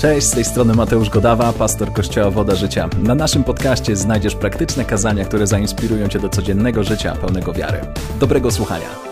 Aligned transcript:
Cześć, 0.00 0.26
z 0.26 0.30
tej 0.30 0.44
strony 0.44 0.74
Mateusz 0.74 1.10
Godawa, 1.10 1.52
pastor 1.52 1.92
Kościoła 1.92 2.30
Woda 2.30 2.54
Życia. 2.54 2.88
Na 3.02 3.14
naszym 3.14 3.44
podcaście 3.44 3.96
znajdziesz 3.96 4.34
praktyczne 4.34 4.84
kazania, 4.84 5.24
które 5.24 5.46
zainspirują 5.46 6.08
cię 6.08 6.18
do 6.18 6.28
codziennego 6.28 6.84
życia 6.84 7.16
pełnego 7.16 7.52
wiary. 7.52 7.80
Dobrego 8.20 8.50
słuchania. 8.50 9.09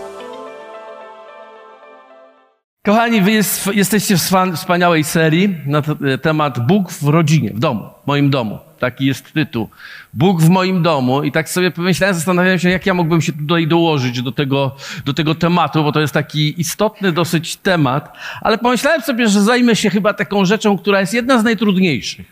Kochani, 2.89 3.23
wy 3.23 3.33
jest, 3.33 3.67
jesteście 3.67 4.17
w 4.17 4.21
wspaniałej 4.55 5.05
serii 5.05 5.55
na 5.67 5.83
temat 6.23 6.67
Bóg 6.67 6.93
w 6.93 7.09
rodzinie, 7.09 7.51
w 7.51 7.59
domu, 7.59 7.91
w 8.05 8.07
moim 8.07 8.31
domu. 8.31 8.59
Taki 8.79 9.07
jest 9.07 9.33
tytuł. 9.33 9.69
Bóg 10.15 10.43
w 10.43 10.49
moim 10.49 10.83
domu. 10.83 11.23
I 11.23 11.33
tak 11.33 11.49
sobie 11.49 11.71
pomyślałem, 11.71 12.15
zastanawiałem 12.15 12.59
się, 12.59 12.71
jak 12.71 12.87
ja 12.87 12.95
mógłbym 12.95 13.23
się 13.23 13.33
tutaj 13.33 13.67
dołożyć 13.67 14.23
do 14.23 14.33
tego, 14.33 14.77
do 15.05 15.15
tego 15.15 15.35
tematu, 15.35 15.83
bo 15.83 15.93
to 15.93 16.01
jest 16.01 16.15
taki 16.15 16.61
istotny 16.61 17.13
dosyć 17.13 17.57
temat. 17.57 18.17
Ale 18.41 18.59
pomyślałem 18.59 19.03
sobie, 19.03 19.29
że 19.29 19.43
zajmę 19.43 19.77
się 19.77 19.91
chyba 19.91 20.15
taką 20.15 20.45
rzeczą, 20.45 20.79
która 20.79 21.01
jest 21.01 21.15
jedna 21.15 21.39
z 21.39 21.45
najtrudniejszych. 21.45 22.27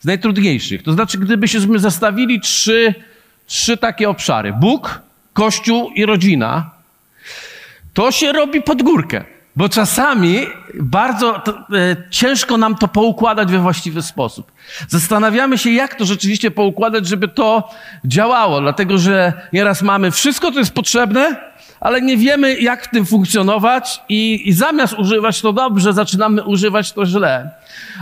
Z 0.00 0.04
najtrudniejszych. 0.04 0.82
To 0.82 0.92
znaczy, 0.92 1.18
gdybyśmy 1.18 1.78
zastawili 1.78 2.40
trzy, 2.40 2.94
trzy 3.46 3.76
takie 3.76 4.08
obszary. 4.08 4.52
Bóg, 4.52 5.02
Kościół 5.32 5.90
i 5.90 6.06
rodzina. 6.06 6.70
To 7.94 8.10
się 8.10 8.32
robi 8.32 8.62
pod 8.62 8.82
górkę. 8.82 9.37
Bo 9.58 9.68
czasami 9.68 10.46
bardzo 10.74 11.36
e, 11.36 11.40
ciężko 12.10 12.56
nam 12.56 12.74
to 12.74 12.88
poukładać 12.88 13.50
we 13.50 13.58
właściwy 13.58 14.02
sposób. 14.02 14.52
Zastanawiamy 14.88 15.58
się, 15.58 15.70
jak 15.70 15.94
to 15.94 16.04
rzeczywiście 16.04 16.50
poukładać, 16.50 17.06
żeby 17.06 17.28
to 17.28 17.70
działało, 18.04 18.60
dlatego 18.60 18.98
że 18.98 19.32
nieraz 19.52 19.82
mamy 19.82 20.10
wszystko, 20.10 20.52
co 20.52 20.58
jest 20.58 20.74
potrzebne, 20.74 21.36
ale 21.80 22.02
nie 22.02 22.16
wiemy, 22.16 22.60
jak 22.60 22.84
w 22.84 22.90
tym 22.90 23.06
funkcjonować 23.06 24.00
i, 24.08 24.48
i 24.48 24.52
zamiast 24.52 24.92
używać 24.98 25.40
to 25.40 25.52
dobrze, 25.52 25.92
zaczynamy 25.92 26.44
używać 26.44 26.92
to 26.92 27.06
źle. 27.06 27.50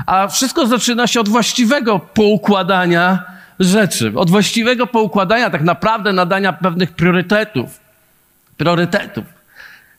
A 0.06 0.28
wszystko 0.28 0.66
zaczyna 0.66 1.06
się 1.06 1.20
od 1.20 1.28
właściwego 1.28 1.98
poukładania 1.98 3.24
rzeczy, 3.60 4.12
od 4.16 4.30
właściwego 4.30 4.86
poukładania, 4.86 5.50
tak 5.50 5.62
naprawdę 5.62 6.12
nadania 6.12 6.52
pewnych 6.52 6.92
priorytetów. 6.92 7.80
Priorytetów. 8.56 9.35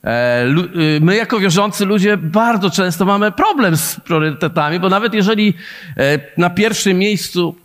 E, 0.04 0.46
y, 0.46 1.00
my 1.02 1.16
jako 1.16 1.40
wierzący 1.40 1.86
ludzie 1.86 2.18
bardzo 2.18 2.70
często 2.70 3.06
mamy 3.06 3.32
problem 3.32 3.78
z 3.78 4.00
priorytetami, 4.00 4.80
bo 4.80 4.90
nawet 4.90 5.14
jeżeli 5.14 5.54
e, 5.98 6.20
na 6.38 6.50
pierwszym 6.50 6.98
miejscu 6.98 7.56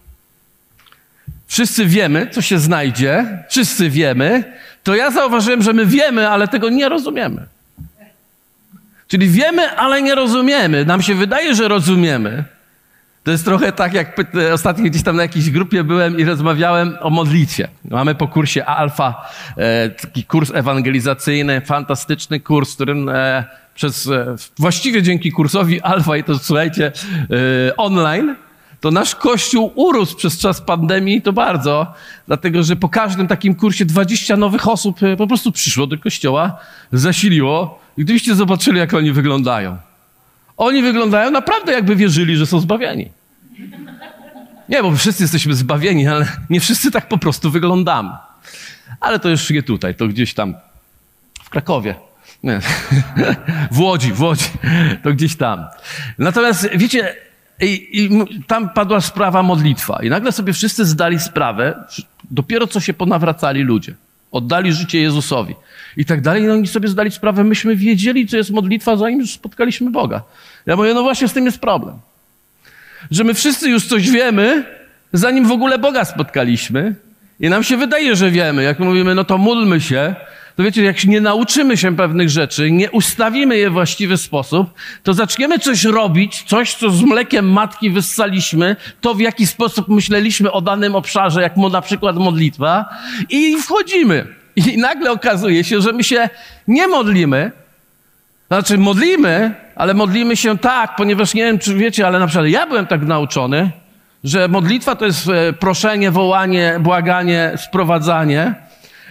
wszyscy 1.46 1.86
wiemy, 1.86 2.28
co 2.30 2.42
się 2.42 2.58
znajdzie, 2.58 3.44
wszyscy 3.50 3.90
wiemy, 3.90 4.44
to 4.82 4.94
ja 4.94 5.10
zauważyłem, 5.10 5.62
że 5.62 5.72
my 5.72 5.86
wiemy, 5.86 6.28
ale 6.28 6.48
tego 6.48 6.68
nie 6.68 6.88
rozumiemy. 6.88 7.46
Czyli 9.08 9.28
wiemy, 9.28 9.70
ale 9.70 10.02
nie 10.02 10.14
rozumiemy. 10.14 10.84
Nam 10.84 11.02
się 11.02 11.14
wydaje, 11.14 11.54
że 11.54 11.68
rozumiemy, 11.68 12.44
to 13.24 13.30
jest 13.30 13.44
trochę 13.44 13.72
tak, 13.72 13.94
jak 13.94 14.16
ostatnio 14.52 14.84
gdzieś 14.84 15.02
tam 15.02 15.16
na 15.16 15.22
jakiejś 15.22 15.50
grupie 15.50 15.84
byłem 15.84 16.18
i 16.18 16.24
rozmawiałem 16.24 16.96
o 17.00 17.10
modlitwie. 17.10 17.68
Mamy 17.90 18.14
po 18.14 18.28
kursie 18.28 18.64
Alfa 18.64 19.30
e, 19.56 19.90
taki 19.90 20.24
kurs 20.24 20.50
ewangelizacyjny, 20.54 21.60
fantastyczny 21.60 22.40
kurs, 22.40 22.74
którym 22.74 23.08
e, 23.08 23.44
przez, 23.74 24.06
e, 24.06 24.36
właściwie 24.58 25.02
dzięki 25.02 25.32
kursowi 25.32 25.80
Alfa 25.80 26.16
i 26.16 26.24
to 26.24 26.38
słuchajcie, 26.38 26.92
online, 27.76 28.36
to 28.80 28.90
nasz 28.90 29.14
kościół 29.14 29.72
urósł 29.74 30.16
przez 30.16 30.38
czas 30.38 30.60
pandemii 30.60 31.22
to 31.22 31.32
bardzo, 31.32 31.94
dlatego 32.26 32.62
że 32.62 32.76
po 32.76 32.88
każdym 32.88 33.28
takim 33.28 33.54
kursie 33.54 33.84
20 33.84 34.36
nowych 34.36 34.68
osób 34.68 35.00
po 35.18 35.26
prostu 35.26 35.52
przyszło 35.52 35.86
do 35.86 35.98
kościoła, 35.98 36.58
zasiliło 36.92 37.80
i 37.96 38.04
gdybyście 38.04 38.34
zobaczyli, 38.34 38.78
jak 38.78 38.94
oni 38.94 39.12
wyglądają. 39.12 39.91
Oni 40.62 40.82
wyglądają 40.82 41.30
naprawdę 41.30 41.72
jakby 41.72 41.96
wierzyli, 41.96 42.36
że 42.36 42.46
są 42.46 42.60
zbawieni. 42.60 43.10
Nie, 44.68 44.82
bo 44.82 44.96
wszyscy 44.96 45.24
jesteśmy 45.24 45.54
zbawieni, 45.54 46.06
ale 46.06 46.26
nie 46.50 46.60
wszyscy 46.60 46.90
tak 46.90 47.08
po 47.08 47.18
prostu 47.18 47.50
wyglądamy. 47.50 48.10
Ale 49.00 49.18
to 49.18 49.28
już 49.28 49.50
nie 49.50 49.62
tutaj, 49.62 49.94
to 49.94 50.08
gdzieś 50.08 50.34
tam 50.34 50.54
w 51.42 51.50
Krakowie. 51.50 51.94
Nie. 52.42 52.60
W 53.70 53.80
Łodzi, 53.80 54.12
w 54.12 54.20
Łodzi. 54.20 54.44
To 55.02 55.12
gdzieś 55.12 55.36
tam. 55.36 55.64
Natomiast 56.18 56.68
wiecie, 56.76 57.16
i, 57.60 57.88
i, 57.92 58.26
tam 58.46 58.70
padła 58.70 59.00
sprawa 59.00 59.42
modlitwa. 59.42 60.02
I 60.02 60.10
nagle 60.10 60.32
sobie 60.32 60.52
wszyscy 60.52 60.84
zdali 60.84 61.20
sprawę, 61.20 61.84
dopiero 62.30 62.66
co 62.66 62.80
się 62.80 62.94
ponawracali 62.94 63.62
ludzie. 63.62 63.94
Oddali 64.32 64.72
życie 64.72 65.00
Jezusowi. 65.00 65.54
I 65.96 66.04
tak 66.04 66.20
dalej. 66.20 66.42
No 66.42 66.52
oni 66.52 66.66
sobie 66.66 66.88
zdali 66.88 67.10
sprawę, 67.10 67.44
myśmy 67.44 67.76
wiedzieli, 67.76 68.26
co 68.26 68.36
jest 68.36 68.50
modlitwa, 68.50 68.96
zanim 68.96 69.20
już 69.20 69.30
spotkaliśmy 69.30 69.90
Boga. 69.90 70.22
Ja 70.66 70.76
mówię, 70.76 70.94
no 70.94 71.02
właśnie 71.02 71.28
z 71.28 71.32
tym 71.32 71.46
jest 71.46 71.58
problem. 71.58 71.98
Że 73.10 73.24
my 73.24 73.34
wszyscy 73.34 73.70
już 73.70 73.86
coś 73.86 74.10
wiemy, 74.10 74.64
zanim 75.12 75.46
w 75.46 75.52
ogóle 75.52 75.78
Boga 75.78 76.04
spotkaliśmy. 76.04 76.94
I 77.40 77.48
nam 77.48 77.64
się 77.64 77.76
wydaje, 77.76 78.16
że 78.16 78.30
wiemy. 78.30 78.62
Jak 78.62 78.78
mówimy, 78.78 79.14
no 79.14 79.24
to 79.24 79.38
módlmy 79.38 79.80
się, 79.80 80.14
to 80.56 80.62
wiecie, 80.62 80.82
jak 80.82 81.04
nie 81.04 81.20
nauczymy 81.20 81.76
się 81.76 81.96
pewnych 81.96 82.30
rzeczy, 82.30 82.70
nie 82.70 82.90
ustawimy 82.90 83.56
je 83.56 83.70
w 83.70 83.72
właściwy 83.72 84.16
sposób, 84.16 84.70
to 85.02 85.14
zaczniemy 85.14 85.58
coś 85.58 85.84
robić, 85.84 86.42
coś, 86.42 86.74
co 86.74 86.90
z 86.90 87.02
mlekiem 87.02 87.52
matki 87.52 87.90
wyssaliśmy, 87.90 88.76
to 89.00 89.14
w 89.14 89.20
jaki 89.20 89.46
sposób 89.46 89.88
myśleliśmy 89.88 90.52
o 90.52 90.60
danym 90.60 90.94
obszarze, 90.94 91.42
jak 91.42 91.56
na 91.56 91.82
przykład 91.82 92.16
modlitwa, 92.16 92.88
i 93.30 93.56
wchodzimy. 93.56 94.26
I 94.56 94.78
nagle 94.78 95.10
okazuje 95.10 95.64
się, 95.64 95.80
że 95.80 95.92
my 95.92 96.04
się 96.04 96.28
nie 96.68 96.88
modlimy, 96.88 97.52
znaczy 98.52 98.78
modlimy, 98.78 99.54
ale 99.76 99.94
modlimy 99.94 100.36
się 100.36 100.58
tak, 100.58 100.96
ponieważ 100.96 101.34
nie 101.34 101.42
wiem, 101.42 101.58
czy 101.58 101.74
wiecie, 101.74 102.06
ale 102.06 102.18
na 102.18 102.26
przykład 102.26 102.48
ja 102.48 102.66
byłem 102.66 102.86
tak 102.86 103.02
nauczony, 103.02 103.70
że 104.24 104.48
modlitwa 104.48 104.96
to 104.96 105.04
jest 105.04 105.28
e, 105.28 105.52
proszenie, 105.52 106.10
wołanie, 106.10 106.76
błaganie, 106.80 107.52
sprowadzanie, 107.56 108.54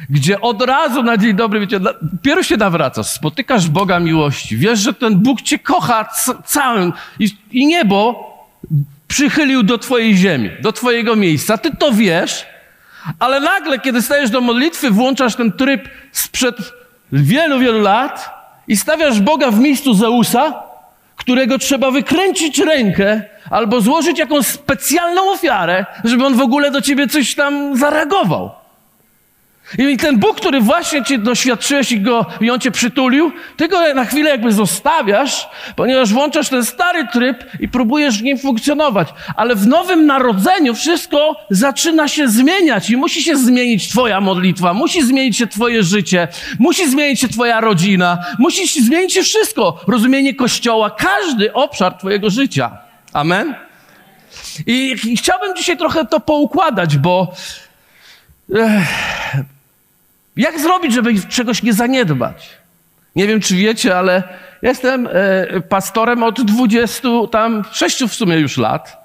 gdzie 0.09 0.41
od 0.41 0.61
razu 0.61 1.03
na 1.03 1.17
dzień 1.17 1.33
dobry, 1.33 1.59
wiecie, 1.59 1.79
dopiero 2.01 2.43
się 2.43 2.57
nawracasz, 2.57 3.07
spotykasz 3.07 3.69
Boga 3.69 3.99
miłości, 3.99 4.57
wiesz, 4.57 4.79
że 4.79 4.93
ten 4.93 5.15
Bóg 5.15 5.41
cię 5.41 5.59
kocha 5.59 6.09
całym 6.45 6.93
i, 7.19 7.29
i 7.51 7.65
niebo 7.65 8.29
przychylił 9.07 9.63
do 9.63 9.77
twojej 9.77 10.17
ziemi, 10.17 10.49
do 10.61 10.73
twojego 10.73 11.15
miejsca. 11.15 11.57
Ty 11.57 11.75
to 11.75 11.91
wiesz, 11.91 12.45
ale 13.19 13.39
nagle, 13.39 13.79
kiedy 13.79 14.01
stajesz 14.01 14.29
do 14.29 14.41
modlitwy, 14.41 14.91
włączasz 14.91 15.35
ten 15.35 15.51
tryb 15.51 15.89
sprzed 16.11 16.55
wielu, 17.11 17.59
wielu 17.59 17.79
lat 17.79 18.40
i 18.71 18.77
stawiasz 18.77 19.21
Boga 19.21 19.51
w 19.51 19.59
miejscu 19.59 19.93
Zeusa, 19.93 20.63
którego 21.15 21.57
trzeba 21.57 21.91
wykręcić 21.91 22.59
rękę 22.59 23.21
albo 23.49 23.81
złożyć 23.81 24.19
jakąś 24.19 24.45
specjalną 24.45 25.31
ofiarę, 25.31 25.85
żeby 26.03 26.25
on 26.25 26.35
w 26.35 26.41
ogóle 26.41 26.71
do 26.71 26.81
ciebie 26.81 27.07
coś 27.07 27.35
tam 27.35 27.77
zareagował. 27.77 28.60
I 29.77 29.97
ten 29.97 30.19
Bóg, 30.19 30.37
który 30.37 30.61
właśnie 30.61 31.03
cię 31.03 31.17
doświadczyłeś 31.17 31.91
i, 31.91 32.01
go, 32.01 32.25
i 32.41 32.51
on 32.51 32.59
cię 32.59 32.71
przytulił, 32.71 33.31
ty 33.57 33.67
go 33.67 33.93
na 33.93 34.05
chwilę 34.05 34.29
jakby 34.29 34.51
zostawiasz, 34.51 35.49
ponieważ 35.75 36.13
włączasz 36.13 36.49
ten 36.49 36.65
stary 36.65 37.07
tryb 37.13 37.43
i 37.59 37.67
próbujesz 37.67 38.19
w 38.19 38.23
nim 38.23 38.37
funkcjonować. 38.37 39.07
Ale 39.35 39.55
w 39.55 39.67
nowym 39.67 40.05
narodzeniu 40.05 40.75
wszystko 40.75 41.35
zaczyna 41.49 42.07
się 42.07 42.27
zmieniać 42.27 42.89
i 42.89 42.97
musi 42.97 43.23
się 43.23 43.37
zmienić 43.37 43.89
twoja 43.89 44.21
modlitwa, 44.21 44.73
musi 44.73 45.03
zmienić 45.03 45.37
się 45.37 45.47
twoje 45.47 45.83
życie, 45.83 46.27
musi 46.59 46.89
zmienić 46.89 47.19
się 47.19 47.27
twoja 47.27 47.61
rodzina, 47.61 48.25
musi 48.39 48.67
się 48.67 48.81
zmienić 48.81 49.13
się 49.13 49.23
wszystko. 49.23 49.79
Rozumienie 49.87 50.35
Kościoła, 50.35 50.89
każdy 50.89 51.53
obszar 51.53 51.93
twojego 51.93 52.29
życia. 52.29 52.77
Amen? 53.13 53.55
I, 54.67 54.95
i 55.05 55.17
chciałbym 55.17 55.55
dzisiaj 55.55 55.77
trochę 55.77 56.05
to 56.05 56.19
poukładać, 56.19 56.97
bo... 56.97 57.33
Ech, 58.55 58.87
jak 60.35 60.59
zrobić, 60.59 60.93
żeby 60.93 61.21
czegoś 61.29 61.63
nie 61.63 61.73
zaniedbać? 61.73 62.49
Nie 63.15 63.27
wiem, 63.27 63.41
czy 63.41 63.55
wiecie, 63.55 63.97
ale 63.97 64.23
jestem 64.61 65.07
e, 65.11 65.61
pastorem 65.61 66.23
od 66.23 66.41
20, 66.41 67.07
tam 67.31 67.63
6 67.71 68.03
w 68.03 68.13
sumie 68.13 68.35
już 68.35 68.57
lat. 68.57 69.01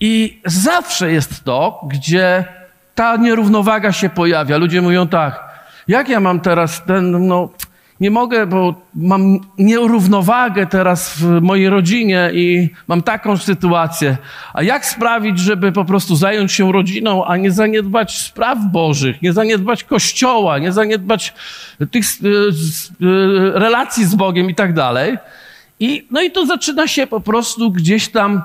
I 0.00 0.40
zawsze 0.44 1.12
jest 1.12 1.44
to, 1.44 1.80
gdzie 1.88 2.44
ta 2.94 3.16
nierównowaga 3.16 3.92
się 3.92 4.08
pojawia. 4.08 4.56
Ludzie 4.56 4.82
mówią 4.82 5.08
tak, 5.08 5.44
jak 5.88 6.08
ja 6.08 6.20
mam 6.20 6.40
teraz 6.40 6.84
ten, 6.84 7.26
no, 7.26 7.48
nie 8.00 8.10
mogę, 8.10 8.46
bo 8.46 8.74
mam 8.94 9.38
nierównowagę 9.58 10.66
teraz 10.66 11.14
w 11.18 11.40
mojej 11.40 11.68
rodzinie 11.68 12.30
i 12.34 12.68
mam 12.88 13.02
taką 13.02 13.36
sytuację. 13.36 14.16
A 14.54 14.62
jak 14.62 14.86
sprawić, 14.86 15.38
żeby 15.38 15.72
po 15.72 15.84
prostu 15.84 16.16
zająć 16.16 16.52
się 16.52 16.72
rodziną, 16.72 17.24
a 17.24 17.36
nie 17.36 17.50
zaniedbać 17.50 18.18
spraw 18.18 18.58
Bożych, 18.72 19.22
nie 19.22 19.32
zaniedbać 19.32 19.84
Kościoła, 19.84 20.58
nie 20.58 20.72
zaniedbać 20.72 21.34
tych 21.90 22.04
e, 22.04 22.28
e, 22.28 23.58
relacji 23.58 24.04
z 24.04 24.14
Bogiem 24.14 24.50
i 24.50 24.54
tak 24.54 24.74
dalej. 24.74 25.18
I, 25.80 26.06
no 26.10 26.22
i 26.22 26.30
to 26.30 26.46
zaczyna 26.46 26.86
się 26.86 27.06
po 27.06 27.20
prostu 27.20 27.70
gdzieś 27.70 28.08
tam 28.08 28.42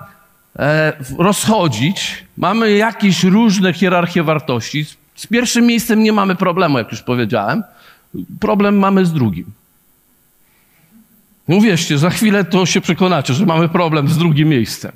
e, 0.60 0.94
rozchodzić. 1.18 2.24
Mamy 2.38 2.72
jakieś 2.72 3.24
różne 3.24 3.74
hierarchie 3.74 4.24
wartości. 4.24 4.86
Z 5.16 5.28
pierwszym 5.28 5.66
miejscem 5.66 6.04
nie 6.04 6.14
mamy 6.14 6.36
problemu, 6.36 6.78
jak 6.78 6.92
już 6.92 7.02
powiedziałem. 7.02 7.64
Problem 8.40 8.78
mamy 8.78 9.06
z 9.06 9.14
drugim. 9.14 9.46
Uwierzcie, 11.48 11.98
za 11.98 12.10
chwilę 12.10 12.44
to 12.44 12.66
się 12.66 12.82
przekonacie, 12.82 13.34
że 13.34 13.46
mamy 13.46 13.70
problem 13.70 14.08
z 14.10 14.18
drugim 14.18 14.50
miejscem. 14.50 14.92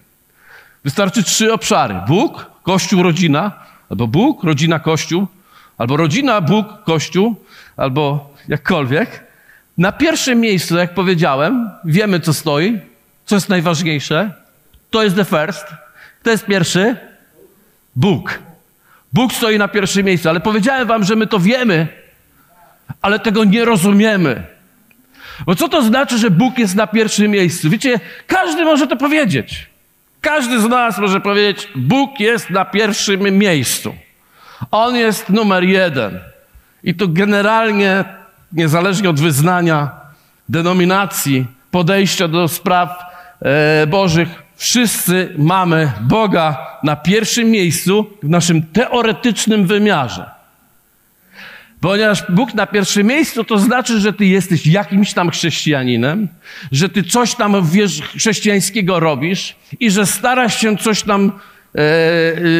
Wystarczy 0.84 1.24
trzy 1.24 1.54
obszary. 1.54 1.96
Bóg, 2.08 2.52
Kościół, 2.64 3.04
rodzina, 3.04 3.52
albo 3.90 4.08
Bóg, 4.08 4.44
rodzina, 4.44 4.80
Kościół, 4.80 5.28
albo 5.78 5.98
rodzina, 5.98 6.42
Bóg, 6.42 6.68
Kościół, 6.86 7.36
albo 7.78 8.34
jakkolwiek. 8.48 9.24
Na 9.78 9.92
pierwszym 9.92 10.40
miejscu, 10.40 10.78
jak 10.78 10.94
powiedziałem, 10.94 11.70
wiemy 11.86 12.20
co 12.20 12.34
stoi, 12.34 12.80
co 13.26 13.36
jest 13.36 13.50
najważniejsze. 13.50 14.34
To 14.90 15.04
jest 15.04 15.16
the 15.16 15.26
first. 15.26 15.66
Kto 16.22 16.32
jest 16.32 16.46
pierwszy? 16.46 16.98
Bóg. 17.96 18.40
Bóg 19.14 19.34
stoi 19.34 19.58
na 19.58 19.68
pierwszym 19.68 20.06
miejscu, 20.06 20.30
ale 20.30 20.40
powiedziałem 20.40 20.88
wam, 20.88 21.04
że 21.04 21.16
my 21.16 21.28
to 21.28 21.40
wiemy, 21.40 21.88
ale 23.02 23.20
tego 23.20 23.44
nie 23.44 23.66
rozumiemy. 23.66 24.44
Bo 25.46 25.56
co 25.56 25.70
to 25.70 25.82
znaczy, 25.82 26.18
że 26.18 26.32
Bóg 26.32 26.58
jest 26.58 26.76
na 26.76 26.88
pierwszym 26.88 27.32
miejscu? 27.32 27.70
Wiecie, 27.70 28.00
każdy 28.28 28.66
może 28.66 28.88
to 28.88 28.96
powiedzieć. 28.96 29.70
Każdy 30.22 30.62
z 30.62 30.70
nas 30.70 30.98
może 30.98 31.22
powiedzieć, 31.22 31.68
Bóg 31.76 32.20
jest 32.20 32.50
na 32.50 32.66
pierwszym 32.66 33.22
miejscu. 33.38 33.96
On 34.72 34.96
jest 34.96 35.30
numer 35.30 35.64
jeden. 35.64 36.20
I 36.84 36.96
to 36.96 37.08
generalnie, 37.08 38.06
niezależnie 38.52 39.10
od 39.10 39.20
wyznania, 39.20 39.92
denominacji, 40.50 41.46
podejścia 41.72 42.28
do 42.28 42.48
spraw 42.48 43.00
e, 43.42 43.88
Bożych, 43.88 44.30
wszyscy 44.56 45.34
mamy 45.38 45.92
Boga 46.02 46.68
na 46.84 46.96
pierwszym 46.96 47.52
miejscu 47.52 48.10
w 48.24 48.30
naszym 48.30 48.62
teoretycznym 48.62 49.68
wymiarze. 49.68 50.39
Ponieważ 51.82 52.24
Bóg 52.30 52.54
na 52.54 52.68
pierwszym 52.68 53.08
miejscu 53.08 53.44
to 53.44 53.58
znaczy, 53.58 54.00
że 54.00 54.14
ty 54.14 54.26
jesteś 54.26 54.68
jakimś 54.68 55.14
tam 55.14 55.30
chrześcijaninem, 55.30 56.28
że 56.72 56.90
ty 56.90 57.04
coś 57.04 57.36
tam 57.36 57.70
wiesz, 57.70 58.02
chrześcijańskiego 58.02 59.00
robisz 59.00 59.56
i 59.80 59.92
że 59.92 60.06
starasz 60.06 60.62
się 60.62 60.78
coś 60.78 61.04
tam 61.04 61.32
e, 61.76 61.80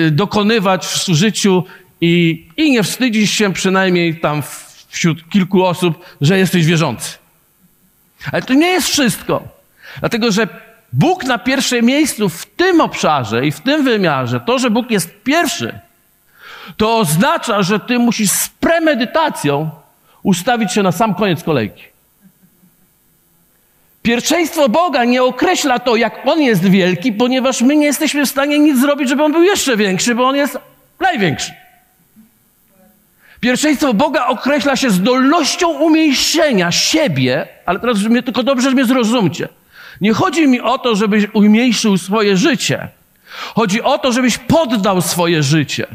e, 0.08 0.12
dokonywać 0.12 0.86
w 0.86 1.08
życiu 1.08 1.64
i, 2.02 2.46
i 2.58 2.72
nie 2.72 2.84
wstydzisz 2.84 3.32
się 3.32 3.54
przynajmniej 3.54 4.20
tam 4.20 4.44
wśród 4.88 5.30
kilku 5.30 5.66
osób, 5.66 6.06
że 6.22 6.40
jesteś 6.40 6.66
wierzący. 6.66 7.18
Ale 8.32 8.42
to 8.42 8.54
nie 8.54 8.68
jest 8.68 8.88
wszystko. 8.88 9.48
Dlatego, 10.00 10.32
że 10.32 10.48
Bóg 10.94 11.24
na 11.24 11.38
pierwszym 11.38 11.86
miejscu 11.86 12.30
w 12.30 12.46
tym 12.46 12.82
obszarze 12.82 13.46
i 13.46 13.52
w 13.52 13.60
tym 13.60 13.84
wymiarze, 13.84 14.40
to, 14.40 14.60
że 14.60 14.70
Bóg 14.70 14.92
jest 14.92 15.24
pierwszy, 15.24 15.80
to 16.78 16.98
oznacza, 16.98 17.64
że 17.64 17.80
ty 17.80 18.00
musisz 18.00 18.32
z 18.32 18.50
premedytacją 18.50 19.70
ustawić 20.24 20.74
się 20.74 20.84
na 20.84 20.92
sam 20.92 21.16
koniec 21.16 21.44
kolejki. 21.44 21.84
Pierwszeństwo 24.02 24.70
Boga 24.70 25.06
nie 25.06 25.24
określa 25.24 25.80
to, 25.80 25.96
jak 25.96 26.20
On 26.26 26.42
jest 26.42 26.66
wielki, 26.66 27.14
ponieważ 27.14 27.62
my 27.62 27.76
nie 27.76 27.86
jesteśmy 27.86 28.26
w 28.26 28.30
stanie 28.30 28.60
nic 28.60 28.80
zrobić, 28.80 29.10
żeby 29.10 29.24
On 29.24 29.32
był 29.32 29.44
jeszcze 29.44 29.78
większy, 29.78 30.16
bo 30.16 30.28
On 30.28 30.36
jest 30.36 30.58
największy. 31.00 31.52
Pierwszeństwo 33.40 33.94
Boga 33.94 34.28
określa 34.28 34.76
się 34.76 34.90
zdolnością 34.90 35.70
umniejszenia 35.70 36.72
siebie, 36.72 37.48
ale 37.66 37.80
teraz 37.80 37.98
mnie, 37.98 38.24
tylko 38.24 38.44
dobrze 38.44 38.72
mnie 38.72 38.86
zrozumcie. 38.86 39.48
Nie 40.02 40.14
chodzi 40.14 40.48
mi 40.48 40.62
o 40.62 40.78
to, 40.78 40.96
żebyś 40.96 41.24
umniejszył 41.34 41.98
swoje 41.98 42.38
życie. 42.38 42.88
Chodzi 43.56 43.82
o 43.82 43.98
to, 43.98 44.12
żebyś 44.12 44.38
poddał 44.38 45.02
swoje 45.02 45.44
życie. 45.44 45.88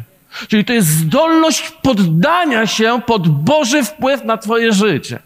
Czyli 0.49 0.65
to 0.65 0.73
jest 0.73 0.89
zdolność 0.89 1.71
poddania 1.83 2.67
się 2.67 3.01
pod 3.07 3.29
Boży 3.29 3.85
wpływ 3.85 4.25
na 4.25 4.37
Twoje 4.37 4.73
życie. 4.73 5.19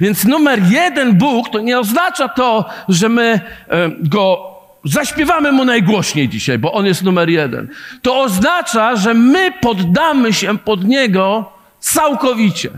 Więc 0.00 0.24
numer 0.24 0.62
jeden 0.62 1.18
Bóg 1.18 1.50
to 1.50 1.60
nie 1.60 1.78
oznacza 1.78 2.28
to, 2.28 2.64
że 2.88 3.08
my 3.08 3.40
e, 3.68 3.90
go 4.00 4.54
zaśpiewamy 4.84 5.52
mu 5.52 5.64
najgłośniej 5.64 6.28
dzisiaj, 6.28 6.58
bo 6.58 6.72
on 6.72 6.86
jest 6.86 7.02
numer 7.02 7.28
jeden. 7.30 7.68
To 8.02 8.20
oznacza, 8.20 8.96
że 8.96 9.14
my 9.14 9.52
poddamy 9.60 10.32
się 10.32 10.58
pod 10.58 10.84
niego 10.84 11.52
całkowicie. 11.80 12.70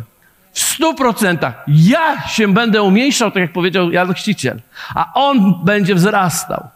W 0.52 0.60
stu 0.60 0.94
procentach. 0.94 1.64
Ja 1.68 2.28
się 2.28 2.54
będę 2.54 2.82
umniejszał, 2.82 3.30
tak 3.30 3.40
jak 3.40 3.52
powiedział 3.52 3.92
Jan 3.92 4.14
Chrzciciel, 4.14 4.60
a 4.94 5.12
on 5.14 5.64
będzie 5.64 5.94
wzrastał. 5.94 6.68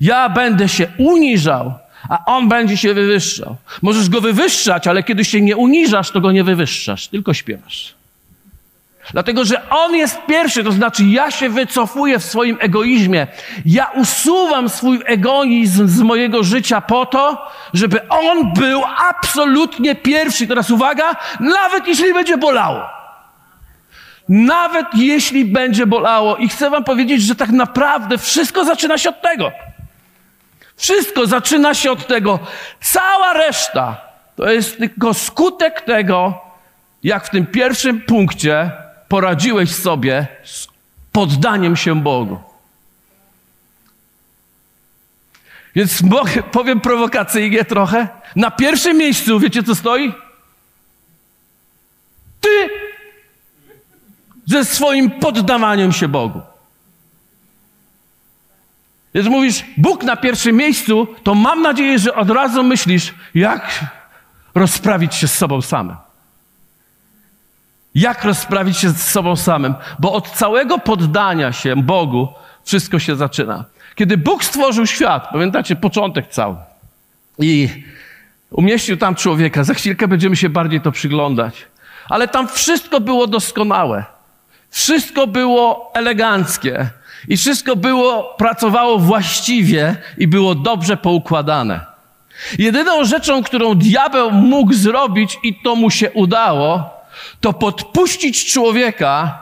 Ja 0.00 0.28
będę 0.28 0.68
się 0.68 0.86
uniżał, 0.98 1.74
a 2.08 2.24
on 2.26 2.48
będzie 2.48 2.76
się 2.76 2.94
wywyższał. 2.94 3.56
Możesz 3.82 4.08
go 4.08 4.20
wywyższać, 4.20 4.86
ale 4.86 5.02
kiedy 5.02 5.24
się 5.24 5.40
nie 5.40 5.56
uniżasz, 5.56 6.10
to 6.10 6.20
go 6.20 6.32
nie 6.32 6.44
wywyższasz, 6.44 7.08
tylko 7.08 7.34
śpiewasz. 7.34 7.96
Dlatego, 9.12 9.44
że 9.44 9.70
on 9.70 9.94
jest 9.94 10.18
pierwszy, 10.26 10.64
to 10.64 10.72
znaczy 10.72 11.04
ja 11.04 11.30
się 11.30 11.48
wycofuję 11.48 12.18
w 12.18 12.24
swoim 12.24 12.56
egoizmie. 12.60 13.26
Ja 13.66 13.90
usuwam 13.94 14.68
swój 14.68 15.00
egoizm 15.04 15.88
z 15.88 16.00
mojego 16.00 16.44
życia 16.44 16.80
po 16.80 17.06
to, 17.06 17.48
żeby 17.74 18.08
on 18.08 18.52
był 18.52 18.82
absolutnie 19.10 19.94
pierwszy. 19.94 20.46
Teraz 20.46 20.70
uwaga, 20.70 21.16
nawet 21.40 21.86
jeśli 21.86 22.14
będzie 22.14 22.38
bolało. 22.38 22.82
Nawet 24.28 24.86
jeśli 24.94 25.44
będzie 25.44 25.86
bolało. 25.86 26.36
I 26.36 26.48
chcę 26.48 26.70
wam 26.70 26.84
powiedzieć, 26.84 27.22
że 27.22 27.34
tak 27.34 27.50
naprawdę 27.50 28.18
wszystko 28.18 28.64
zaczyna 28.64 28.98
się 28.98 29.08
od 29.08 29.20
tego. 29.20 29.52
Wszystko 30.76 31.26
zaczyna 31.26 31.74
się 31.74 31.90
od 31.90 32.06
tego. 32.06 32.38
Cała 32.80 33.32
reszta 33.32 34.00
to 34.36 34.50
jest 34.50 34.78
tylko 34.78 35.14
skutek 35.14 35.80
tego, 35.80 36.40
jak 37.02 37.26
w 37.26 37.30
tym 37.30 37.46
pierwszym 37.46 38.00
punkcie 38.00 38.70
poradziłeś 39.08 39.74
sobie 39.74 40.26
z 40.44 40.68
poddaniem 41.12 41.76
się 41.76 42.02
Bogu. 42.02 42.40
Więc 45.74 46.02
powiem 46.52 46.80
prowokacyjnie 46.80 47.64
trochę. 47.64 48.08
Na 48.36 48.50
pierwszym 48.50 48.96
miejscu, 48.96 49.40
wiecie 49.40 49.62
co 49.62 49.74
stoi? 49.74 50.14
Ty 52.40 52.68
ze 54.46 54.64
swoim 54.64 55.10
poddawaniem 55.10 55.92
się 55.92 56.08
Bogu. 56.08 56.42
Więc 59.16 59.28
mówisz, 59.28 59.64
Bóg 59.76 60.02
na 60.02 60.16
pierwszym 60.16 60.56
miejscu, 60.56 61.06
to 61.22 61.34
mam 61.34 61.62
nadzieję, 61.62 61.98
że 61.98 62.14
od 62.14 62.30
razu 62.30 62.62
myślisz, 62.64 63.14
jak 63.34 63.84
rozprawić 64.54 65.14
się 65.14 65.28
z 65.28 65.34
sobą 65.34 65.62
samym. 65.62 65.96
Jak 67.94 68.24
rozprawić 68.24 68.76
się 68.76 68.90
z 68.90 69.02
sobą 69.02 69.36
samym? 69.36 69.74
Bo 69.98 70.12
od 70.12 70.30
całego 70.30 70.78
poddania 70.78 71.52
się 71.52 71.76
Bogu 71.76 72.28
wszystko 72.64 72.98
się 72.98 73.16
zaczyna. 73.16 73.64
Kiedy 73.94 74.16
Bóg 74.16 74.44
stworzył 74.44 74.86
świat, 74.86 75.28
pamiętacie, 75.32 75.76
początek 75.76 76.28
cały, 76.28 76.56
i 77.38 77.68
umieścił 78.50 78.96
tam 78.96 79.14
człowieka, 79.14 79.64
za 79.64 79.74
chwilkę 79.74 80.08
będziemy 80.08 80.36
się 80.36 80.48
bardziej 80.48 80.80
to 80.80 80.92
przyglądać, 80.92 81.66
ale 82.08 82.28
tam 82.28 82.48
wszystko 82.48 83.00
było 83.00 83.26
doskonałe. 83.26 84.04
Wszystko 84.70 85.26
było 85.26 85.90
eleganckie. 85.94 86.90
I 87.28 87.36
wszystko 87.36 87.76
było, 87.76 88.34
pracowało 88.38 88.98
właściwie 88.98 89.96
i 90.18 90.26
było 90.26 90.54
dobrze 90.54 90.96
poukładane. 90.96 91.80
Jedyną 92.58 93.04
rzeczą, 93.04 93.42
którą 93.42 93.74
diabeł 93.74 94.30
mógł 94.30 94.72
zrobić 94.72 95.38
i 95.42 95.54
to 95.54 95.76
mu 95.76 95.90
się 95.90 96.10
udało, 96.10 96.90
to 97.40 97.52
podpuścić 97.52 98.52
człowieka, 98.52 99.38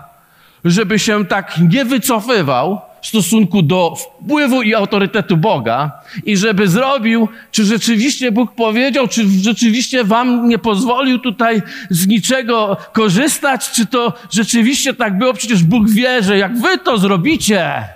żeby 0.64 0.98
się 0.98 1.24
tak 1.24 1.58
nie 1.70 1.84
wycofywał 1.84 2.80
stosunku 3.06 3.62
do 3.62 3.96
wpływu 3.96 4.62
i 4.62 4.74
autorytetu 4.74 5.36
Boga 5.36 5.92
i 6.24 6.36
żeby 6.36 6.68
zrobił, 6.68 7.28
czy 7.52 7.64
rzeczywiście 7.64 8.32
Bóg 8.32 8.54
powiedział, 8.54 9.08
czy 9.08 9.28
rzeczywiście 9.42 10.04
wam 10.04 10.48
nie 10.48 10.58
pozwolił 10.58 11.18
tutaj 11.18 11.62
z 11.90 12.06
niczego 12.06 12.76
korzystać, 12.92 13.70
czy 13.70 13.86
to 13.86 14.12
rzeczywiście 14.30 14.94
tak 14.94 15.18
było. 15.18 15.34
Przecież 15.34 15.62
Bóg 15.62 15.90
wie, 15.90 16.22
że 16.22 16.38
jak 16.38 16.58
wy 16.58 16.78
to 16.78 16.98
zrobicie, 16.98 17.88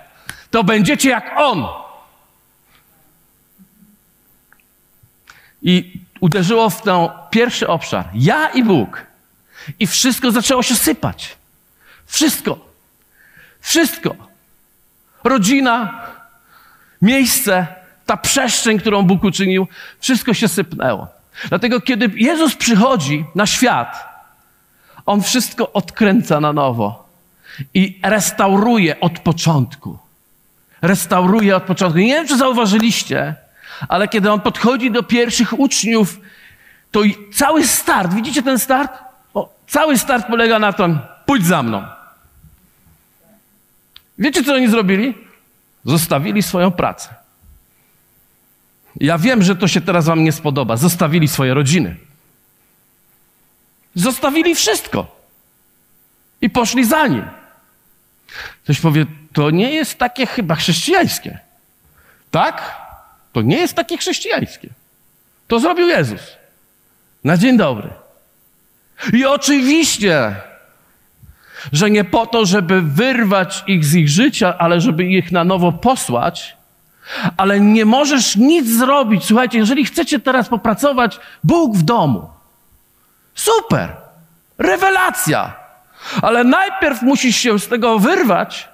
to 0.51 0.65
będziecie 0.65 1.09
jak 1.09 1.35
On. 1.37 1.67
I 5.63 5.93
uderzyło 6.21 6.71
w 6.71 6.83
ten 6.83 7.09
pierwszy 7.31 7.69
obszar. 7.69 8.09
Ja 8.15 8.49
i 8.49 8.65
Bóg. 8.65 9.07
I 9.81 9.87
wszystko 9.87 10.31
zaczęło 10.31 10.63
się 10.63 10.75
sypać. 10.75 11.37
Wszystko. 12.07 12.59
Wszystko. 13.61 14.28
Rodzina, 15.25 16.03
miejsce, 17.03 17.67
ta 18.07 18.17
przestrzeń, 18.17 18.79
którą 18.79 19.03
Bóg 19.03 19.25
uczynił, 19.25 19.69
wszystko 20.01 20.35
się 20.35 20.49
sypnęło. 20.49 21.09
Dlatego, 21.49 21.81
kiedy 21.81 22.11
Jezus 22.15 22.55
przychodzi 22.55 23.25
na 23.35 23.47
świat, 23.47 24.09
On 25.07 25.23
wszystko 25.23 25.73
odkręca 25.73 26.41
na 26.41 26.53
nowo 26.53 27.09
i 27.75 28.01
restauruje 28.03 29.01
od 29.01 29.19
początku. 29.19 29.99
Restauruje 30.83 31.57
od 31.57 31.63
początku. 31.63 31.99
Nie 31.99 32.15
wiem, 32.15 32.29
czy 32.29 32.37
zauważyliście, 32.37 33.35
ale 33.89 34.09
kiedy 34.09 34.33
On 34.33 34.41
podchodzi 34.41 34.91
do 34.91 35.03
pierwszych 35.03 35.59
uczniów, 35.59 36.21
to 36.91 37.01
cały 37.33 37.67
start, 37.67 38.15
widzicie 38.15 38.43
ten 38.43 38.59
start? 38.59 38.93
O, 39.35 39.55
cały 39.67 39.99
start 39.99 40.27
polega 40.27 40.59
na 40.59 40.73
tym, 40.73 40.99
pójdź 41.27 41.47
za 41.47 41.63
mną. 41.63 41.98
Wiecie, 44.19 44.45
co 44.45 44.55
oni 44.55 44.69
zrobili? 44.69 45.15
Zostawili 45.85 46.43
swoją 46.43 46.71
pracę. 46.71 47.15
Ja 48.97 49.19
wiem, 49.19 49.43
że 49.43 49.57
to 49.57 49.69
się 49.69 49.81
teraz 49.81 50.05
wam 50.05 50.25
nie 50.25 50.33
spodoba. 50.33 50.77
Zostawili 50.77 51.29
swoje 51.29 51.55
rodziny. 51.55 51.97
Zostawili 53.95 54.55
wszystko. 54.55 55.17
I 56.41 56.51
poszli 56.51 56.85
za 56.85 57.07
nim. 57.07 57.25
Ktoś 58.65 58.81
powie, 58.81 59.07
to 59.33 59.51
nie 59.51 59.71
jest 59.71 59.99
takie 59.99 60.27
chyba 60.27 60.55
chrześcijańskie. 60.55 61.39
Tak? 62.31 62.77
To 63.33 63.43
nie 63.43 63.57
jest 63.57 63.75
takie 63.75 63.99
chrześcijańskie. 63.99 64.69
To 65.49 65.61
zrobił 65.61 65.89
Jezus. 65.89 66.21
Na 67.25 67.37
dzień 67.37 67.57
dobry. 67.57 67.91
I 69.13 69.25
oczywiście, 69.27 70.37
że 71.73 71.91
nie 71.91 72.05
po 72.05 72.27
to, 72.27 72.47
żeby 72.47 72.83
wyrwać 72.83 73.65
ich 73.67 73.85
z 73.85 73.95
ich 73.95 74.09
życia, 74.09 74.55
ale 74.59 74.81
żeby 74.81 75.05
ich 75.05 75.33
na 75.33 75.45
nowo 75.45 75.73
posłać, 75.73 76.57
ale 77.37 77.61
nie 77.61 77.85
możesz 77.85 78.37
nic 78.37 78.69
zrobić. 78.69 79.25
Słuchajcie, 79.25 79.59
jeżeli 79.59 79.85
chcecie 79.85 80.19
teraz 80.19 80.49
popracować, 80.49 81.21
Bóg 81.45 81.77
w 81.77 81.83
domu. 81.83 82.29
Super! 83.35 83.97
Rewelacja! 84.59 85.53
Ale 86.23 86.45
najpierw 86.45 87.03
musisz 87.03 87.37
się 87.37 87.59
z 87.59 87.69
tego 87.69 87.99
wyrwać, 87.99 88.69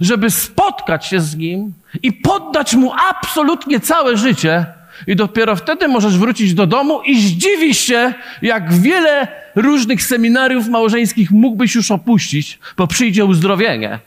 żeby 0.00 0.30
spotkać 0.30 1.06
się 1.06 1.20
z 1.20 1.36
Nim 1.36 1.72
i 2.02 2.12
poddać 2.12 2.74
Mu 2.74 2.92
absolutnie 3.10 3.80
całe 3.80 4.16
życie, 4.16 4.66
i 5.06 5.16
dopiero 5.16 5.56
wtedy 5.56 5.88
możesz 5.88 6.18
wrócić 6.18 6.54
do 6.54 6.66
domu 6.66 7.00
i 7.00 7.20
zdziwisz 7.20 7.78
się, 7.78 8.14
jak 8.42 8.72
wiele 8.72 9.28
różnych 9.54 10.02
seminariów 10.02 10.68
małżeńskich 10.68 11.30
mógłbyś 11.30 11.74
już 11.74 11.90
opuścić, 11.90 12.58
bo 12.76 12.86
przyjdzie 12.86 13.24
uzdrowienie. 13.24 13.98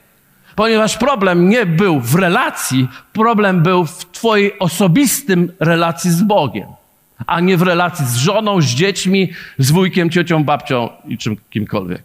Ponieważ 0.56 0.98
problem 0.98 1.48
nie 1.48 1.66
był 1.66 2.00
w 2.00 2.14
relacji, 2.14 2.88
problem 3.12 3.62
był 3.62 3.86
w 3.86 4.06
Twojej 4.12 4.58
osobistym 4.58 5.52
relacji 5.60 6.10
z 6.10 6.22
Bogiem, 6.22 6.68
a 7.26 7.40
nie 7.40 7.56
w 7.56 7.62
relacji 7.62 8.06
z 8.06 8.16
żoną, 8.16 8.60
z 8.60 8.66
dziećmi, 8.66 9.32
z 9.58 9.70
wujkiem, 9.70 10.10
ciocią, 10.10 10.44
babcią 10.44 10.88
i 11.08 11.18
czym, 11.18 11.36
kimkolwiek. 11.50 12.02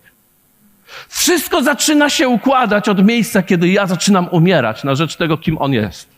Wszystko 1.07 1.63
zaczyna 1.63 2.09
się 2.09 2.29
układać 2.29 2.89
od 2.89 3.05
miejsca, 3.05 3.43
kiedy 3.43 3.69
ja 3.69 3.87
zaczynam 3.87 4.27
umierać 4.31 4.83
na 4.83 4.95
rzecz 4.95 5.15
tego, 5.15 5.37
kim 5.37 5.57
On 5.57 5.73
jest 5.73 6.09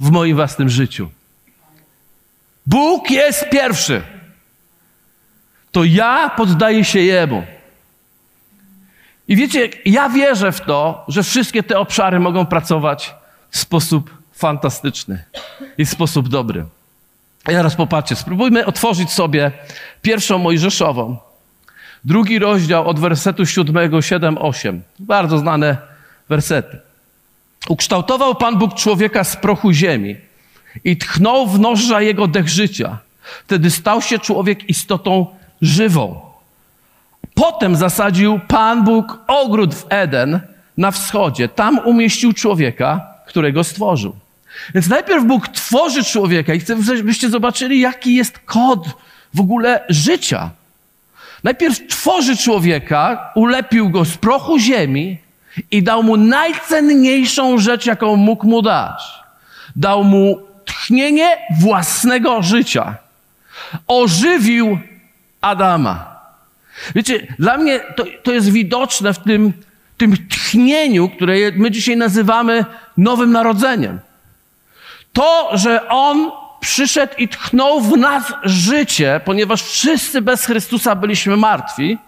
w 0.00 0.10
moim 0.10 0.36
własnym 0.36 0.68
życiu. 0.68 1.08
Bóg 2.66 3.10
jest 3.10 3.48
pierwszy. 3.50 4.02
To 5.72 5.84
ja 5.84 6.30
poddaję 6.36 6.84
się 6.84 7.00
Jemu. 7.00 7.42
I 9.28 9.36
wiecie, 9.36 9.68
ja 9.84 10.08
wierzę 10.08 10.52
w 10.52 10.60
to, 10.60 11.04
że 11.08 11.22
wszystkie 11.22 11.62
te 11.62 11.78
obszary 11.78 12.20
mogą 12.20 12.46
pracować 12.46 13.14
w 13.50 13.58
sposób 13.58 14.10
fantastyczny 14.32 15.24
i 15.78 15.84
w 15.84 15.90
sposób 15.90 16.28
dobry. 16.28 16.64
I 17.44 17.52
teraz 17.52 17.76
popatrzcie, 17.76 18.16
spróbujmy 18.16 18.66
otworzyć 18.66 19.10
sobie 19.10 19.50
pierwszą 20.02 20.38
Mojżeszową. 20.38 21.16
Drugi 22.04 22.38
rozdział 22.38 22.88
od 22.88 23.00
wersetu 23.00 23.46
7, 23.46 24.02
7, 24.02 24.38
8. 24.38 24.82
Bardzo 24.98 25.38
znane 25.38 25.76
wersety. 26.28 26.80
Ukształtował 27.68 28.34
Pan 28.34 28.58
Bóg 28.58 28.74
człowieka 28.74 29.24
z 29.24 29.36
prochu 29.36 29.72
ziemi 29.72 30.16
i 30.84 30.96
tchnął 30.96 31.46
w 31.46 31.60
noża 31.60 32.00
jego 32.00 32.26
dech 32.26 32.48
życia. 32.48 32.98
Wtedy 33.44 33.70
stał 33.70 34.02
się 34.02 34.18
człowiek 34.18 34.68
istotą 34.70 35.26
żywą. 35.62 36.20
Potem 37.34 37.76
zasadził 37.76 38.40
Pan 38.48 38.84
Bóg 38.84 39.18
ogród 39.26 39.74
w 39.74 39.86
Eden 39.88 40.40
na 40.76 40.90
wschodzie. 40.90 41.48
Tam 41.48 41.78
umieścił 41.78 42.32
człowieka, 42.32 43.06
którego 43.26 43.64
stworzył. 43.64 44.16
Więc 44.74 44.88
najpierw 44.88 45.24
Bóg 45.24 45.48
tworzy 45.48 46.04
człowieka 46.04 46.54
i 46.54 46.60
chcę, 46.60 46.82
żebyście 46.82 47.30
zobaczyli, 47.30 47.80
jaki 47.80 48.14
jest 48.14 48.38
kod 48.38 48.88
w 49.34 49.40
ogóle 49.40 49.84
życia. 49.88 50.50
Najpierw 51.44 51.86
tworzy 51.86 52.36
człowieka, 52.36 53.32
ulepił 53.34 53.90
go 53.90 54.04
z 54.04 54.16
prochu 54.16 54.58
ziemi 54.58 55.18
i 55.70 55.82
dał 55.82 56.02
mu 56.02 56.16
najcenniejszą 56.16 57.58
rzecz, 57.58 57.86
jaką 57.86 58.16
mógł 58.16 58.46
mu 58.46 58.62
dać. 58.62 59.02
Dał 59.76 60.04
mu 60.04 60.40
tchnienie 60.82 61.38
własnego 61.60 62.42
życia. 62.42 62.94
Ożywił 63.86 64.78
Adama. 65.40 66.20
Wiecie, 66.94 67.26
dla 67.38 67.56
mnie 67.56 67.80
to, 67.96 68.04
to 68.22 68.32
jest 68.32 68.50
widoczne 68.50 69.14
w 69.14 69.18
tym, 69.18 69.52
tym 69.96 70.28
tchnieniu, 70.28 71.08
które 71.08 71.34
my 71.56 71.70
dzisiaj 71.70 71.96
nazywamy 71.96 72.64
Nowym 72.96 73.32
Narodzeniem. 73.32 74.00
To, 75.12 75.50
że 75.52 75.88
On 75.88 76.30
przyszedł 76.60 77.14
i 77.18 77.28
tchnął 77.28 77.80
w 77.80 77.98
nas 77.98 78.32
życie, 78.42 79.20
ponieważ 79.24 79.62
wszyscy 79.62 80.22
bez 80.22 80.44
Chrystusa 80.46 80.94
byliśmy 80.94 81.36
martwi, 81.36 81.98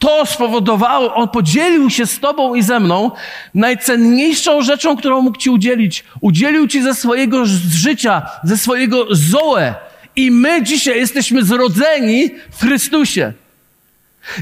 to 0.00 0.26
spowodowało, 0.26 1.14
On 1.14 1.28
podzielił 1.28 1.90
się 1.90 2.06
z 2.06 2.20
Tobą 2.20 2.54
i 2.54 2.62
ze 2.62 2.80
mną 2.80 3.10
najcenniejszą 3.54 4.62
rzeczą, 4.62 4.96
którą 4.96 5.22
mógł 5.22 5.38
Ci 5.38 5.50
udzielić. 5.50 6.04
Udzielił 6.20 6.68
Ci 6.68 6.82
ze 6.82 6.94
swojego 6.94 7.46
życia, 7.70 8.22
ze 8.44 8.58
swojego 8.58 9.06
zoe. 9.10 9.74
I 10.16 10.30
my 10.30 10.62
dzisiaj 10.62 10.98
jesteśmy 10.98 11.44
zrodzeni 11.44 12.30
w 12.50 12.60
Chrystusie. 12.60 13.32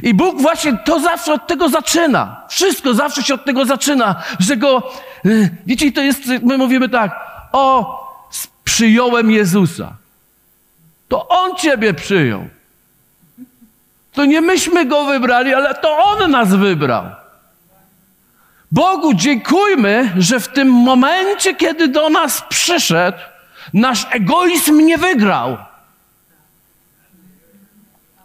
I 0.03 0.15
Bóg 0.15 0.43
właśnie 0.43 0.79
to 0.85 1.01
zawsze 1.01 1.33
od 1.33 1.47
tego 1.47 1.69
zaczyna. 1.69 2.43
Wszystko 2.49 2.95
zawsze 2.95 3.23
się 3.23 3.35
od 3.35 3.45
tego 3.45 3.65
zaczyna, 3.65 4.23
że 4.39 4.57
go, 4.57 4.93
y, 5.27 5.51
wiecie, 5.67 5.93
to 5.93 6.01
jest, 6.01 6.21
my 6.43 6.59
mówimy 6.59 6.89
tak, 6.89 7.21
o, 7.53 7.99
przyjąłem 8.65 9.31
Jezusa. 9.31 9.97
To 11.09 11.29
On 11.29 11.57
Ciebie 11.57 11.95
przyjął. 11.95 12.58
To 14.19 14.25
nie 14.25 14.41
myśmy 14.41 14.87
Go 14.87 15.05
wybrali, 15.05 15.55
ale 15.55 15.75
to 15.75 15.99
On 15.99 16.31
nas 16.31 16.55
wybrał. 16.55 17.05
Bogu 18.73 19.15
dziękujmy, 19.15 20.13
że 20.17 20.41
w 20.41 20.49
tym 20.49 20.69
momencie, 20.69 21.55
kiedy 21.55 21.89
do 21.89 22.11
nas 22.11 22.43
przyszedł, 22.49 23.19
nasz 23.75 24.07
egoizm 24.11 24.81
nie 24.81 24.99
wygrał. 24.99 25.59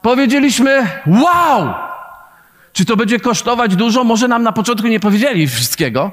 Powiedzieliśmy, 0.01 0.87
wow! 1.07 1.73
Czy 2.73 2.85
to 2.85 2.95
będzie 2.95 3.19
kosztować 3.19 3.75
dużo? 3.75 4.03
Może 4.03 4.27
nam 4.27 4.43
na 4.43 4.51
początku 4.51 4.87
nie 4.87 4.99
powiedzieli 4.99 5.47
wszystkiego. 5.47 6.11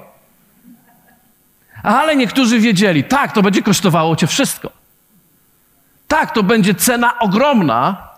Ale 1.83 2.17
niektórzy 2.17 2.59
wiedzieli, 2.59 3.05
tak, 3.05 3.33
to 3.33 3.43
będzie 3.43 3.63
kosztowało 3.63 4.17
cię 4.17 4.27
wszystko. 4.27 4.71
Tak, 6.09 6.33
to 6.33 6.43
będzie 6.43 6.75
cena 6.75 7.19
ogromna, 7.19 8.10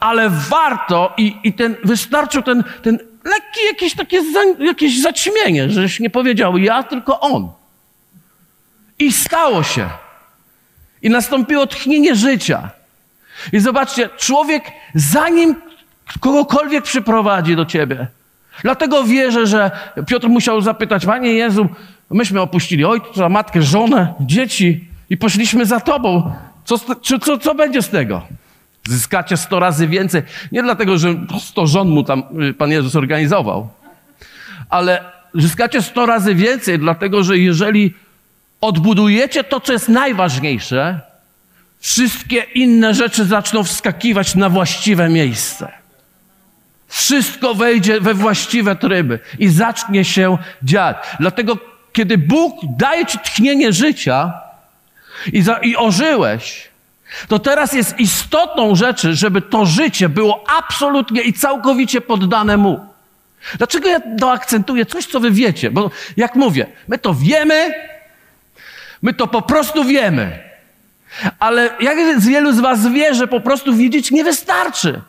ale 0.00 0.30
warto 0.30 1.14
i, 1.16 1.36
i 1.44 1.52
ten, 1.52 1.76
wystarczył 1.84 2.42
ten, 2.42 2.64
ten 2.82 2.98
lekki 3.24 3.60
jakieś 3.72 3.94
takie 3.94 4.32
za, 4.32 4.64
jakieś 4.64 5.00
zaćmienie, 5.00 5.70
żeś 5.70 6.00
nie 6.00 6.10
powiedział 6.10 6.58
ja, 6.58 6.82
tylko 6.82 7.20
on. 7.20 7.50
I 8.98 9.12
stało 9.12 9.62
się. 9.62 9.88
I 11.02 11.10
nastąpiło 11.10 11.66
tchnienie 11.66 12.14
życia. 12.14 12.70
I 13.52 13.60
zobaczcie, 13.60 14.08
człowiek 14.18 14.64
zanim 14.94 15.54
kogokolwiek 16.20 16.84
przyprowadzi 16.84 17.56
do 17.56 17.64
ciebie, 17.64 18.06
dlatego 18.62 19.04
wierzę, 19.04 19.46
że 19.46 19.70
Piotr 20.06 20.28
musiał 20.28 20.60
zapytać, 20.60 21.06
Panie 21.06 21.32
Jezu, 21.32 21.68
myśmy 22.10 22.40
opuścili 22.40 22.84
ojca, 22.84 23.28
matkę, 23.28 23.62
żonę, 23.62 24.14
dzieci 24.20 24.88
i 25.10 25.16
poszliśmy 25.16 25.66
za 25.66 25.80
Tobą. 25.80 26.32
Co, 26.64 26.78
co, 27.18 27.38
co 27.38 27.54
będzie 27.54 27.82
z 27.82 27.88
tego? 27.88 28.22
Zyskacie 28.88 29.36
sto 29.36 29.60
razy 29.60 29.88
więcej. 29.88 30.22
Nie 30.52 30.62
dlatego, 30.62 30.98
że 30.98 31.14
sto 31.40 31.66
żon 31.66 31.88
mu 31.88 32.04
tam 32.04 32.22
y, 32.50 32.54
Pan 32.54 32.70
Jezus 32.70 32.96
organizował, 32.96 33.68
ale 34.70 35.04
zyskacie 35.34 35.82
sto 35.82 36.06
razy 36.06 36.34
więcej, 36.34 36.78
dlatego 36.78 37.24
że 37.24 37.38
jeżeli 37.38 37.94
odbudujecie 38.60 39.44
to, 39.44 39.60
co 39.60 39.72
jest 39.72 39.88
najważniejsze, 39.88 41.00
wszystkie 41.80 42.46
inne 42.54 42.94
rzeczy 42.94 43.24
zaczną 43.24 43.64
wskakiwać 43.64 44.34
na 44.34 44.48
właściwe 44.48 45.08
miejsce. 45.08 45.72
Wszystko 46.88 47.54
wejdzie 47.54 48.00
we 48.00 48.14
właściwe 48.14 48.76
tryby 48.76 49.18
i 49.38 49.48
zacznie 49.48 50.04
się 50.04 50.38
dziać. 50.62 50.96
Dlatego, 51.20 51.58
kiedy 51.92 52.18
Bóg 52.18 52.60
daje 52.76 53.06
ci 53.06 53.18
tchnienie 53.18 53.72
życia 53.72 54.32
i, 55.32 55.42
za, 55.42 55.56
i 55.56 55.76
ożyłeś, 55.76 56.68
to 57.28 57.38
teraz 57.38 57.72
jest 57.72 58.00
istotną 58.00 58.74
rzeczy, 58.74 59.14
żeby 59.14 59.42
to 59.42 59.66
życie 59.66 60.08
było 60.08 60.44
absolutnie 60.58 61.22
i 61.22 61.32
całkowicie 61.32 62.00
poddane 62.00 62.56
Mu. 62.56 62.80
Dlaczego 63.58 63.88
ja 63.88 64.00
to 64.20 64.32
akcentuję? 64.32 64.86
Coś, 64.86 65.06
co 65.06 65.20
wy 65.20 65.30
wiecie. 65.30 65.70
Bo 65.70 65.90
jak 66.16 66.34
mówię, 66.34 66.66
my 66.88 66.98
to 66.98 67.14
wiemy, 67.14 67.74
my 69.02 69.14
to 69.14 69.26
po 69.26 69.42
prostu 69.42 69.84
wiemy. 69.84 70.38
Ale 71.38 71.70
jak 71.80 72.20
wielu 72.20 72.52
z 72.52 72.60
was 72.60 72.88
wie, 72.88 73.14
że 73.14 73.26
po 73.26 73.40
prostu 73.40 73.74
wiedzieć 73.74 74.10
nie 74.10 74.24
wystarczy. 74.24 75.00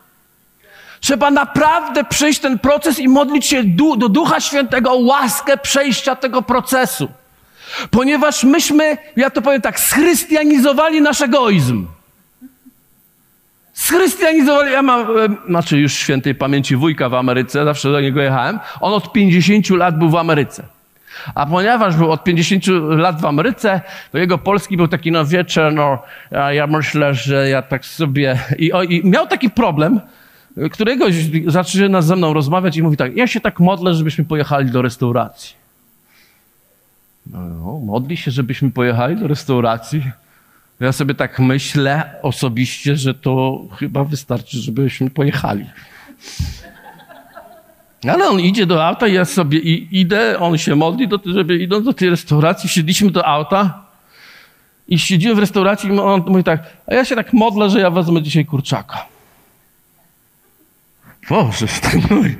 Trzeba 1.00 1.32
naprawdę 1.32 2.04
przejść 2.04 2.40
ten 2.40 2.60
proces 2.60 3.00
i 3.00 3.08
modlić 3.08 3.46
się 3.46 3.64
do 3.98 4.10
Ducha 4.10 4.40
Świętego 4.40 4.92
o 4.92 4.98
łaskę 4.98 5.58
przejścia 5.58 6.16
tego 6.16 6.42
procesu. 6.42 7.10
Ponieważ 7.92 8.44
myśmy, 8.44 8.98
ja 9.16 9.30
to 9.30 9.42
powiem 9.42 9.62
tak, 9.62 9.80
schrystianizowali 9.80 11.02
nasz 11.02 11.22
egoizm. 11.22 11.88
Schrystianizowali, 13.84 14.72
ja 14.72 14.82
mam, 14.82 15.02
e, 15.02 15.28
znaczy 15.48 15.78
już 15.78 15.94
świętej 15.94 16.36
pamięci 16.36 16.76
wujka 16.76 17.10
w 17.10 17.14
Ameryce, 17.14 17.66
zawsze 17.66 17.92
do 17.92 18.02
niego 18.02 18.22
jechałem. 18.22 18.60
On 18.82 18.94
od 18.94 19.14
50 19.14 19.70
lat 19.70 20.00
był 20.00 20.10
w 20.10 20.16
Ameryce. 20.16 20.64
A 21.36 21.46
ponieważ 21.46 21.96
był 21.96 22.12
od 22.12 22.24
50 22.24 22.68
lat 22.90 23.22
w 23.22 23.26
Ameryce, 23.26 23.82
to 24.12 24.18
jego 24.18 24.38
polski 24.38 24.78
był 24.78 24.88
taki, 24.88 25.12
no 25.12 25.26
wiecie, 25.26 25.72
no 25.74 25.98
ja 26.52 26.68
myślę, 26.68 27.14
że 27.14 27.50
ja 27.50 27.62
tak 27.62 27.86
sobie... 27.86 28.40
I, 28.58 28.74
o, 28.74 28.84
i 28.84 29.10
miał 29.10 29.28
taki 29.28 29.50
problem, 29.50 30.02
któregoś 30.72 31.16
zaczyna 31.48 32.02
ze 32.02 32.16
mną 32.16 32.34
rozmawiać 32.34 32.78
i 32.78 32.84
mówi 32.84 32.98
tak, 32.98 33.18
ja 33.18 33.28
się 33.28 33.40
tak 33.42 33.60
modlę, 33.60 33.94
żebyśmy 33.94 34.26
pojechali 34.26 34.72
do 34.72 34.82
restauracji. 34.82 35.56
No, 37.28 37.80
modli 37.86 38.18
się, 38.18 38.32
żebyśmy 38.32 38.72
pojechali 38.72 39.16
do 39.16 39.28
restauracji. 39.28 40.04
Ja 40.80 40.92
sobie 40.92 41.16
tak 41.16 41.40
myślę 41.40 42.16
osobiście, 42.22 42.98
że 42.98 43.14
to 43.14 43.66
chyba 43.80 44.04
wystarczy, 44.04 44.58
żebyśmy 44.58 45.10
pojechali. 45.10 45.66
Ale 48.10 48.30
on 48.30 48.40
idzie 48.40 48.66
do 48.66 48.86
auta, 48.86 49.08
ja 49.08 49.26
sobie 49.26 49.60
idę, 49.60 50.40
on 50.40 50.58
się 50.58 50.76
modli, 50.76 51.08
do, 51.08 51.20
żeby 51.26 51.58
idąc 51.58 51.86
do 51.86 51.94
tej 51.94 52.10
restauracji, 52.10 52.70
siedliśmy 52.70 53.12
do 53.12 53.26
auta 53.26 53.84
i 54.88 55.00
siedzimy 55.00 55.36
w 55.36 55.40
restauracji 55.40 55.90
i 55.90 56.00
on 56.00 56.24
mówi 56.28 56.44
tak, 56.44 56.64
a 56.88 56.94
ja 56.94 57.06
się 57.06 57.16
tak 57.16 57.34
modlę, 57.34 57.70
że 57.70 57.80
ja 57.80 57.90
wezmę 57.90 58.22
dzisiaj 58.22 58.46
kurczaka. 58.46 59.06
Boże, 61.30 61.68
tak 61.82 62.10
mój. 62.10 62.38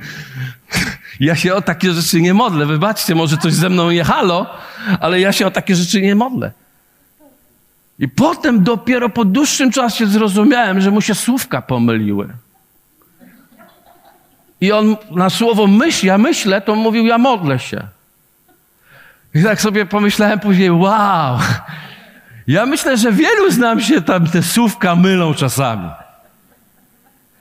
Ja 1.20 1.36
się 1.36 1.54
o 1.54 1.62
takie 1.62 1.92
rzeczy 1.92 2.20
nie 2.20 2.34
modlę. 2.34 2.66
Wybaczcie, 2.66 3.14
może 3.14 3.36
coś 3.38 3.52
ze 3.52 3.68
mną 3.68 3.90
jechalo, 3.90 4.46
ale 5.00 5.20
ja 5.20 5.32
się 5.32 5.46
o 5.46 5.50
takie 5.50 5.76
rzeczy 5.76 6.02
nie 6.02 6.14
modlę. 6.14 6.52
I 8.04 8.08
potem 8.08 8.64
dopiero 8.64 9.08
po 9.08 9.24
dłuższym 9.24 9.70
czasie 9.70 10.06
zrozumiałem, 10.06 10.80
że 10.80 10.90
mu 10.90 11.00
się 11.00 11.14
słówka 11.14 11.62
pomyliły. 11.62 12.28
I 14.60 14.72
on 14.72 14.96
na 15.10 15.30
słowo 15.30 15.66
myśl, 15.66 16.06
ja 16.06 16.18
myślę, 16.18 16.60
to 16.60 16.74
mówił, 16.74 17.06
ja 17.06 17.18
modlę 17.18 17.58
się. 17.58 17.82
I 19.34 19.42
tak 19.42 19.60
sobie 19.60 19.86
pomyślałem 19.86 20.40
później, 20.40 20.70
wow. 20.70 21.38
Ja 22.46 22.66
myślę, 22.66 22.96
że 22.96 23.12
wielu 23.12 23.50
z 23.50 23.58
nam 23.58 23.80
się 23.80 24.02
tam 24.02 24.26
te 24.26 24.42
słówka 24.42 24.96
mylą 24.96 25.34
czasami. 25.34 25.90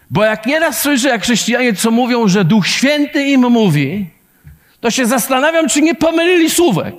Bo 0.10 0.24
jak 0.24 0.46
nieraz 0.46 0.82
słyszę, 0.82 1.10
jak 1.10 1.22
chrześcijanie 1.24 1.74
co 1.74 1.92
mówią, 1.92 2.28
że 2.28 2.46
Duch 2.46 2.68
Święty 2.68 3.24
im 3.24 3.42
mówi, 3.42 4.10
to 4.80 4.92
się 4.92 5.06
zastanawiam, 5.06 5.70
czy 5.70 5.82
nie 5.82 5.96
pomylili 5.96 6.50
słówek. 6.50 6.96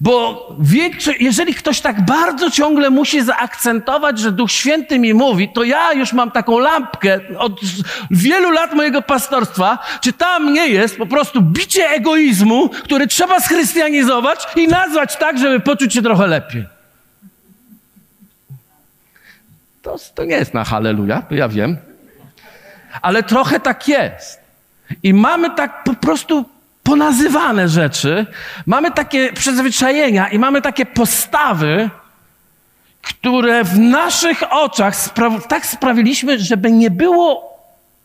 Bo 0.00 0.48
większy, 0.58 1.14
jeżeli 1.20 1.54
ktoś 1.54 1.80
tak 1.80 2.04
bardzo 2.04 2.50
ciągle 2.50 2.90
musi 2.90 3.22
zaakcentować, 3.22 4.18
że 4.18 4.32
Duch 4.32 4.50
Święty 4.50 4.98
mi 4.98 5.14
mówi, 5.14 5.48
to 5.48 5.64
ja 5.64 5.92
już 5.92 6.12
mam 6.12 6.30
taką 6.30 6.58
lampkę 6.58 7.20
od 7.38 7.60
wielu 8.10 8.50
lat 8.50 8.74
mojego 8.74 9.02
pastorstwa, 9.02 9.78
czy 10.00 10.12
tam 10.12 10.52
nie 10.52 10.68
jest 10.68 10.96
po 10.96 11.06
prostu 11.06 11.42
bicie 11.42 11.88
egoizmu, 11.88 12.68
który 12.68 13.06
trzeba 13.06 13.40
schrystianizować 13.40 14.46
i 14.56 14.68
nazwać 14.68 15.16
tak, 15.16 15.38
żeby 15.38 15.60
poczuć 15.60 15.94
się 15.94 16.02
trochę 16.02 16.26
lepiej. 16.26 16.64
To, 19.82 19.96
to 20.14 20.24
nie 20.24 20.36
jest 20.36 20.54
na 20.54 20.64
halleluja, 20.64 21.22
to 21.22 21.34
ja 21.34 21.48
wiem. 21.48 21.76
Ale 23.02 23.22
trochę 23.22 23.60
tak 23.60 23.88
jest. 23.88 24.40
I 25.02 25.14
mamy 25.14 25.50
tak 25.50 25.84
po 25.84 25.94
prostu 25.94 26.44
ponazywane 26.86 27.68
rzeczy, 27.68 28.26
mamy 28.66 28.90
takie 28.90 29.32
przyzwyczajenia 29.32 30.28
i 30.28 30.38
mamy 30.38 30.62
takie 30.62 30.86
postawy, 30.86 31.90
które 33.02 33.64
w 33.64 33.78
naszych 33.78 34.42
oczach 34.50 34.94
spra- 34.94 35.46
tak 35.46 35.66
sprawiliśmy, 35.66 36.38
żeby 36.38 36.72
nie 36.72 36.90
było 36.90 37.56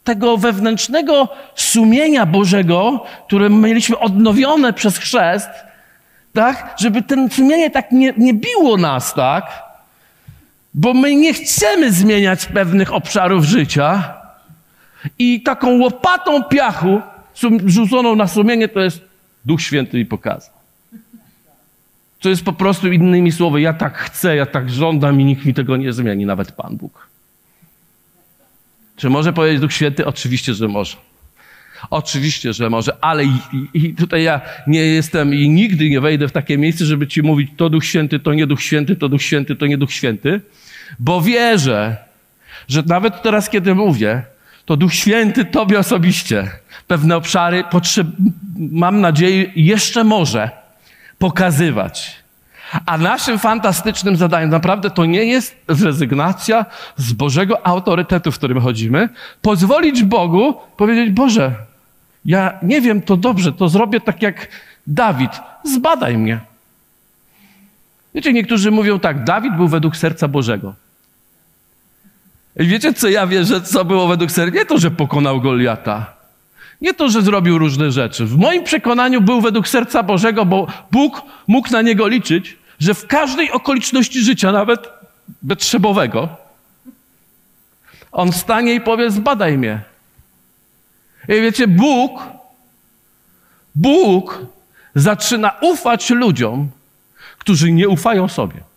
tego 0.03 0.37
wewnętrznego 0.37 1.29
sumienia 1.55 2.25
Bożego, 2.25 3.05
które 3.27 3.49
mieliśmy 3.49 3.99
odnowione 3.99 4.73
przez 4.73 4.97
chrzest, 4.97 5.49
tak? 6.33 6.75
Żeby 6.79 7.01
ten 7.01 7.29
sumienie 7.29 7.71
tak 7.71 7.91
nie, 7.91 8.13
nie 8.17 8.33
biło 8.33 8.77
nas, 8.77 9.13
tak? 9.13 9.45
Bo 10.73 10.93
my 10.93 11.15
nie 11.15 11.33
chcemy 11.33 11.91
zmieniać 11.91 12.45
pewnych 12.45 12.93
obszarów 12.93 13.43
życia 13.43 14.13
i 15.19 15.41
taką 15.41 15.77
łopatą 15.77 16.43
piachu 16.43 17.01
rzuconą 17.65 18.15
na 18.15 18.27
sumienie 18.27 18.67
to 18.67 18.79
jest 18.79 19.01
Duch 19.45 19.61
Święty 19.61 19.99
i 19.99 20.05
pokazał. 20.05 20.53
To 22.19 22.29
jest 22.29 22.45
po 22.45 22.53
prostu 22.53 22.91
innymi 22.91 23.31
słowy, 23.31 23.61
ja 23.61 23.73
tak 23.73 23.97
chcę, 23.97 24.35
ja 24.35 24.45
tak 24.45 24.69
żądam 24.69 25.21
i 25.21 25.25
nikt 25.25 25.45
mi 25.45 25.53
tego 25.53 25.77
nie 25.77 25.93
zmieni, 25.93 26.25
nawet 26.25 26.51
Pan 26.51 26.77
Bóg. 26.77 27.07
Czy 28.95 29.09
może 29.09 29.33
powiedzieć 29.33 29.61
Duch 29.61 29.73
Święty? 29.73 30.05
Oczywiście, 30.05 30.53
że 30.53 30.67
może. 30.67 30.97
Oczywiście, 31.89 32.53
że 32.53 32.69
może, 32.69 32.97
ale 33.01 33.25
i, 33.25 33.39
i, 33.73 33.95
tutaj 33.95 34.23
ja 34.23 34.41
nie 34.67 34.79
jestem 34.79 35.33
i 35.33 35.49
nigdy 35.49 35.89
nie 35.89 36.01
wejdę 36.01 36.27
w 36.27 36.31
takie 36.31 36.57
miejsce, 36.57 36.85
żeby 36.85 37.07
ci 37.07 37.21
mówić, 37.21 37.49
to 37.57 37.69
Duch 37.69 37.85
Święty, 37.85 38.19
to 38.19 38.33
nie 38.33 38.47
Duch 38.47 38.61
Święty, 38.61 38.95
to 38.95 39.09
Duch 39.09 39.21
Święty, 39.21 39.55
to 39.55 39.65
nie 39.65 39.77
Duch 39.77 39.91
Święty, 39.91 40.41
bo 40.99 41.21
wierzę, 41.21 41.97
że 42.67 42.83
nawet 42.85 43.21
teraz, 43.21 43.49
kiedy 43.49 43.75
mówię, 43.75 44.23
to 44.65 44.77
Duch 44.77 44.93
Święty 44.93 45.45
Tobie 45.45 45.79
osobiście 45.79 46.51
pewne 46.87 47.17
obszary, 47.17 47.63
mam 48.55 49.01
nadzieję, 49.01 49.51
jeszcze 49.55 50.03
może 50.03 50.49
pokazywać. 51.17 52.21
A 52.85 52.97
naszym 52.97 53.39
fantastycznym 53.39 54.15
zadaniem 54.15 54.49
naprawdę 54.49 54.89
to 54.89 55.05
nie 55.05 55.25
jest 55.25 55.55
zrezygnacja 55.69 56.65
z 56.97 57.13
Bożego 57.13 57.67
autorytetu, 57.67 58.31
w 58.31 58.37
którym 58.37 58.61
chodzimy, 58.61 59.09
pozwolić 59.41 60.03
Bogu 60.03 60.55
powiedzieć: 60.77 61.09
Boże, 61.09 61.55
ja 62.25 62.59
nie 62.63 62.81
wiem, 62.81 63.01
to 63.01 63.17
dobrze, 63.17 63.53
to 63.53 63.69
zrobię 63.69 64.01
tak 64.01 64.21
jak 64.21 64.47
Dawid, 64.87 65.31
zbadaj 65.63 66.17
mnie. 66.17 66.39
Wiecie, 68.15 68.33
niektórzy 68.33 68.71
mówią 68.71 68.99
tak: 68.99 69.23
Dawid 69.23 69.55
był 69.55 69.67
według 69.67 69.97
serca 69.97 70.27
Bożego. 70.27 70.73
I 72.59 72.65
wiecie, 72.65 72.93
co 72.93 73.09
ja 73.09 73.27
wierzę, 73.27 73.61
co 73.61 73.85
było 73.85 74.07
według 74.07 74.31
serca? 74.31 74.57
Nie 74.57 74.65
to, 74.65 74.77
że 74.77 74.91
pokonał 74.91 75.41
Goliata. 75.41 76.13
Nie 76.81 76.93
to, 76.93 77.09
że 77.09 77.21
zrobił 77.21 77.57
różne 77.57 77.91
rzeczy. 77.91 78.25
W 78.25 78.37
moim 78.37 78.63
przekonaniu 78.63 79.21
był 79.21 79.41
według 79.41 79.67
serca 79.67 80.03
Bożego, 80.03 80.45
bo 80.45 80.67
Bóg 80.91 81.21
mógł 81.47 81.71
na 81.71 81.81
niego 81.81 82.07
liczyć, 82.07 82.57
że 82.79 82.93
w 82.93 83.07
każdej 83.07 83.51
okoliczności 83.51 84.21
życia, 84.21 84.51
nawet 84.51 84.89
betrzebowego, 85.41 86.29
on 88.11 88.31
stanie 88.31 88.73
i 88.73 88.81
powie: 88.81 89.11
Zbadaj 89.11 89.57
mnie. 89.57 89.81
I 91.27 91.41
wiecie, 91.41 91.67
Bóg, 91.67 92.21
Bóg 93.75 94.45
zaczyna 94.95 95.51
ufać 95.61 96.09
ludziom, 96.09 96.69
którzy 97.37 97.71
nie 97.71 97.89
ufają 97.89 98.27
sobie 98.27 98.70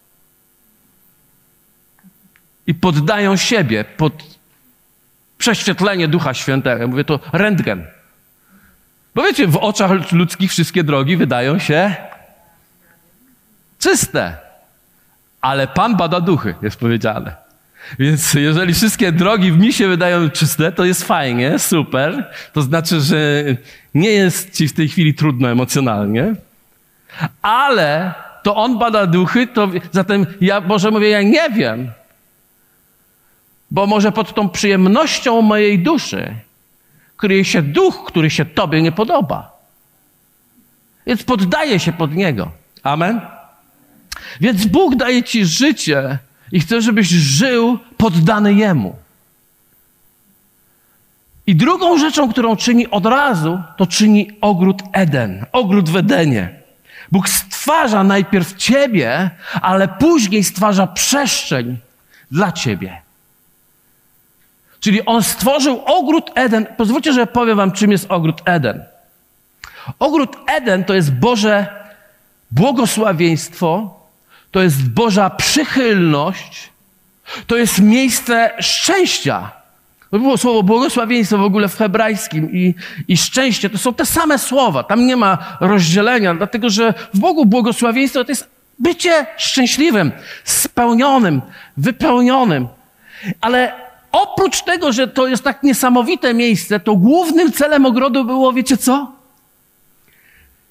i 2.66 2.74
poddają 2.74 3.36
siebie 3.36 3.84
pod 3.96 4.12
prześwietlenie 5.38 6.08
Ducha 6.08 6.34
Świętego. 6.34 6.88
Mówię 6.88 7.04
to 7.04 7.20
rentgen. 7.32 7.86
Bo 9.14 9.22
wiecie, 9.22 9.46
w 9.46 9.56
oczach 9.56 10.12
ludzkich 10.12 10.50
wszystkie 10.50 10.84
drogi 10.84 11.16
wydają 11.16 11.58
się 11.58 11.94
czyste. 13.78 14.36
Ale 15.40 15.66
Pan 15.66 15.96
bada 15.96 16.20
duchy, 16.20 16.54
jest 16.62 16.76
powiedziane. 16.76 17.36
Więc 17.98 18.34
jeżeli 18.34 18.74
wszystkie 18.74 19.12
drogi 19.12 19.52
w 19.52 19.58
mi 19.58 19.72
się 19.72 19.88
wydają 19.88 20.30
czyste, 20.30 20.72
to 20.72 20.84
jest 20.84 21.04
fajnie, 21.04 21.58
super. 21.58 22.30
To 22.52 22.62
znaczy, 22.62 23.00
że 23.00 23.16
nie 23.94 24.10
jest 24.10 24.56
ci 24.56 24.68
w 24.68 24.72
tej 24.72 24.88
chwili 24.88 25.14
trudno 25.14 25.50
emocjonalnie. 25.50 26.34
Ale 27.42 28.14
to 28.42 28.56
On 28.56 28.78
bada 28.78 29.06
duchy, 29.06 29.46
to 29.46 29.68
zatem 29.92 30.26
ja 30.40 30.60
może 30.60 30.90
mówię, 30.90 31.08
ja 31.08 31.22
nie 31.22 31.50
wiem. 31.50 31.90
Bo 33.74 33.86
może 33.86 34.12
pod 34.12 34.34
tą 34.34 34.48
przyjemnością 34.48 35.42
mojej 35.42 35.78
duszy 35.78 36.34
kryje 37.16 37.44
się 37.44 37.62
duch, 37.62 38.04
który 38.06 38.30
się 38.30 38.44
Tobie 38.44 38.82
nie 38.82 38.92
podoba. 38.92 39.50
Więc 41.06 41.22
poddaję 41.22 41.80
się 41.80 41.92
pod 41.92 42.14
niego. 42.14 42.50
Amen. 42.82 43.20
Więc 44.40 44.66
Bóg 44.66 44.96
daje 44.96 45.22
Ci 45.22 45.44
życie 45.44 46.18
i 46.52 46.60
chce, 46.60 46.82
żebyś 46.82 47.08
żył 47.08 47.78
poddany 47.96 48.54
Jemu. 48.54 48.96
I 51.46 51.56
drugą 51.56 51.98
rzeczą, 51.98 52.28
którą 52.28 52.56
czyni 52.56 52.90
od 52.90 53.06
razu, 53.06 53.58
to 53.76 53.86
czyni 53.86 54.30
ogród 54.40 54.82
Eden, 54.92 55.46
ogród 55.52 55.90
w 55.90 55.96
Edenie. 55.96 56.60
Bóg 57.12 57.28
stwarza 57.28 58.04
najpierw 58.04 58.56
Ciebie, 58.56 59.30
ale 59.62 59.88
później 59.88 60.44
stwarza 60.44 60.86
przestrzeń 60.86 61.78
dla 62.30 62.52
Ciebie. 62.52 63.03
Czyli 64.84 65.04
on 65.04 65.22
stworzył 65.22 65.82
ogród 65.84 66.30
Eden. 66.34 66.66
Pozwólcie, 66.76 67.12
że 67.12 67.26
powiem 67.26 67.56
wam, 67.56 67.72
czym 67.72 67.92
jest 67.92 68.06
ogród 68.10 68.42
Eden. 68.44 68.84
Ogród 69.98 70.36
Eden 70.46 70.84
to 70.84 70.94
jest 70.94 71.12
Boże 71.12 71.66
błogosławieństwo, 72.50 74.00
to 74.50 74.62
jest 74.62 74.88
Boża 74.90 75.30
przychylność, 75.30 76.70
to 77.46 77.56
jest 77.56 77.78
miejsce 77.78 78.50
szczęścia. 78.60 79.50
To 80.10 80.18
było 80.18 80.38
słowo 80.38 80.62
błogosławieństwo 80.62 81.38
w 81.38 81.42
ogóle 81.42 81.68
w 81.68 81.76
hebrajskim 81.76 82.52
i, 82.52 82.74
i 83.08 83.16
szczęście. 83.16 83.70
To 83.70 83.78
są 83.78 83.94
te 83.94 84.06
same 84.06 84.38
słowa. 84.38 84.82
Tam 84.82 85.06
nie 85.06 85.16
ma 85.16 85.38
rozdzielenia, 85.60 86.34
dlatego 86.34 86.70
że 86.70 86.94
w 87.14 87.18
Bogu 87.18 87.46
błogosławieństwo 87.46 88.24
to 88.24 88.30
jest 88.30 88.50
bycie 88.78 89.26
szczęśliwym, 89.36 90.12
spełnionym, 90.44 91.42
wypełnionym. 91.76 92.68
Ale 93.40 93.83
oprócz 94.14 94.62
tego, 94.62 94.92
że 94.92 95.08
to 95.08 95.26
jest 95.26 95.44
tak 95.44 95.62
niesamowite 95.62 96.34
miejsce, 96.34 96.80
to 96.80 96.96
głównym 96.96 97.52
celem 97.52 97.86
ogrodu 97.86 98.24
było, 98.24 98.52
wiecie 98.52 98.76
co? 98.76 99.12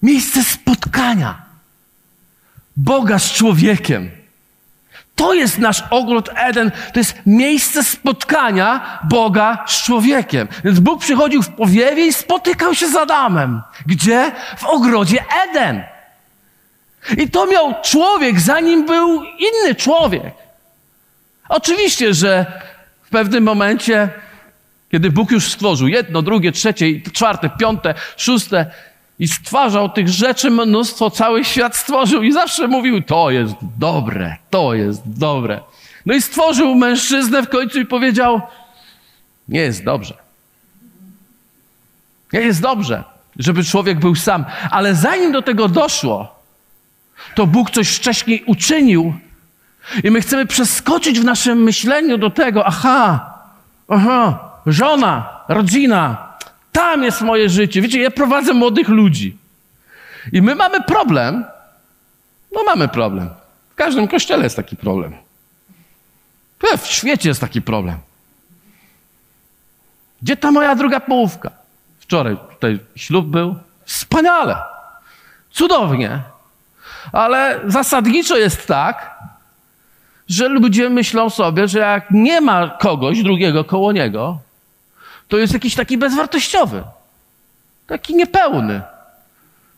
Miejsce 0.02 0.44
spotkania 0.44 1.42
Boga 2.78 3.20
z 3.20 3.32
człowiekiem. 3.32 4.12
To 5.16 5.34
jest 5.34 5.58
nasz 5.60 5.84
ogród 5.90 6.30
Eden, 6.36 6.72
to 6.94 7.00
jest 7.00 7.16
miejsce 7.26 7.84
spotkania 7.84 9.00
Boga 9.10 9.64
z 9.68 9.84
człowiekiem. 9.84 10.48
Więc 10.64 10.80
Bóg 10.80 11.02
przychodził 11.02 11.44
w 11.44 11.50
powiewie 11.50 12.08
i 12.08 12.14
spotykał 12.14 12.76
się 12.76 12.88
z 12.88 12.96
Adamem. 12.96 13.62
Gdzie? 13.86 14.32
W 14.58 14.64
ogrodzie 14.64 15.24
Eden. 15.50 15.84
I 17.18 17.30
to 17.30 17.46
miał 17.46 17.74
człowiek, 17.84 18.40
zanim 18.40 18.86
był 18.86 19.24
inny 19.24 19.76
człowiek. 19.76 20.34
Oczywiście, 21.50 22.14
że 22.14 22.46
pewnym 23.14 23.44
momencie, 23.44 24.10
kiedy 24.92 25.12
Bóg 25.12 25.32
już 25.32 25.52
stworzył 25.52 25.88
jedno, 25.88 26.22
drugie, 26.22 26.52
trzecie, 26.52 26.86
czwarte, 27.14 27.50
piąte, 27.50 27.94
szóste, 28.18 28.72
i 29.20 29.28
stwarzał 29.28 29.90
tych 29.90 30.10
rzeczy 30.10 30.52
mnóstwo, 30.52 31.10
cały 31.10 31.46
świat 31.46 31.76
stworzył 31.76 32.24
i 32.24 32.32
zawsze 32.32 32.68
mówił, 32.68 33.02
to 33.02 33.32
jest 33.32 33.54
dobre, 33.80 34.38
to 34.50 34.74
jest 34.74 35.02
dobre. 35.06 35.62
No 36.06 36.14
i 36.14 36.22
stworzył 36.22 36.76
mężczyznę 36.76 37.44
w 37.44 37.50
końcu 37.50 37.80
i 37.80 37.86
powiedział, 37.86 38.42
nie 39.50 39.60
jest 39.60 39.84
dobrze. 39.84 40.18
Nie 42.34 42.40
jest 42.40 42.62
dobrze, 42.62 43.04
żeby 43.40 43.64
człowiek 43.64 44.00
był 44.00 44.16
sam. 44.16 44.46
Ale 44.72 44.96
zanim 44.96 45.32
do 45.32 45.42
tego 45.42 45.68
doszło, 45.68 46.36
to 47.36 47.48
Bóg 47.48 47.72
coś 47.72 47.90
wcześniej 47.90 48.44
uczynił 48.46 49.14
i 50.04 50.12
my 50.12 50.22
chcemy 50.22 50.46
przeskoczyć 50.46 51.20
w 51.20 51.24
naszym 51.24 51.64
myśleniu 51.64 52.18
do 52.18 52.30
tego, 52.30 52.66
aha, 52.66 53.34
aha, 53.88 54.52
żona, 54.66 55.42
rodzina, 55.48 56.34
tam 56.72 57.04
jest 57.04 57.22
moje 57.22 57.50
życie. 57.50 57.82
Wiecie, 57.82 58.02
ja 58.02 58.12
prowadzę 58.12 58.54
młodych 58.54 58.90
ludzi. 58.90 59.38
I 60.32 60.42
my 60.42 60.56
mamy 60.56 60.84
problem. 60.84 61.46
No 62.52 62.64
mamy 62.64 62.88
problem. 62.88 63.30
W 63.70 63.76
każdym 63.76 64.08
kościele 64.08 64.44
jest 64.44 64.56
taki 64.56 64.76
problem. 64.76 65.16
W 66.78 66.88
świecie 66.88 67.30
jest 67.30 67.42
taki 67.42 67.62
problem. 67.62 67.98
Gdzie 70.22 70.38
ta 70.38 70.52
moja 70.52 70.76
druga 70.76 71.00
połówka? 71.00 71.52
Wczoraj 72.00 72.38
tutaj 72.52 72.80
ślub 72.96 73.28
był. 73.28 73.56
Wspaniale. 73.86 74.56
Cudownie. 75.52 76.22
Ale 77.12 77.60
zasadniczo 77.66 78.38
jest 78.38 78.68
tak, 78.68 79.13
że 80.34 80.48
ludzie 80.48 80.90
myślą 80.90 81.30
sobie, 81.30 81.68
że 81.68 81.80
jak 81.80 82.12
nie 82.12 82.42
ma 82.42 82.68
kogoś 82.68 83.24
drugiego 83.24 83.64
koło 83.64 83.92
niego, 83.92 84.40
to 85.28 85.38
jest 85.38 85.54
jakiś 85.54 85.76
taki 85.76 85.98
bezwartościowy, 85.98 86.84
taki 87.88 88.16
niepełny, 88.16 88.82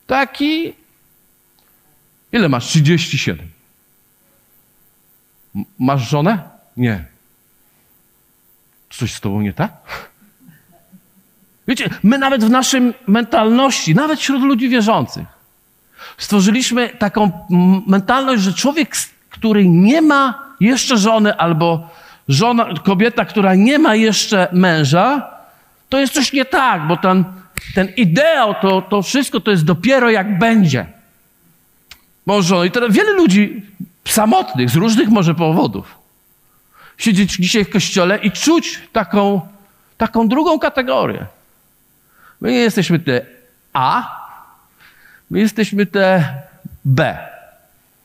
taki. 0.08 0.74
Ile 2.32 2.50
masz? 2.50 2.66
37. 2.66 3.48
M 5.56 5.66
masz 5.80 6.10
żonę? 6.10 6.40
Nie. 6.78 7.06
Coś 8.90 9.14
z 9.14 9.20
tobą 9.22 9.42
nie 9.42 9.54
tak? 9.54 9.72
Wiecie, 11.68 11.90
my 12.04 12.18
nawet 12.18 12.44
w 12.44 12.50
naszym 12.50 12.94
mentalności, 13.08 13.96
nawet 13.96 14.20
wśród 14.20 14.42
ludzi 14.42 14.70
wierzących, 14.70 15.28
stworzyliśmy 16.18 16.90
taką 16.90 17.32
mentalność, 17.88 18.44
że 18.44 18.54
człowiek, 18.54 18.96
który 19.30 19.68
nie 19.68 20.02
ma 20.02 20.45
jeszcze 20.60 20.98
żony, 20.98 21.38
albo 21.38 21.90
żona, 22.28 22.70
kobieta, 22.84 23.26
która 23.26 23.56
nie 23.56 23.80
ma 23.80 23.96
jeszcze 23.96 24.48
męża, 24.52 25.30
to 25.90 26.00
jest 26.00 26.14
coś 26.14 26.34
nie 26.34 26.46
tak, 26.46 26.88
bo 26.88 26.98
ten, 26.98 27.24
ten 27.76 27.88
ideał, 27.98 28.56
to, 28.62 28.82
to 28.82 29.02
wszystko 29.02 29.40
to 29.40 29.52
jest 29.52 29.66
dopiero 29.66 30.10
jak 30.10 30.40
będzie. 30.40 30.86
Może, 32.26 32.68
i 32.68 32.72
teraz 32.72 32.94
wiele 32.94 33.14
ludzi 33.14 33.66
samotnych, 34.08 34.70
z 34.70 34.76
różnych 34.76 35.10
może 35.10 35.36
powodów, 35.36 35.98
siedzieć 36.98 37.34
dzisiaj 37.34 37.66
w 37.66 37.70
kościele 37.70 38.18
i 38.18 38.32
czuć 38.32 38.80
taką, 38.94 39.42
taką 39.98 40.28
drugą 40.28 40.60
kategorię. 40.60 41.26
My 42.42 42.52
nie 42.52 42.58
jesteśmy 42.58 43.00
te 43.00 43.26
A, 43.74 44.26
my 45.30 45.40
jesteśmy 45.40 45.86
te 45.86 46.34
B. 46.86 47.18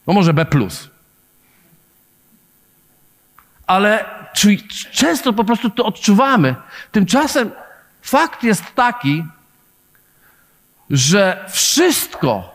No 0.07 0.13
może 0.13 0.35
B. 0.35 0.47
Ale 3.71 4.05
często 4.93 5.33
po 5.33 5.45
prostu 5.45 5.71
to 5.71 5.85
odczuwamy. 5.85 6.55
Tymczasem 6.93 7.51
Fakt 8.03 8.43
jest 8.43 8.75
taki, 8.75 9.25
że 10.91 11.45
wszystko 11.49 12.55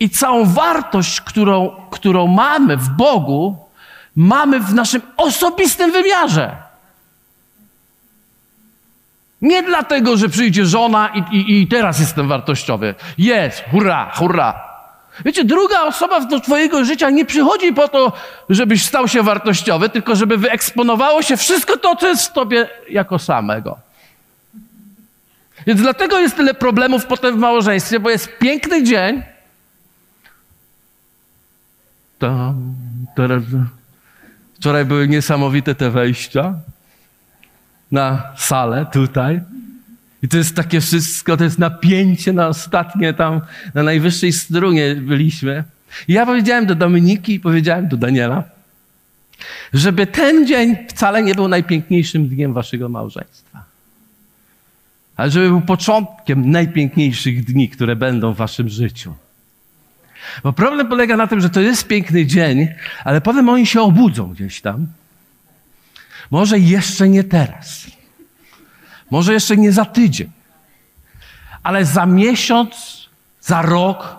i 0.00 0.10
całą 0.10 0.44
wartość, 0.44 1.20
którą, 1.20 1.70
którą 1.90 2.26
mamy 2.26 2.76
w 2.76 2.88
Bogu, 2.88 3.56
mamy 4.16 4.60
w 4.60 4.74
naszym 4.74 5.02
osobistym 5.16 5.92
wymiarze. 5.92 6.56
Nie 9.42 9.62
dlatego, 9.62 10.16
że 10.16 10.28
przyjdzie 10.28 10.66
żona 10.66 11.08
i, 11.08 11.36
i, 11.36 11.62
i 11.62 11.66
teraz 11.66 12.00
jestem 12.00 12.28
wartościowy. 12.28 12.94
Jest, 13.18 13.64
hurra, 13.70 14.10
hurra. 14.14 14.65
Wiecie, 15.24 15.44
druga 15.44 15.82
osoba 15.82 16.20
do 16.20 16.40
Twojego 16.40 16.84
życia 16.84 17.10
nie 17.10 17.24
przychodzi 17.24 17.72
po 17.72 17.88
to, 17.88 18.12
żebyś 18.48 18.84
stał 18.84 19.08
się 19.08 19.22
wartościowy, 19.22 19.88
tylko 19.88 20.16
żeby 20.16 20.38
wyeksponowało 20.38 21.22
się 21.22 21.36
wszystko 21.36 21.76
to, 21.76 21.96
co 21.96 22.08
jest 22.08 22.26
w 22.26 22.32
Tobie 22.32 22.68
jako 22.90 23.18
samego. 23.18 23.78
Więc 25.66 25.80
dlatego 25.80 26.18
jest 26.18 26.36
tyle 26.36 26.54
problemów 26.54 27.06
potem 27.06 27.36
w 27.36 27.38
małżeństwie, 27.38 28.00
bo 28.00 28.10
jest 28.10 28.38
piękny 28.38 28.82
dzień. 28.82 29.22
Tam, 32.18 32.74
teraz. 33.16 33.42
Wczoraj 34.54 34.84
były 34.84 35.08
niesamowite 35.08 35.74
te 35.74 35.90
wejścia 35.90 36.54
na 37.92 38.22
salę 38.36 38.86
tutaj. 38.92 39.40
I 40.22 40.28
to 40.28 40.36
jest 40.36 40.56
takie 40.56 40.80
wszystko, 40.80 41.36
to 41.36 41.44
jest 41.44 41.58
napięcie 41.58 42.32
na 42.32 42.48
ostatnie 42.48 43.14
tam, 43.14 43.40
na 43.74 43.82
najwyższej 43.82 44.32
strunie 44.32 44.94
byliśmy. 44.94 45.64
I 46.08 46.12
ja 46.12 46.26
powiedziałem 46.26 46.66
do 46.66 46.74
Dominiki 46.74 47.34
i 47.34 47.40
powiedziałem 47.40 47.88
do 47.88 47.96
Daniela, 47.96 48.44
żeby 49.72 50.06
ten 50.06 50.46
dzień 50.46 50.76
wcale 50.88 51.22
nie 51.22 51.34
był 51.34 51.48
najpiękniejszym 51.48 52.28
dniem 52.28 52.52
waszego 52.52 52.88
małżeństwa 52.88 53.46
ale 55.16 55.30
żeby 55.30 55.48
był 55.48 55.60
początkiem 55.60 56.50
najpiękniejszych 56.50 57.44
dni, 57.44 57.68
które 57.68 57.96
będą 57.96 58.32
w 58.32 58.36
waszym 58.36 58.68
życiu. 58.68 59.14
Bo 60.42 60.52
problem 60.52 60.88
polega 60.88 61.16
na 61.16 61.26
tym, 61.26 61.40
że 61.40 61.50
to 61.50 61.60
jest 61.60 61.86
piękny 61.86 62.26
dzień, 62.26 62.68
ale 63.04 63.20
potem 63.20 63.48
oni 63.48 63.66
się 63.66 63.80
obudzą 63.80 64.32
gdzieś 64.32 64.60
tam. 64.60 64.86
Może 66.30 66.58
jeszcze 66.58 67.08
nie 67.08 67.24
teraz. 67.24 67.86
Może 69.10 69.32
jeszcze 69.32 69.56
nie 69.56 69.72
za 69.72 69.84
tydzień. 69.84 70.30
Ale 71.62 71.84
za 71.84 72.06
miesiąc, 72.06 73.02
za 73.40 73.62
rok. 73.62 74.16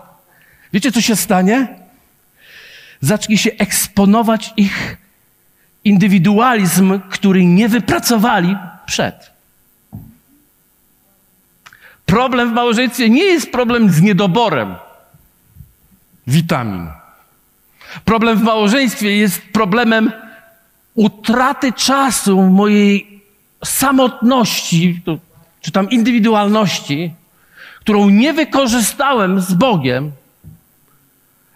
Wiecie, 0.72 0.92
co 0.92 1.00
się 1.00 1.16
stanie? 1.16 1.78
Zacznie 3.00 3.38
się 3.38 3.50
eksponować 3.58 4.52
ich 4.56 4.96
indywidualizm, 5.84 7.00
który 7.10 7.44
nie 7.44 7.68
wypracowali 7.68 8.56
przed. 8.86 9.32
Problem 12.06 12.50
w 12.50 12.52
małżeństwie 12.52 13.10
nie 13.10 13.24
jest 13.24 13.52
problem 13.52 13.90
z 13.90 14.02
niedoborem 14.02 14.74
witamin. 16.26 16.90
Problem 18.04 18.38
w 18.38 18.42
małżeństwie 18.42 19.16
jest 19.16 19.42
problemem 19.52 20.12
utraty 20.94 21.72
czasu 21.72 22.42
mojej 22.42 23.17
samotności, 23.64 25.02
czy 25.60 25.72
tam 25.72 25.90
indywidualności, 25.90 27.14
którą 27.80 28.08
nie 28.08 28.32
wykorzystałem 28.32 29.40
z 29.40 29.54
Bogiem 29.54 30.12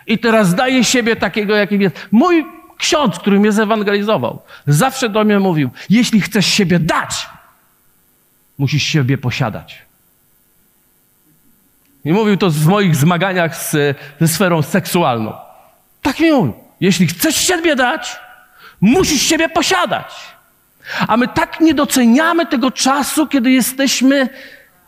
i 0.07 0.19
teraz 0.19 0.55
daję 0.55 0.85
siebie 0.85 1.17
takiego, 1.17 1.57
jakim 1.57 1.83
jest. 1.83 2.09
Mój 2.13 2.47
ksiądz, 2.79 3.19
który 3.19 3.41
mnie 3.41 3.53
zewangelizował, 3.53 4.43
zawsze 4.67 5.09
do 5.09 5.25
mnie 5.25 5.39
mówił: 5.39 5.71
Jeśli 5.91 6.21
chcesz 6.21 6.47
siebie 6.47 6.79
dać, 6.79 7.29
musisz 8.59 8.83
siebie 8.83 9.19
posiadać. 9.19 9.79
I 12.05 12.13
mówił 12.13 12.37
to 12.37 12.51
w 12.51 12.67
moich 12.67 12.97
zmaganiach 12.97 13.57
z, 13.57 13.97
ze 14.21 14.29
sferą 14.29 14.63
seksualną. 14.63 15.33
Tak 16.03 16.21
mi 16.21 16.33
mówił. 16.33 16.55
Jeśli 16.81 17.07
chcesz 17.07 17.37
siebie 17.37 17.77
dać, 17.77 18.17
musisz 18.81 19.23
siebie 19.23 19.49
posiadać. 19.49 20.15
A 21.09 21.17
my 21.17 21.29
tak 21.29 21.61
nie 21.61 21.75
doceniamy 21.75 22.47
tego 22.47 22.71
czasu, 22.71 23.27
kiedy 23.27 23.51
jesteśmy 23.51 24.29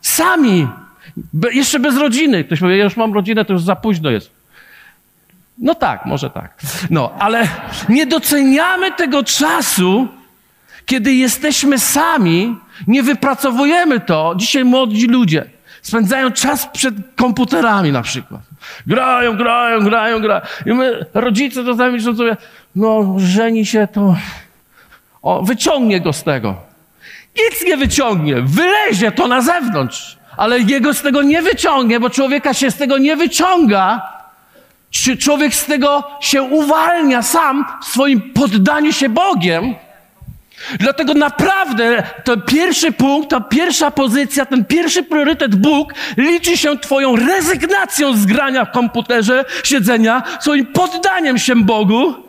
sami, 0.00 0.68
be, 1.16 1.52
jeszcze 1.52 1.78
bez 1.78 1.96
rodziny. 1.96 2.44
Ktoś 2.44 2.60
powie, 2.60 2.76
ja 2.76 2.84
już 2.84 2.96
mam 2.96 3.14
rodzinę, 3.14 3.44
to 3.44 3.52
już 3.52 3.62
za 3.62 3.76
późno 3.76 4.10
jest. 4.10 4.30
No 5.58 5.74
tak, 5.74 6.06
może 6.06 6.30
tak. 6.30 6.54
No, 6.90 7.12
ale 7.18 7.48
nie 7.88 8.06
doceniamy 8.06 8.92
tego 8.92 9.24
czasu, 9.24 10.08
kiedy 10.86 11.14
jesteśmy 11.14 11.78
sami, 11.78 12.56
nie 12.86 13.02
wypracowujemy 13.02 14.00
to. 14.00 14.34
Dzisiaj 14.36 14.64
młodzi 14.64 15.06
ludzie 15.06 15.54
spędzają 15.84 16.30
czas 16.30 16.66
przed 16.66 16.94
komputerami 17.16 17.92
na 17.92 18.02
przykład. 18.02 18.40
Grają, 18.86 19.36
grają, 19.36 19.80
grają, 19.80 20.20
grają. 20.20 20.40
I 20.66 20.72
my, 20.72 21.06
rodzice 21.14 21.64
to 21.64 21.90
myślą 21.90 22.16
sobie, 22.16 22.36
no 22.76 23.14
żeni 23.18 23.66
się 23.66 23.88
to, 23.92 24.16
o, 25.24 25.42
wyciągnie 25.42 26.00
go 26.00 26.12
z 26.12 26.24
tego. 26.24 26.54
Nic 27.38 27.64
nie 27.66 27.76
wyciągnie, 27.76 28.42
wylezie 28.42 29.12
to 29.12 29.28
na 29.28 29.40
zewnątrz, 29.40 30.18
ale 30.36 30.60
jego 30.60 30.94
z 30.94 31.02
tego 31.02 31.22
nie 31.22 31.42
wyciągnie, 31.42 32.00
bo 32.00 32.10
człowieka 32.10 32.54
się 32.54 32.70
z 32.70 32.76
tego 32.76 32.98
nie 32.98 33.16
wyciąga. 33.16 34.14
Człowiek 35.20 35.54
z 35.54 35.66
tego 35.66 36.04
się 36.20 36.42
uwalnia 36.42 37.22
sam 37.22 37.64
w 37.82 37.84
swoim 37.84 38.32
poddaniu 38.32 38.92
się 38.92 39.08
Bogiem. 39.08 39.74
Dlatego 40.78 41.14
naprawdę 41.14 42.02
ten 42.24 42.42
pierwszy 42.42 42.92
punkt, 42.92 43.30
ta 43.30 43.40
pierwsza 43.40 43.90
pozycja, 43.90 44.46
ten 44.46 44.64
pierwszy 44.64 45.02
priorytet 45.02 45.56
Bóg 45.56 45.94
liczy 46.16 46.56
się 46.56 46.78
Twoją 46.78 47.16
rezygnacją 47.16 48.16
z 48.16 48.26
grania 48.26 48.64
w 48.64 48.70
komputerze, 48.70 49.44
siedzenia, 49.64 50.22
swoim 50.40 50.66
poddaniem 50.66 51.38
się 51.38 51.56
Bogu, 51.56 52.23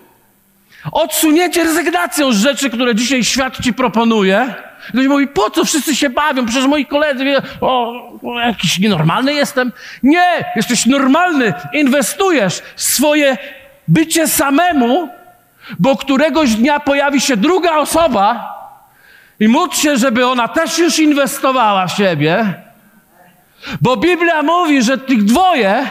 odsunięcie 0.91 1.63
rezygnacją 1.63 2.32
z 2.34 2.38
rzeczy, 2.38 2.69
które 2.69 2.95
dzisiaj 2.95 3.24
świat 3.24 3.62
Ci 3.63 3.74
proponuje. 3.74 4.54
Ktoś 4.89 5.08
mówi, 5.08 5.28
po 5.28 5.50
co 5.50 5.65
wszyscy 5.65 5.95
się 5.95 6.10
bawią? 6.10 6.45
Przecież 6.45 6.67
moi 6.67 6.86
koledzy 6.86 7.36
o, 7.62 7.91
o, 8.24 8.39
jakiś 8.39 8.80
nienormalny 8.80 9.34
jestem. 9.34 9.71
Nie, 10.04 10.52
jesteś 10.56 10.86
normalny. 10.86 11.54
Inwestujesz 11.74 12.62
swoje 12.76 13.38
bycie 13.88 14.28
samemu 14.28 15.10
bo 15.80 15.98
któregoś 15.98 16.56
dnia 16.56 16.80
pojawi 16.80 17.21
się 17.21 17.38
druga 17.38 17.76
osoba 17.76 18.56
i 19.39 19.48
módl 19.48 19.76
się, 19.76 19.98
żeby 19.98 20.28
ona 20.28 20.48
też 20.48 20.78
już 20.78 21.00
inwestowała 21.00 21.88
w 21.88 21.91
siebie, 21.91 22.54
bo 23.82 23.98
Biblia 23.98 24.43
mówi, 24.43 24.82
że 24.82 24.98
tych 24.98 25.24
dwoje 25.24 25.89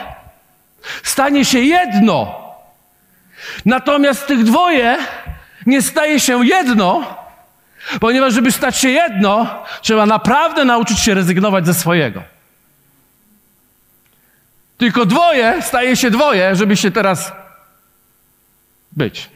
stanie 1.02 1.44
się 1.44 1.60
jedno. 1.60 2.43
Natomiast 3.64 4.26
tych 4.26 4.44
dwoje 4.44 4.98
nie 5.66 5.82
staje 5.82 6.20
się 6.20 6.46
jedno, 6.46 7.16
ponieważ 8.00 8.34
żeby 8.34 8.52
stać 8.52 8.76
się 8.76 8.88
jedno, 8.88 9.64
trzeba 9.82 10.06
naprawdę 10.06 10.64
nauczyć 10.64 10.98
się 10.98 11.14
rezygnować 11.14 11.66
ze 11.66 11.74
swojego. 11.74 12.22
Tylko 14.78 15.06
dwoje 15.06 15.62
staje 15.62 15.96
się 15.96 16.10
dwoje, 16.10 16.56
żeby 16.56 16.76
się 16.76 16.90
teraz 16.90 17.32
być. 18.92 19.30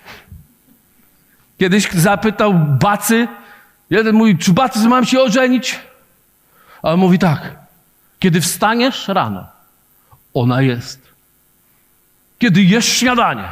Kiedyś 1.58 1.90
zapytał 1.92 2.54
Bacy, 2.54 3.28
jeden 3.90 4.16
mówi, 4.16 4.38
czy 4.38 4.52
Bacy 4.52 4.88
mam 4.88 5.04
się 5.06 5.20
ożenić? 5.20 5.78
A 6.82 6.92
on 6.92 7.00
mówi 7.00 7.18
tak, 7.18 7.56
kiedy 8.18 8.40
wstaniesz 8.40 9.08
rano, 9.08 9.46
ona 10.34 10.62
jest. 10.62 11.08
Kiedy 12.38 12.62
jesz 12.62 12.88
śniadanie, 12.88 13.48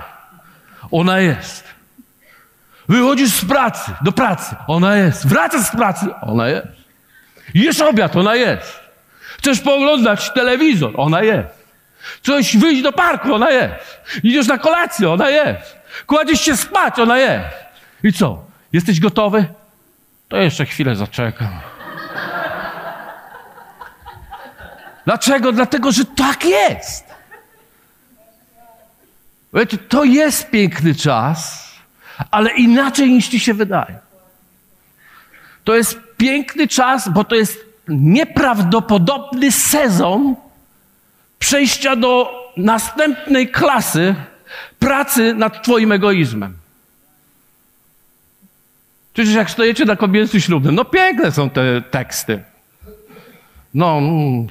ona 0.91 1.19
jest. 1.19 1.65
Wychodzisz 2.89 3.31
z 3.31 3.45
pracy, 3.45 3.93
do 4.03 4.13
pracy, 4.13 4.57
ona 4.67 4.97
jest. 4.97 5.27
Wracasz 5.27 5.63
z 5.67 5.71
pracy, 5.71 6.07
ona 6.23 6.49
jest. 6.49 6.67
Jesz 7.55 7.81
obiad, 7.81 8.17
ona 8.17 8.35
jest. 8.35 8.81
Chcesz 9.39 9.61
pooglądać 9.61 10.31
telewizor, 10.31 10.93
ona 10.97 11.23
jest. 11.23 11.67
Coś 12.23 12.57
wyjść 12.57 12.83
do 12.83 12.93
parku, 12.93 13.35
ona 13.35 13.51
jest. 13.51 14.01
Idziesz 14.23 14.47
na 14.47 14.59
kolację, 14.59 15.11
ona 15.11 15.31
jest. 15.31 15.77
Kładziesz 16.07 16.41
się 16.41 16.57
spać, 16.57 16.99
ona 16.99 17.19
jest. 17.19 17.57
I 18.05 18.13
co? 18.13 18.45
Jesteś 18.73 19.01
gotowy? 19.01 19.47
To 20.29 20.37
jeszcze 20.37 20.67
chwilę 20.67 20.97
zaczekam. 20.97 21.61
Dlaczego? 25.05 25.53
Dlatego, 25.53 25.93
że 25.93 26.05
tak 26.05 26.45
jest. 26.45 27.06
To 29.89 30.05
jest 30.05 30.51
piękny 30.51 30.95
czas, 30.95 31.69
ale 32.31 32.51
inaczej 32.51 33.11
niż 33.11 33.29
ci 33.29 33.41
się 33.41 33.55
wydaje. 33.55 33.99
To 35.65 35.77
jest 35.77 35.99
piękny 36.17 36.69
czas, 36.69 37.09
bo 37.09 37.25
to 37.25 37.35
jest 37.35 37.67
nieprawdopodobny 37.89 39.53
sezon 39.53 40.37
przejścia 41.39 41.97
do 41.97 42.31
następnej 42.57 43.49
klasy 43.49 44.15
pracy 44.79 45.35
nad 45.35 45.63
Twoim 45.63 45.93
egoizmem. 45.93 46.57
Przecież 49.15 49.35
jak 49.35 49.51
stojecie 49.51 49.85
na 49.85 49.97
kobiety 49.97 50.41
ślubnym, 50.41 50.75
no 50.75 50.85
piękne 50.85 51.33
są 51.33 51.51
te 51.51 51.83
teksty. 51.83 52.43
No, 53.75 53.99
mm, 53.99 54.47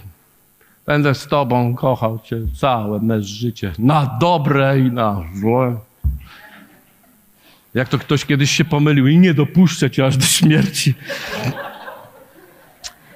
będę 0.85 1.15
z 1.15 1.27
tobą 1.27 1.75
kochał 1.75 2.19
cię 2.23 2.37
całe 2.59 2.99
me 2.99 3.21
życie, 3.21 3.71
na 3.79 4.17
dobre 4.19 4.79
i 4.79 4.91
na 4.91 5.23
złe. 5.35 5.77
Jak 7.73 7.89
to 7.89 7.99
ktoś 7.99 8.25
kiedyś 8.25 8.51
się 8.51 8.65
pomylił 8.65 9.07
i 9.07 9.17
nie 9.17 9.33
dopuszczę 9.33 9.91
cię 9.91 10.05
aż 10.05 10.17
do 10.17 10.25
śmierci. 10.25 10.93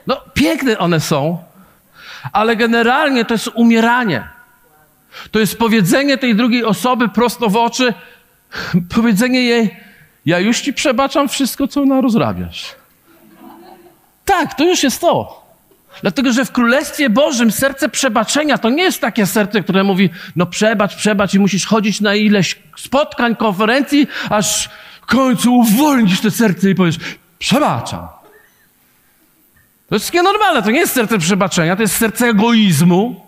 No, 0.08 0.22
piękne 0.34 0.78
one 0.78 1.00
są, 1.00 1.44
ale 2.32 2.56
generalnie 2.56 3.26
to 3.26 3.34
jest 3.34 3.48
umieranie. 3.48 4.24
To 5.32 5.40
jest 5.40 5.58
powiedzenie 5.58 6.18
tej 6.18 6.36
drugiej 6.36 6.66
osoby 6.66 7.10
prosto 7.10 7.50
w 7.50 7.56
oczy, 7.56 7.94
powiedzenie 8.96 9.42
jej, 9.42 9.78
ja 10.26 10.40
już 10.40 10.62
ci 10.62 10.74
przebaczam 10.74 11.30
wszystko, 11.30 11.68
co 11.68 11.86
narozrabiasz. 11.86 12.76
Tak, 14.26 14.54
to 14.54 14.64
już 14.64 14.84
jest 14.84 15.02
to. 15.02 15.39
Dlatego, 16.02 16.34
że 16.34 16.46
w 16.46 16.52
Królestwie 16.52 17.10
Bożym 17.10 17.52
serce 17.52 17.90
przebaczenia 17.90 18.58
to 18.58 18.70
nie 18.70 18.84
jest 18.84 19.02
takie 19.02 19.26
serce, 19.26 19.62
które 19.62 19.84
mówi, 19.84 20.10
no 20.36 20.46
przebacz, 20.46 20.96
przebacz 20.96 21.34
i 21.34 21.40
musisz 21.40 21.66
chodzić 21.66 22.02
na 22.02 22.16
ileś 22.16 22.60
spotkań, 22.78 23.36
konferencji, 23.36 24.08
aż 24.30 24.70
w 25.02 25.06
końcu 25.06 25.56
uwolnisz 25.56 26.22
to 26.22 26.32
serce 26.32 26.70
i 26.70 26.76
powiesz, 26.76 26.98
przebaczam. 27.40 28.08
To 29.90 29.96
jest 29.96 30.14
nienormalne, 30.14 30.64
to 30.64 30.72
nie 30.72 30.80
jest 30.80 30.94
serce 30.94 31.18
przebaczenia, 31.18 31.76
to 31.76 31.82
jest 31.82 31.96
serce 31.98 32.28
egoizmu, 32.28 33.26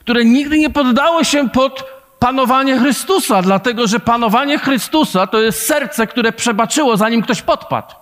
które 0.00 0.24
nigdy 0.24 0.58
nie 0.58 0.70
poddało 0.70 1.24
się 1.24 1.48
pod 1.48 1.84
panowanie 2.18 2.78
Chrystusa, 2.78 3.42
dlatego 3.42 3.86
że 3.86 4.00
panowanie 4.00 4.58
Chrystusa 4.58 5.26
to 5.26 5.40
jest 5.40 5.66
serce, 5.66 6.06
które 6.06 6.32
przebaczyło, 6.32 6.96
zanim 6.96 7.22
ktoś 7.22 7.42
podpadł. 7.42 7.94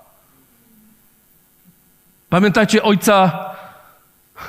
Pamiętacie 2.29 2.83
ojca, 2.83 3.45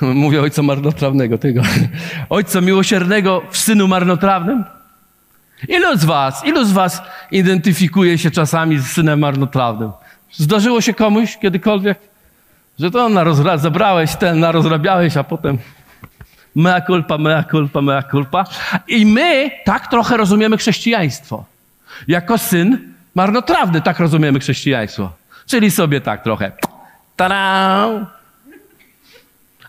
mówię 0.00 0.40
ojca 0.42 0.62
marnotrawnego, 0.62 1.38
tego, 1.38 1.62
ojca 2.30 2.60
miłosiernego 2.60 3.42
w 3.50 3.58
synu 3.58 3.88
marnotrawnym? 3.88 4.64
Ilu 5.68 5.96
z 5.96 6.04
was, 6.04 6.44
ilu 6.44 6.64
z 6.64 6.72
was 6.72 7.02
identyfikuje 7.30 8.18
się 8.18 8.30
czasami 8.30 8.78
z 8.78 8.86
synem 8.86 9.20
marnotrawnym? 9.20 9.92
Zdarzyło 10.32 10.80
się 10.80 10.94
komuś 10.94 11.36
kiedykolwiek, 11.36 11.98
że 12.78 12.90
to 12.90 13.08
na 13.08 13.24
zabrałeś 13.56 14.16
ten, 14.16 14.40
narozrabiałeś, 14.40 15.16
a 15.16 15.24
potem 15.24 15.58
Mea 16.54 16.80
culpa, 16.80 17.18
mea 17.18 17.44
culpa, 17.44 17.80
mea 17.82 18.02
culpa. 18.02 18.44
I 18.88 19.06
my 19.06 19.50
tak 19.64 19.86
trochę 19.86 20.16
rozumiemy 20.16 20.56
chrześcijaństwo. 20.56 21.44
Jako 22.08 22.38
syn 22.38 22.94
marnotrawny 23.14 23.80
tak 23.80 23.98
rozumiemy 23.98 24.40
chrześcijaństwo. 24.40 25.12
Czyli 25.46 25.70
sobie 25.70 26.00
tak 26.00 26.22
trochę. 26.22 26.52
Tada! 27.16 28.21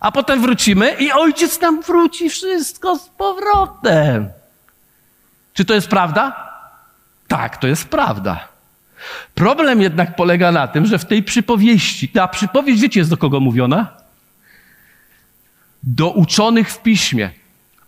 A 0.03 0.11
potem 0.11 0.41
wrócimy 0.41 0.95
i 0.99 1.11
ojciec 1.11 1.61
nam 1.61 1.81
wróci 1.81 2.29
wszystko 2.29 2.99
z 2.99 3.09
powrotem. 3.09 4.29
Czy 5.53 5.65
to 5.65 5.73
jest 5.73 5.87
prawda? 5.87 6.53
Tak, 7.27 7.57
to 7.57 7.67
jest 7.67 7.87
prawda. 7.87 8.47
Problem 9.35 9.81
jednak 9.81 10.15
polega 10.15 10.51
na 10.51 10.67
tym, 10.67 10.85
że 10.85 10.97
w 10.97 11.05
tej 11.05 11.23
przypowieści, 11.23 12.09
ta 12.09 12.27
przypowieść, 12.27 12.81
wiecie, 12.81 12.99
jest 12.99 13.09
do 13.09 13.17
kogo 13.17 13.39
mówiona? 13.39 14.03
do 15.83 16.09
uczonych 16.09 16.69
w 16.69 16.81
piśmie, 16.81 17.29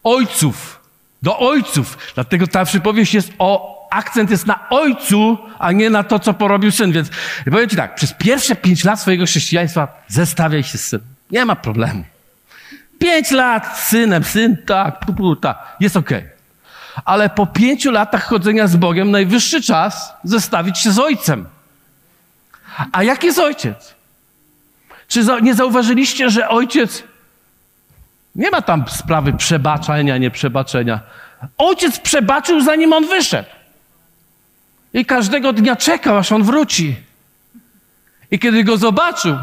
ojców, 0.03 0.81
do 1.23 1.39
ojców. 1.39 1.97
Dlatego 2.15 2.47
ta 2.47 2.65
przypowieść 2.65 3.13
jest 3.13 3.33
o 3.39 3.75
akcent 3.91 4.29
jest 4.29 4.45
na 4.45 4.69
ojcu, 4.69 5.37
a 5.59 5.71
nie 5.71 5.89
na 5.89 6.03
to, 6.03 6.19
co 6.19 6.33
porobił 6.33 6.71
syn. 6.71 6.91
Więc 6.91 7.09
powiem 7.51 7.69
ci 7.69 7.75
tak, 7.75 7.95
przez 7.95 8.13
pierwsze 8.13 8.55
pięć 8.55 8.83
lat 8.83 9.01
swojego 9.01 9.25
chrześcijaństwa 9.25 10.03
zestawiaj 10.07 10.63
się 10.63 10.77
z 10.77 10.85
synem. 10.87 11.14
Nie 11.31 11.45
ma 11.45 11.55
problemu. 11.55 12.03
Pięć 12.99 13.31
lat 13.31 13.79
z 13.79 13.87
synem, 13.87 14.23
syn 14.23 14.57
tak, 14.65 15.05
tak, 15.41 15.75
jest 15.79 15.97
okej. 15.97 16.17
Okay. 16.17 16.35
Ale 17.05 17.29
po 17.29 17.47
pięciu 17.47 17.91
latach 17.91 18.23
chodzenia 18.23 18.67
z 18.67 18.75
Bogiem 18.75 19.11
najwyższy 19.11 19.61
czas 19.61 20.13
zestawić 20.23 20.77
się 20.77 20.91
z 20.91 20.99
ojcem. 20.99 21.45
A 22.91 23.03
jak 23.03 23.23
jest 23.23 23.39
ojciec? 23.39 23.95
Czy 25.07 25.25
nie 25.41 25.55
zauważyliście, 25.55 26.29
że 26.29 26.49
ojciec 26.49 27.03
nie 28.35 28.51
ma 28.51 28.61
tam 28.61 28.85
sprawy 28.87 29.33
przebaczenia, 29.33 30.17
nieprzebaczenia. 30.17 30.99
Ojciec 31.57 31.99
przebaczył, 31.99 32.61
zanim 32.61 32.93
on 32.93 33.07
wyszedł. 33.07 33.49
I 34.93 35.05
każdego 35.05 35.53
dnia 35.53 35.75
czekał, 35.75 36.17
aż 36.17 36.31
on 36.31 36.43
wróci. 36.43 36.95
I 38.31 38.39
kiedy 38.39 38.63
go 38.63 38.77
zobaczył, 38.77 39.37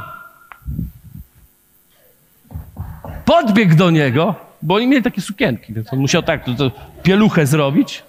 podbiegł 3.25 3.75
do 3.75 3.91
niego, 3.91 4.35
bo 4.63 4.75
oni 4.75 4.87
mieli 4.87 5.03
takie 5.03 5.21
sukienki, 5.21 5.73
więc 5.73 5.93
on 5.93 5.99
musiał 5.99 6.23
tak 6.23 6.45
to, 6.45 6.55
to 6.55 6.71
pieluchę 7.03 7.47
zrobić. 7.47 8.03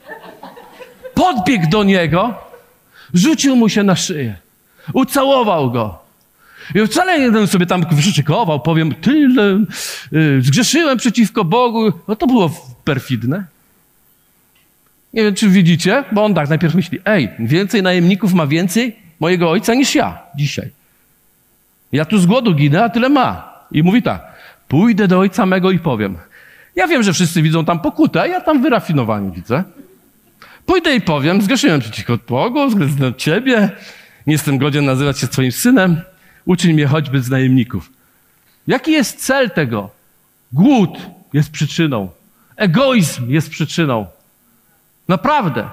Podbiegł 1.13 1.69
do 1.69 1.83
niego, 1.83 2.33
rzucił 3.13 3.55
mu 3.55 3.69
się 3.69 3.83
na 3.83 3.95
szyję, 3.95 4.35
ucałował 4.93 5.71
go. 5.71 6.03
I 6.75 6.87
wcale 6.87 7.19
nie 7.19 7.31
będę 7.31 7.47
sobie 7.47 7.65
tam 7.65 7.85
wyszykował, 7.91 8.59
powiem, 8.59 8.95
tyle 8.95 9.65
y, 10.13 10.41
zgrzeszyłem 10.41 10.97
przeciwko 10.97 11.43
Bogu. 11.43 11.91
No 12.07 12.15
to 12.15 12.27
było 12.27 12.51
perfidne. 12.83 13.43
Nie 15.13 15.23
wiem, 15.23 15.35
czy 15.35 15.49
widzicie, 15.49 16.03
bo 16.11 16.25
on 16.25 16.33
tak 16.33 16.49
najpierw 16.49 16.75
myśli, 16.75 16.99
ej, 17.05 17.29
więcej 17.39 17.83
najemników 17.83 18.33
ma 18.33 18.47
więcej 18.47 18.95
mojego 19.19 19.51
ojca 19.51 19.73
niż 19.73 19.95
ja 19.95 20.21
dzisiaj. 20.35 20.69
Ja 21.91 22.05
tu 22.05 22.17
z 22.19 22.25
głodu 22.25 22.55
ginę, 22.55 22.83
a 22.83 22.89
tyle 22.89 23.09
ma. 23.09 23.53
I 23.71 23.83
mówi 23.83 24.01
tak, 24.01 24.32
pójdę 24.73 25.07
do 25.07 25.19
ojca 25.19 25.45
mego 25.45 25.71
i 25.71 25.79
powiem, 25.79 26.17
ja 26.75 26.87
wiem, 26.87 27.03
że 27.03 27.13
wszyscy 27.13 27.41
widzą 27.41 27.65
tam 27.65 27.79
pokutę, 27.79 28.21
a 28.21 28.27
ja 28.27 28.41
tam 28.41 28.61
wyrafinowanie 28.61 29.31
widzę. 29.31 29.63
Pójdę 30.65 30.95
i 30.95 31.01
powiem, 31.01 31.41
zgrzeszyłem 31.41 31.79
przeciwko 31.79 32.17
Bogu, 32.29 32.67
względem 32.67 33.15
ciebie, 33.15 33.69
nie 34.27 34.33
jestem 34.33 34.57
godzien 34.57 34.85
nazywać 34.85 35.19
się 35.19 35.27
twoim 35.27 35.51
synem, 35.51 36.01
uczyń 36.45 36.73
mnie 36.73 36.87
choćby 36.87 37.21
z 37.21 37.29
najemników. 37.29 37.89
Jaki 38.67 38.91
jest 38.91 39.25
cel 39.25 39.51
tego? 39.51 39.89
Głód 40.53 40.97
jest 41.33 41.51
przyczyną. 41.51 42.09
Egoizm 42.55 43.29
jest 43.29 43.49
przyczyną. 43.49 44.05
Naprawdę. 45.07 45.69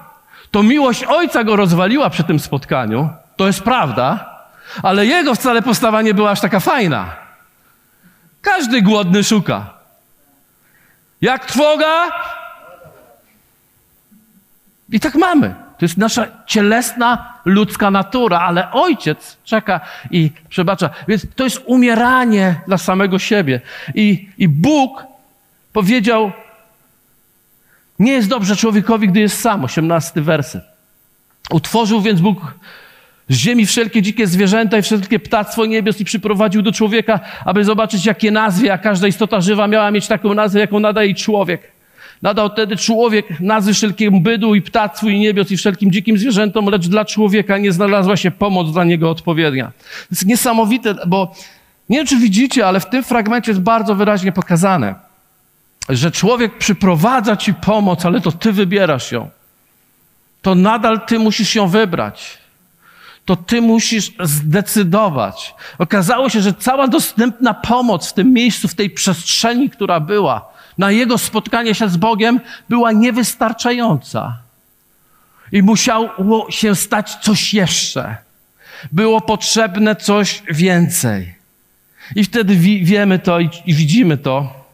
To 0.50 0.62
miłość 0.62 1.04
ojca 1.04 1.44
go 1.44 1.56
rozwaliła 1.56 2.10
przy 2.10 2.24
tym 2.24 2.40
spotkaniu. 2.40 3.08
To 3.36 3.46
jest 3.46 3.62
prawda. 3.62 4.36
Ale 4.82 5.06
jego 5.06 5.34
wcale 5.34 5.62
postawa 5.62 6.02
nie 6.02 6.14
była 6.14 6.30
aż 6.30 6.40
taka 6.40 6.60
fajna. 6.60 7.19
Każdy 8.40 8.82
głodny 8.82 9.24
szuka. 9.24 9.74
Jak 11.20 11.46
trwoga? 11.46 12.10
I 14.92 15.00
tak 15.00 15.14
mamy. 15.14 15.54
To 15.78 15.84
jest 15.84 15.96
nasza 15.96 16.26
cielesna, 16.46 17.34
ludzka 17.44 17.90
natura, 17.90 18.40
ale 18.40 18.72
ojciec 18.72 19.36
czeka 19.44 19.80
i 20.10 20.30
przebacza. 20.48 20.90
Więc 21.08 21.26
to 21.36 21.44
jest 21.44 21.62
umieranie 21.66 22.60
dla 22.66 22.78
samego 22.78 23.18
siebie. 23.18 23.60
I, 23.94 24.28
i 24.38 24.48
Bóg 24.48 25.04
powiedział, 25.72 26.32
nie 27.98 28.12
jest 28.12 28.28
dobrze 28.28 28.56
człowiekowi, 28.56 29.08
gdy 29.08 29.20
jest 29.20 29.40
sam. 29.40 29.64
18 29.64 30.20
werset. 30.20 30.64
Utworzył 31.50 32.00
więc 32.00 32.20
Bóg 32.20 32.54
z 33.30 33.36
ziemi 33.36 33.66
wszelkie 33.66 34.02
dzikie 34.02 34.26
zwierzęta 34.26 34.78
i 34.78 34.82
wszelkie 34.82 35.18
ptactwo 35.18 35.66
niebios 35.66 36.00
i 36.00 36.04
przyprowadził 36.04 36.62
do 36.62 36.72
człowieka, 36.72 37.20
aby 37.44 37.64
zobaczyć, 37.64 38.06
jakie 38.06 38.30
nazwy, 38.30 38.72
a 38.72 38.78
każda 38.78 39.08
istota 39.08 39.40
żywa 39.40 39.66
miała 39.66 39.90
mieć 39.90 40.06
taką 40.06 40.34
nazwę, 40.34 40.60
jaką 40.60 40.80
nadaje 40.80 41.14
człowiek. 41.14 41.60
Nadał 42.22 42.50
wtedy 42.50 42.76
człowiek 42.76 43.40
nazwy 43.40 43.74
wszelkiemu 43.74 44.20
bydłu 44.20 44.54
i 44.54 44.62
ptactwu 44.62 45.08
i 45.08 45.18
niebios 45.18 45.50
i 45.50 45.56
wszelkim 45.56 45.92
dzikim 45.92 46.18
zwierzętom, 46.18 46.66
lecz 46.66 46.88
dla 46.88 47.04
człowieka 47.04 47.58
nie 47.58 47.72
znalazła 47.72 48.16
się 48.16 48.30
pomoc 48.30 48.72
dla 48.72 48.84
niego 48.84 49.10
odpowiednia. 49.10 49.66
To 49.66 50.06
jest 50.10 50.26
niesamowite, 50.26 50.94
bo 51.06 51.34
nie 51.88 51.96
wiem, 51.96 52.06
czy 52.06 52.16
widzicie, 52.16 52.66
ale 52.66 52.80
w 52.80 52.86
tym 52.86 53.02
fragmencie 53.02 53.50
jest 53.50 53.62
bardzo 53.62 53.94
wyraźnie 53.94 54.32
pokazane, 54.32 54.94
że 55.88 56.10
człowiek 56.10 56.58
przyprowadza 56.58 57.36
ci 57.36 57.54
pomoc, 57.54 58.06
ale 58.06 58.20
to 58.20 58.32
ty 58.32 58.52
wybierasz 58.52 59.12
ją. 59.12 59.28
To 60.42 60.54
nadal 60.54 61.00
ty 61.06 61.18
musisz 61.18 61.54
ją 61.54 61.68
wybrać. 61.68 62.40
To 63.30 63.36
ty 63.36 63.60
musisz 63.60 64.12
zdecydować. 64.22 65.54
Okazało 65.78 66.28
się, 66.28 66.40
że 66.40 66.54
cała 66.54 66.88
dostępna 66.88 67.54
pomoc 67.54 68.10
w 68.10 68.12
tym 68.12 68.32
miejscu, 68.32 68.68
w 68.68 68.74
tej 68.74 68.90
przestrzeni, 68.90 69.70
która 69.70 70.00
była, 70.00 70.52
na 70.78 70.90
jego 70.90 71.18
spotkanie 71.18 71.74
się 71.74 71.88
z 71.88 71.96
Bogiem 71.96 72.40
była 72.68 72.92
niewystarczająca. 72.92 74.36
I 75.52 75.62
musiało 75.62 76.46
się 76.50 76.74
stać 76.74 77.14
coś 77.14 77.54
jeszcze. 77.54 78.16
Było 78.92 79.20
potrzebne 79.20 79.96
coś 79.96 80.42
więcej. 80.50 81.34
I 82.16 82.24
wtedy 82.24 82.56
wi 82.56 82.84
wiemy 82.84 83.18
to 83.18 83.40
i, 83.40 83.50
i 83.66 83.74
widzimy 83.74 84.16
to. 84.16 84.64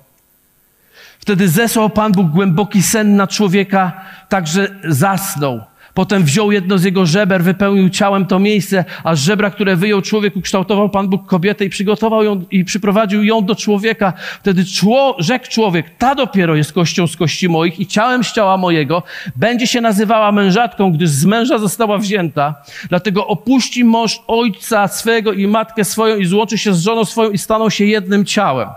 Wtedy 1.19 1.49
zesłał 1.49 1.91
Pan 1.91 2.13
Bóg 2.13 2.31
głęboki 2.31 2.83
sen 2.83 3.17
na 3.17 3.27
człowieka, 3.27 4.05
także 4.29 4.69
zasnął. 4.85 5.61
Potem 5.97 6.25
wziął 6.25 6.53
jedno 6.53 6.79
z 6.79 6.85
jego 6.85 7.07
żeber, 7.07 7.45
wypełnił 7.45 7.89
ciałem 7.89 8.27
to 8.27 8.39
miejsce, 8.39 8.85
a 9.05 9.15
żebra, 9.15 9.51
które 9.51 9.77
wyjął 9.77 10.03
człowiek, 10.03 10.37
ukształtował 10.37 10.91
Pan 10.91 11.09
Bóg 11.09 11.27
kobietę 11.27 11.65
i 11.65 11.71
przygotował 11.71 12.25
ją 12.25 12.45
i 12.51 12.65
przyprowadził 12.65 13.25
ją 13.25 13.45
do 13.45 13.55
człowieka. 13.55 14.13
Wtedy 14.41 14.65
czło, 14.65 15.17
rzekł 15.19 15.47
człowiek, 15.49 15.87
ta 15.99 16.15
dopiero 16.15 16.57
jest 16.57 16.73
kością 16.73 17.07
z 17.07 17.17
kości 17.17 17.49
moich 17.49 17.81
i 17.81 17.87
ciałem 17.87 18.25
z 18.25 18.33
ciała 18.33 18.57
mojego. 18.57 19.03
Będzie 19.37 19.67
się 19.67 19.81
nazywała 19.81 20.33
mężatką, 20.33 20.93
gdyż 20.93 21.11
z 21.11 21.25
męża 21.25 21.59
została 21.59 21.99
wzięta. 21.99 22.55
Dlatego 22.89 23.27
opuści 23.27 23.85
mąż 23.85 24.21
ojca 24.27 24.89
swego 24.89 25.33
i 25.33 25.47
matkę 25.47 25.85
swoją 25.85 26.17
i 26.17 26.27
złączy 26.27 26.59
się 26.59 26.75
z 26.75 26.81
żoną 26.81 27.05
swoją 27.05 27.31
i 27.31 27.39
staną 27.39 27.71
się 27.71 27.85
jednym 27.85 28.25
ciałem. 28.25 28.69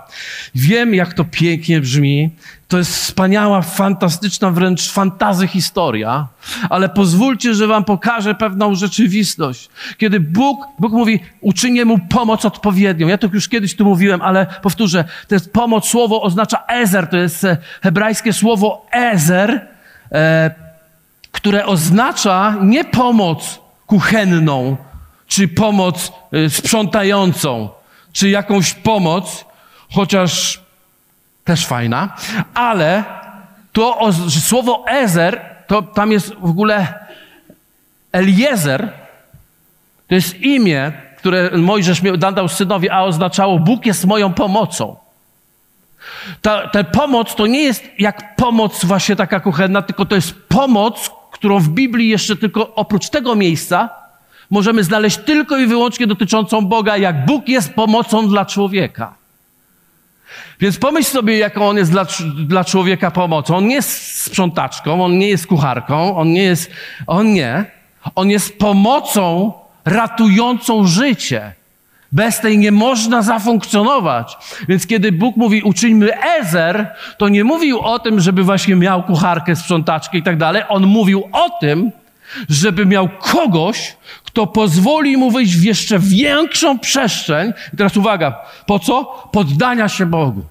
Wiem, 0.54 0.94
jak 0.94 1.14
to 1.14 1.24
pięknie 1.24 1.80
brzmi, 1.80 2.30
to 2.70 2.78
jest 2.78 2.96
wspaniała, 2.96 3.62
fantastyczna, 3.62 4.50
wręcz 4.50 4.90
fantazy 4.90 5.48
historia, 5.48 6.26
ale 6.70 6.88
pozwólcie, 6.88 7.54
że 7.54 7.66
wam 7.66 7.84
pokażę 7.84 8.34
pewną 8.34 8.74
rzeczywistość. 8.74 9.68
Kiedy 9.98 10.20
Bóg, 10.20 10.66
Bóg 10.78 10.92
mówi, 10.92 11.20
uczynię 11.40 11.84
mu 11.84 11.98
pomoc 11.98 12.44
odpowiednią. 12.44 13.08
Ja 13.08 13.18
to 13.18 13.28
już 13.32 13.48
kiedyś 13.48 13.76
tu 13.76 13.84
mówiłem, 13.84 14.22
ale 14.22 14.46
powtórzę, 14.62 15.04
to 15.28 15.34
jest 15.34 15.52
pomoc, 15.52 15.88
słowo 15.88 16.22
oznacza 16.22 16.64
ezer, 16.66 17.06
to 17.06 17.16
jest 17.16 17.44
e, 17.44 17.56
hebrajskie 17.82 18.32
słowo 18.32 18.86
ezer, 18.92 19.68
e, 20.12 20.50
które 21.32 21.66
oznacza 21.66 22.56
nie 22.62 22.84
pomoc 22.84 23.60
kuchenną, 23.86 24.76
czy 25.26 25.48
pomoc 25.48 26.12
e, 26.32 26.50
sprzątającą, 26.50 27.68
czy 28.12 28.28
jakąś 28.28 28.74
pomoc, 28.74 29.44
chociaż 29.92 30.59
też 31.44 31.66
fajna, 31.66 32.16
ale 32.54 33.04
to 33.72 34.12
słowo 34.28 34.84
Ezer, 34.88 35.40
to 35.66 35.82
tam 35.82 36.12
jest 36.12 36.34
w 36.34 36.50
ogóle 36.50 36.94
Eliezer, 38.12 38.92
to 40.08 40.14
jest 40.14 40.40
imię, 40.40 40.92
które 41.18 41.50
Mojżesz 41.56 42.02
dał 42.34 42.48
synowi, 42.48 42.90
a 42.90 43.02
oznaczało 43.02 43.58
Bóg 43.58 43.86
jest 43.86 44.04
moją 44.04 44.32
pomocą. 44.32 44.96
Ta, 46.42 46.68
ta 46.68 46.84
pomoc 46.84 47.34
to 47.34 47.46
nie 47.46 47.62
jest 47.62 47.84
jak 47.98 48.36
pomoc 48.36 48.84
właśnie 48.84 49.16
taka 49.16 49.40
kuchenna, 49.40 49.82
tylko 49.82 50.04
to 50.04 50.14
jest 50.14 50.34
pomoc, 50.48 51.10
którą 51.30 51.58
w 51.58 51.68
Biblii 51.68 52.08
jeszcze 52.08 52.36
tylko 52.36 52.74
oprócz 52.74 53.08
tego 53.08 53.34
miejsca 53.34 53.88
możemy 54.50 54.84
znaleźć 54.84 55.16
tylko 55.16 55.56
i 55.56 55.66
wyłącznie 55.66 56.06
dotyczącą 56.06 56.66
Boga, 56.66 56.96
jak 56.96 57.26
Bóg 57.26 57.48
jest 57.48 57.74
pomocą 57.74 58.28
dla 58.28 58.44
człowieka. 58.44 59.19
Więc 60.60 60.78
pomyśl 60.78 61.10
sobie, 61.10 61.38
jaką 61.38 61.68
on 61.68 61.76
jest 61.76 61.90
dla, 61.90 62.06
dla 62.46 62.64
człowieka 62.64 63.10
pomocą. 63.10 63.56
On 63.56 63.66
nie 63.66 63.74
jest 63.74 64.22
sprzątaczką, 64.22 65.04
on 65.04 65.18
nie 65.18 65.28
jest 65.28 65.46
kucharką, 65.46 66.16
on 66.16 66.32
nie 66.32 66.42
jest, 66.42 66.70
on 67.06 67.32
nie. 67.32 67.64
On 68.14 68.30
jest 68.30 68.58
pomocą 68.58 69.52
ratującą 69.84 70.86
życie. 70.86 71.52
Bez 72.12 72.40
tej 72.40 72.58
nie 72.58 72.72
można 72.72 73.22
zafunkcjonować. 73.22 74.36
Więc 74.68 74.86
kiedy 74.86 75.12
Bóg 75.12 75.36
mówi, 75.36 75.62
uczyńmy 75.62 76.22
Ezer, 76.22 76.94
to 77.18 77.28
nie 77.28 77.44
mówił 77.44 77.80
o 77.80 77.98
tym, 77.98 78.20
żeby 78.20 78.42
właśnie 78.42 78.76
miał 78.76 79.02
kucharkę, 79.02 79.56
sprzątaczkę 79.56 80.18
i 80.18 80.22
tak 80.22 80.36
dalej. 80.36 80.62
On 80.68 80.86
mówił 80.86 81.28
o 81.32 81.50
tym, 81.60 81.92
żeby 82.48 82.86
miał 82.86 83.08
kogoś, 83.08 83.96
kto 84.24 84.46
pozwoli 84.46 85.16
mu 85.16 85.30
wyjść 85.30 85.56
w 85.56 85.64
jeszcze 85.64 85.98
większą 85.98 86.78
przestrzeń. 86.78 87.52
I 87.74 87.76
teraz 87.76 87.96
uwaga, 87.96 88.38
po 88.66 88.78
co? 88.78 89.04
Poddania 89.32 89.88
się 89.88 90.06
Bogu. 90.06 90.42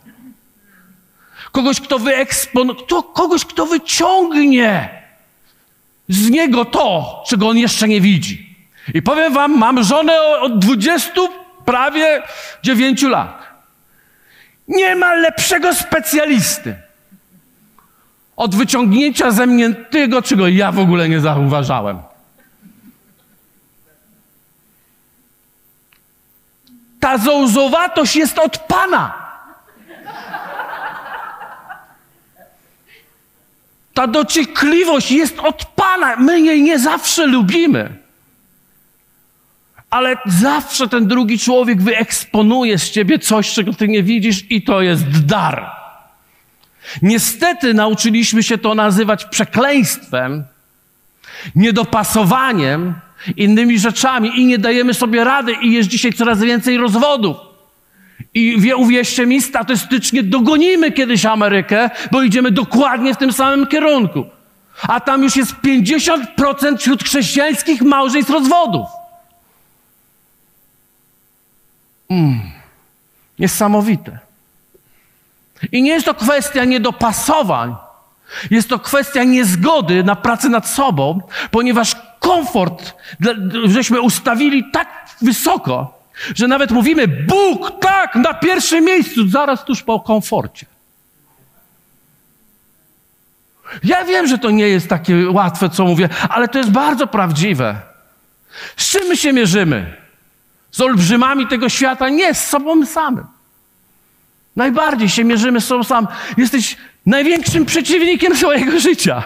Kogoś, 1.51 1.81
kto 1.81 1.99
wyekspon... 1.99 2.75
Kto, 2.75 3.03
kogoś, 3.03 3.45
kto 3.45 3.65
wyciągnie 3.65 4.89
z 6.07 6.29
niego 6.29 6.65
to, 6.65 7.23
czego 7.27 7.47
on 7.47 7.57
jeszcze 7.57 7.87
nie 7.87 8.01
widzi. 8.01 8.55
I 8.93 9.01
powiem 9.01 9.33
wam, 9.33 9.57
mam 9.57 9.83
żonę 9.83 10.21
od 10.41 10.59
20 10.59 11.11
prawie 11.65 12.21
9 12.63 13.01
lat. 13.01 13.47
Nie 14.67 14.95
ma 14.95 15.13
lepszego 15.13 15.73
specjalisty 15.75 16.88
od 18.39 18.55
wyciągnięcia 18.55 19.31
ze 19.31 19.47
mnie 19.47 19.73
tego, 19.73 20.21
czego 20.21 20.47
ja 20.47 20.71
w 20.71 20.79
ogóle 20.79 21.09
nie 21.09 21.19
zauważałem. 21.19 21.99
Ta 26.99 27.17
zołzowatość 27.17 28.15
jest 28.15 28.39
od 28.39 28.57
Pana. 28.57 29.13
Ta 33.93 34.07
dociekliwość 34.07 35.11
jest 35.11 35.39
od 35.39 35.65
Pana. 35.65 36.15
My 36.15 36.41
jej 36.41 36.61
nie 36.61 36.79
zawsze 36.79 37.25
lubimy. 37.27 37.97
Ale 39.89 40.17
zawsze 40.25 40.89
ten 40.89 41.07
drugi 41.07 41.39
człowiek 41.39 41.81
wyeksponuje 41.81 42.77
z 42.77 42.91
ciebie 42.91 43.19
coś, 43.19 43.53
czego 43.53 43.73
ty 43.73 43.87
nie 43.87 44.03
widzisz, 44.03 44.51
i 44.51 44.61
to 44.61 44.81
jest 44.81 45.25
dar. 45.25 45.78
Niestety 47.01 47.73
nauczyliśmy 47.73 48.43
się 48.43 48.57
to 48.57 48.75
nazywać 48.75 49.25
przekleństwem, 49.25 50.43
niedopasowaniem, 51.55 52.93
innymi 53.37 53.79
rzeczami 53.79 54.39
i 54.39 54.45
nie 54.45 54.57
dajemy 54.57 54.93
sobie 54.93 55.23
rady 55.23 55.53
i 55.61 55.73
jest 55.73 55.89
dzisiaj 55.89 56.13
coraz 56.13 56.41
więcej 56.41 56.77
rozwodów. 56.77 57.37
I 58.33 58.61
wie, 58.61 58.75
uwierzcie 58.75 59.25
mi, 59.25 59.41
statystycznie 59.41 60.23
dogonimy 60.23 60.91
kiedyś 60.91 61.25
Amerykę, 61.25 61.89
bo 62.11 62.21
idziemy 62.21 62.51
dokładnie 62.51 63.13
w 63.13 63.17
tym 63.17 63.33
samym 63.33 63.67
kierunku. 63.67 64.25
A 64.81 64.99
tam 64.99 65.23
już 65.23 65.35
jest 65.35 65.53
50% 65.53 66.77
wśród 66.77 67.03
chrześcijańskich 67.03 67.81
małżeństw 67.81 68.31
rozwodów. 68.31 68.87
Mm. 72.09 72.39
Niesamowite. 73.39 74.19
I 75.71 75.81
nie 75.81 75.91
jest 75.91 76.05
to 76.05 76.13
kwestia 76.13 76.65
niedopasowań, 76.65 77.75
jest 78.51 78.69
to 78.69 78.79
kwestia 78.79 79.23
niezgody 79.23 80.03
na 80.03 80.15
pracę 80.15 80.49
nad 80.49 80.69
sobą, 80.69 81.21
ponieważ 81.51 81.95
komfort 82.19 82.93
żeśmy 83.65 84.01
ustawili 84.01 84.71
tak 84.71 84.87
wysoko, 85.21 85.99
że 86.35 86.47
nawet 86.47 86.71
mówimy 86.71 87.07
Bóg, 87.07 87.71
tak, 87.81 88.15
na 88.15 88.33
pierwszym 88.33 88.85
miejscu, 88.85 89.27
zaraz 89.27 89.65
tuż 89.65 89.83
po 89.83 89.99
komforcie. 89.99 90.65
Ja 93.83 94.05
wiem, 94.05 94.27
że 94.27 94.37
to 94.37 94.49
nie 94.51 94.67
jest 94.67 94.87
takie 94.87 95.31
łatwe, 95.31 95.69
co 95.69 95.85
mówię, 95.85 96.09
ale 96.29 96.47
to 96.47 96.57
jest 96.57 96.71
bardzo 96.71 97.07
prawdziwe. 97.07 97.75
Z 98.77 98.89
czym 98.89 99.07
my 99.07 99.17
się 99.17 99.33
mierzymy? 99.33 99.93
Z 100.71 100.81
olbrzymami 100.81 101.47
tego 101.47 101.69
świata? 101.69 102.09
Nie, 102.09 102.33
z 102.33 102.47
sobą 102.47 102.85
samym. 102.85 103.25
Najbardziej 104.59 105.09
się 105.09 105.23
mierzymy 105.23 105.61
z 105.61 105.65
sobą 105.65 105.83
sam. 105.83 106.07
Jesteś 106.37 106.77
największym 107.05 107.65
przeciwnikiem 107.65 108.37
swojego 108.37 108.79
życia. 108.79 109.23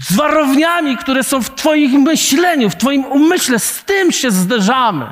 Z 0.00 0.16
warowniami, 0.16 0.96
które 0.96 1.24
są 1.24 1.42
w 1.42 1.54
Twoim 1.54 2.02
myśleniu, 2.02 2.70
w 2.70 2.76
Twoim 2.76 3.04
umyśle, 3.04 3.58
z 3.58 3.84
tym 3.84 4.12
się 4.12 4.30
zderzamy. 4.30 5.06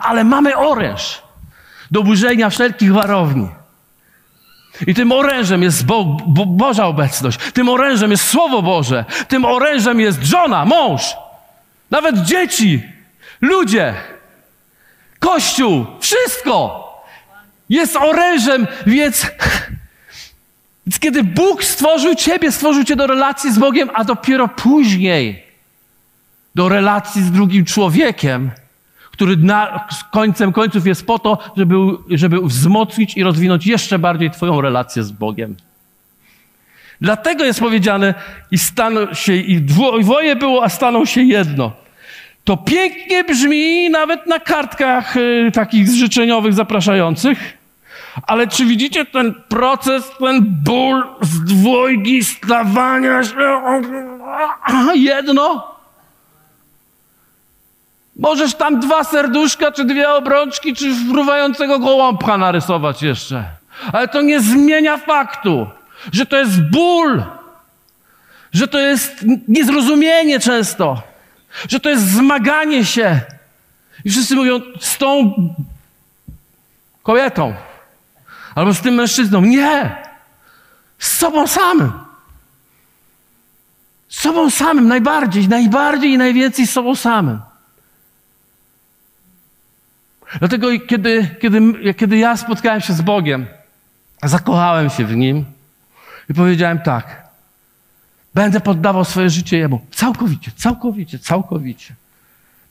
Ale 0.00 0.24
mamy 0.24 0.56
oręż 0.56 1.22
do 1.90 2.02
burzenia 2.02 2.50
wszelkich 2.50 2.92
warowni. 2.92 3.48
I 4.86 4.94
tym 4.94 5.12
orężem 5.12 5.62
jest 5.62 5.86
Bo 5.86 6.04
Bo 6.26 6.46
Boża 6.46 6.86
obecność. 6.86 7.38
Tym 7.52 7.68
orężem 7.68 8.10
jest 8.10 8.28
Słowo 8.28 8.62
Boże. 8.62 9.04
Tym 9.28 9.44
orężem 9.44 10.00
jest 10.00 10.22
żona, 10.22 10.64
mąż. 10.64 11.16
Nawet 11.90 12.16
dzieci, 12.18 12.82
ludzie, 13.40 13.94
kościół, 15.18 15.86
wszystko 16.00 16.82
jest 17.72 17.96
orężem, 17.96 18.66
więc, 18.86 19.26
więc 20.86 20.98
kiedy 20.98 21.24
Bóg 21.24 21.64
stworzył 21.64 22.14
ciebie, 22.14 22.52
stworzył 22.52 22.84
cię 22.84 22.96
do 22.96 23.06
relacji 23.06 23.52
z 23.52 23.58
Bogiem, 23.58 23.90
a 23.94 24.04
dopiero 24.04 24.48
później 24.48 25.42
do 26.54 26.68
relacji 26.68 27.22
z 27.22 27.30
drugim 27.30 27.64
człowiekiem, 27.64 28.50
który 29.10 29.36
na, 29.36 29.88
końcem 30.10 30.52
końców 30.52 30.86
jest 30.86 31.06
po 31.06 31.18
to, 31.18 31.38
żeby, 31.56 31.76
żeby 32.10 32.40
wzmocnić 32.40 33.16
i 33.16 33.22
rozwinąć 33.22 33.66
jeszcze 33.66 33.98
bardziej 33.98 34.30
Twoją 34.30 34.60
relację 34.60 35.02
z 35.02 35.10
Bogiem. 35.10 35.56
Dlatego 37.00 37.44
jest 37.44 37.60
powiedziane, 37.60 38.14
i 38.50 38.58
staną 38.58 39.14
się, 39.14 39.36
i 39.36 39.60
dwoje 39.60 40.36
było, 40.36 40.64
a 40.64 40.68
staną 40.68 41.04
się 41.04 41.22
jedno. 41.22 41.72
To 42.44 42.56
pięknie 42.56 43.24
brzmi 43.24 43.90
nawet 43.90 44.26
na 44.26 44.38
kartkach 44.38 45.16
y, 45.16 45.50
takich 45.54 45.88
życzeniowych, 45.88 46.54
zapraszających. 46.54 47.61
Ale 48.26 48.46
czy 48.46 48.64
widzicie 48.64 49.04
ten 49.04 49.34
proces, 49.34 50.04
ten 50.18 50.40
ból 50.64 51.04
z 51.20 51.44
dwojgi, 51.44 52.24
stawania 52.24 53.24
się 53.24 53.62
jedno? 54.94 55.72
Możesz 58.16 58.54
tam 58.54 58.80
dwa 58.80 59.04
serduszka, 59.04 59.72
czy 59.72 59.84
dwie 59.84 60.10
obrączki, 60.10 60.74
czy 60.74 60.94
fruwającego 61.10 61.78
gołąbka 61.78 62.38
narysować 62.38 63.02
jeszcze. 63.02 63.44
Ale 63.92 64.08
to 64.08 64.22
nie 64.22 64.40
zmienia 64.40 64.96
faktu, 64.96 65.66
że 66.12 66.26
to 66.26 66.36
jest 66.36 66.70
ból, 66.70 67.22
że 68.52 68.68
to 68.68 68.78
jest 68.78 69.24
niezrozumienie 69.48 70.40
często, 70.40 71.02
że 71.68 71.80
to 71.80 71.88
jest 71.90 72.08
zmaganie 72.08 72.84
się. 72.84 73.20
I 74.04 74.10
wszyscy 74.10 74.36
mówią, 74.36 74.60
z 74.80 74.98
tą 74.98 75.34
kobietą 77.02 77.54
albo 78.54 78.74
z 78.74 78.80
tym 78.80 78.94
mężczyzną. 78.94 79.40
Nie! 79.40 79.96
Z 80.98 81.12
sobą 81.18 81.46
samym. 81.46 81.92
Z 84.08 84.20
sobą 84.20 84.50
samym 84.50 84.88
najbardziej, 84.88 85.48
najbardziej 85.48 86.10
i 86.10 86.18
najwięcej 86.18 86.66
z 86.66 86.70
sobą 86.70 86.96
samym. 86.96 87.40
Dlatego, 90.38 90.68
kiedy, 90.88 91.36
kiedy, 91.40 91.60
kiedy 91.94 92.16
ja 92.16 92.36
spotkałem 92.36 92.80
się 92.80 92.92
z 92.92 93.00
Bogiem, 93.00 93.46
zakochałem 94.22 94.90
się 94.90 95.04
w 95.04 95.16
Nim 95.16 95.44
i 96.30 96.34
powiedziałem 96.34 96.78
tak. 96.78 97.22
Będę 98.34 98.60
poddawał 98.60 99.04
swoje 99.04 99.30
życie 99.30 99.58
Jemu. 99.58 99.80
Całkowicie, 99.90 100.50
całkowicie, 100.56 101.18
całkowicie. 101.18 101.94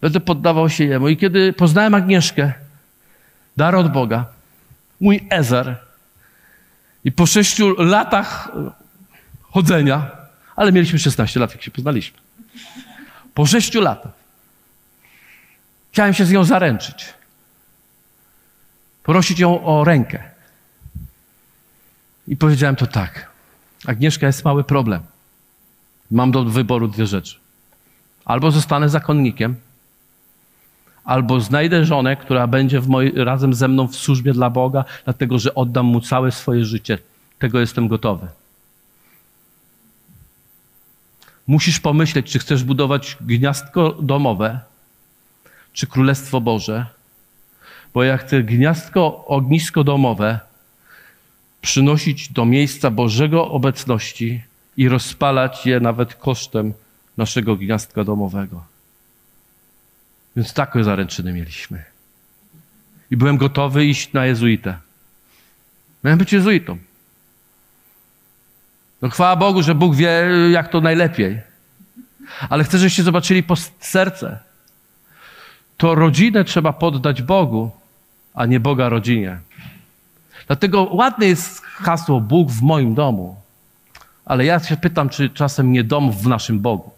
Będę 0.01 0.19
poddawał 0.19 0.69
się 0.69 0.83
Jemu. 0.83 1.09
I 1.09 1.17
kiedy 1.17 1.53
poznałem 1.53 1.93
Agnieszkę, 1.93 2.53
dar 3.57 3.75
od 3.75 3.91
Boga, 3.91 4.25
mój 5.01 5.27
Ezer. 5.29 5.77
I 7.03 7.11
po 7.11 7.25
sześciu 7.25 7.75
latach 7.77 8.51
chodzenia, 9.41 10.11
ale 10.55 10.71
mieliśmy 10.71 10.99
16 10.99 11.39
lat, 11.39 11.51
jak 11.51 11.63
się 11.63 11.71
poznaliśmy. 11.71 12.19
Po 13.33 13.45
sześciu 13.45 13.81
latach 13.81 14.11
chciałem 15.91 16.13
się 16.13 16.25
z 16.25 16.31
nią 16.31 16.43
zaręczyć. 16.43 17.13
Prosić 19.03 19.39
ją 19.39 19.63
o 19.65 19.83
rękę. 19.83 20.23
I 22.27 22.37
powiedziałem 22.37 22.75
to 22.75 22.87
tak. 22.87 23.31
Agnieszka, 23.87 24.27
jest 24.27 24.45
mały 24.45 24.63
problem. 24.63 25.01
Mam 26.11 26.31
do 26.31 26.43
wyboru 26.43 26.87
dwie 26.87 27.07
rzeczy. 27.07 27.39
Albo 28.25 28.51
zostanę 28.51 28.89
zakonnikiem, 28.89 29.55
albo 31.11 31.39
znajdę 31.39 31.85
żonę, 31.85 32.15
która 32.15 32.47
będzie 32.47 32.81
moj, 32.81 33.11
razem 33.15 33.53
ze 33.53 33.67
mną 33.67 33.87
w 33.87 33.95
służbie 33.95 34.33
dla 34.33 34.49
Boga, 34.49 34.85
dlatego 35.03 35.39
że 35.39 35.55
oddam 35.55 35.85
mu 35.85 36.01
całe 36.01 36.31
swoje 36.31 36.65
życie. 36.65 36.97
Tego 37.39 37.59
jestem 37.59 37.87
gotowy. 37.87 38.27
Musisz 41.47 41.79
pomyśleć, 41.79 42.31
czy 42.31 42.39
chcesz 42.39 42.63
budować 42.63 43.17
gniazdko 43.21 43.97
domowe, 44.01 44.59
czy 45.73 45.87
królestwo 45.87 46.41
Boże, 46.41 46.85
bo 47.93 48.03
ja 48.03 48.17
chcę 48.17 48.43
gniazdko, 48.43 49.25
ognisko 49.25 49.83
domowe 49.83 50.39
przynosić 51.61 52.29
do 52.29 52.45
miejsca 52.45 52.91
Bożego 52.91 53.51
obecności 53.51 54.41
i 54.77 54.89
rozpalać 54.89 55.65
je 55.65 55.79
nawet 55.79 56.15
kosztem 56.15 56.73
naszego 57.17 57.55
gniazdka 57.55 58.03
domowego. 58.03 58.70
Więc 60.35 60.53
takie 60.53 60.83
zaręczyny 60.83 61.33
mieliśmy. 61.33 61.83
I 63.11 63.17
byłem 63.17 63.37
gotowy 63.37 63.85
iść 63.85 64.13
na 64.13 64.25
jezuitę. 64.25 64.77
Miałem 66.03 66.19
być 66.19 66.33
jezuitą. 66.33 66.77
No 69.01 69.09
chwała 69.09 69.35
Bogu, 69.35 69.63
że 69.63 69.75
Bóg 69.75 69.95
wie, 69.95 70.29
jak 70.51 70.67
to 70.67 70.81
najlepiej. 70.81 71.41
Ale 72.49 72.63
chcę, 72.63 72.77
żebyście 72.77 73.03
zobaczyli 73.03 73.43
po 73.43 73.55
serce. 73.79 74.39
To 75.77 75.95
rodzinę 75.95 76.43
trzeba 76.43 76.73
poddać 76.73 77.21
Bogu, 77.21 77.71
a 78.33 78.45
nie 78.45 78.59
Boga 78.59 78.89
rodzinie. 78.89 79.39
Dlatego 80.47 80.83
ładne 80.83 81.25
jest 81.25 81.61
hasło 81.61 82.21
Bóg 82.21 82.51
w 82.51 82.61
moim 82.61 82.95
domu. 82.95 83.41
Ale 84.25 84.45
ja 84.45 84.59
się 84.59 84.77
pytam, 84.77 85.09
czy 85.09 85.29
czasem 85.29 85.71
nie 85.71 85.83
dom 85.83 86.11
w 86.11 86.27
naszym 86.27 86.59
Bogu. 86.59 86.91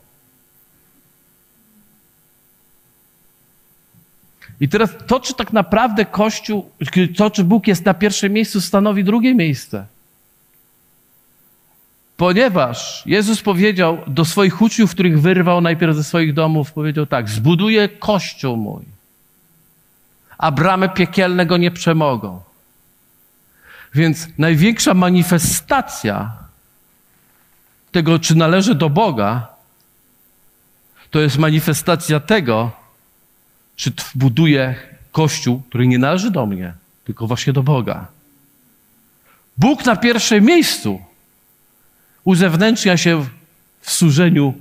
I 4.63 4.69
teraz 4.69 4.89
to, 5.07 5.19
czy 5.19 5.33
tak 5.33 5.53
naprawdę 5.53 6.05
Kościół, 6.05 6.71
to, 7.17 7.31
czy 7.31 7.43
Bóg 7.43 7.67
jest 7.67 7.85
na 7.85 7.93
pierwszym 7.93 8.33
miejscu, 8.33 8.61
stanowi 8.61 9.03
drugie 9.03 9.35
miejsce. 9.35 9.85
Ponieważ 12.17 13.03
Jezus 13.05 13.41
powiedział 13.41 13.97
do 14.07 14.25
swoich 14.25 14.61
uczniów, 14.61 14.91
których 14.91 15.21
wyrwał 15.21 15.61
najpierw 15.61 15.95
ze 15.95 16.03
swoich 16.03 16.33
domów, 16.33 16.71
powiedział 16.71 17.05
tak: 17.05 17.29
Zbuduję 17.29 17.89
kościół 17.89 18.57
mój, 18.57 18.83
a 20.37 20.51
bramy 20.51 20.89
piekielne 20.89 21.45
go 21.45 21.57
nie 21.57 21.71
przemogą. 21.71 22.41
Więc 23.93 24.27
największa 24.37 24.93
manifestacja 24.93 26.31
tego, 27.91 28.19
czy 28.19 28.35
należy 28.35 28.75
do 28.75 28.89
Boga, 28.89 29.47
to 31.11 31.19
jest 31.19 31.37
manifestacja 31.37 32.19
tego, 32.19 32.82
czy 33.75 33.91
buduję 34.15 34.75
kościół, 35.11 35.61
który 35.69 35.87
nie 35.87 35.99
należy 35.99 36.31
do 36.31 36.45
mnie, 36.45 36.73
tylko 37.05 37.27
właśnie 37.27 37.53
do 37.53 37.63
Boga. 37.63 38.07
Bóg 39.57 39.85
na 39.85 39.95
pierwszym 39.95 40.45
miejscu 40.45 41.01
uzewnętrznia 42.23 42.97
się 42.97 43.25
w 43.81 43.91
służeniu 43.91 44.53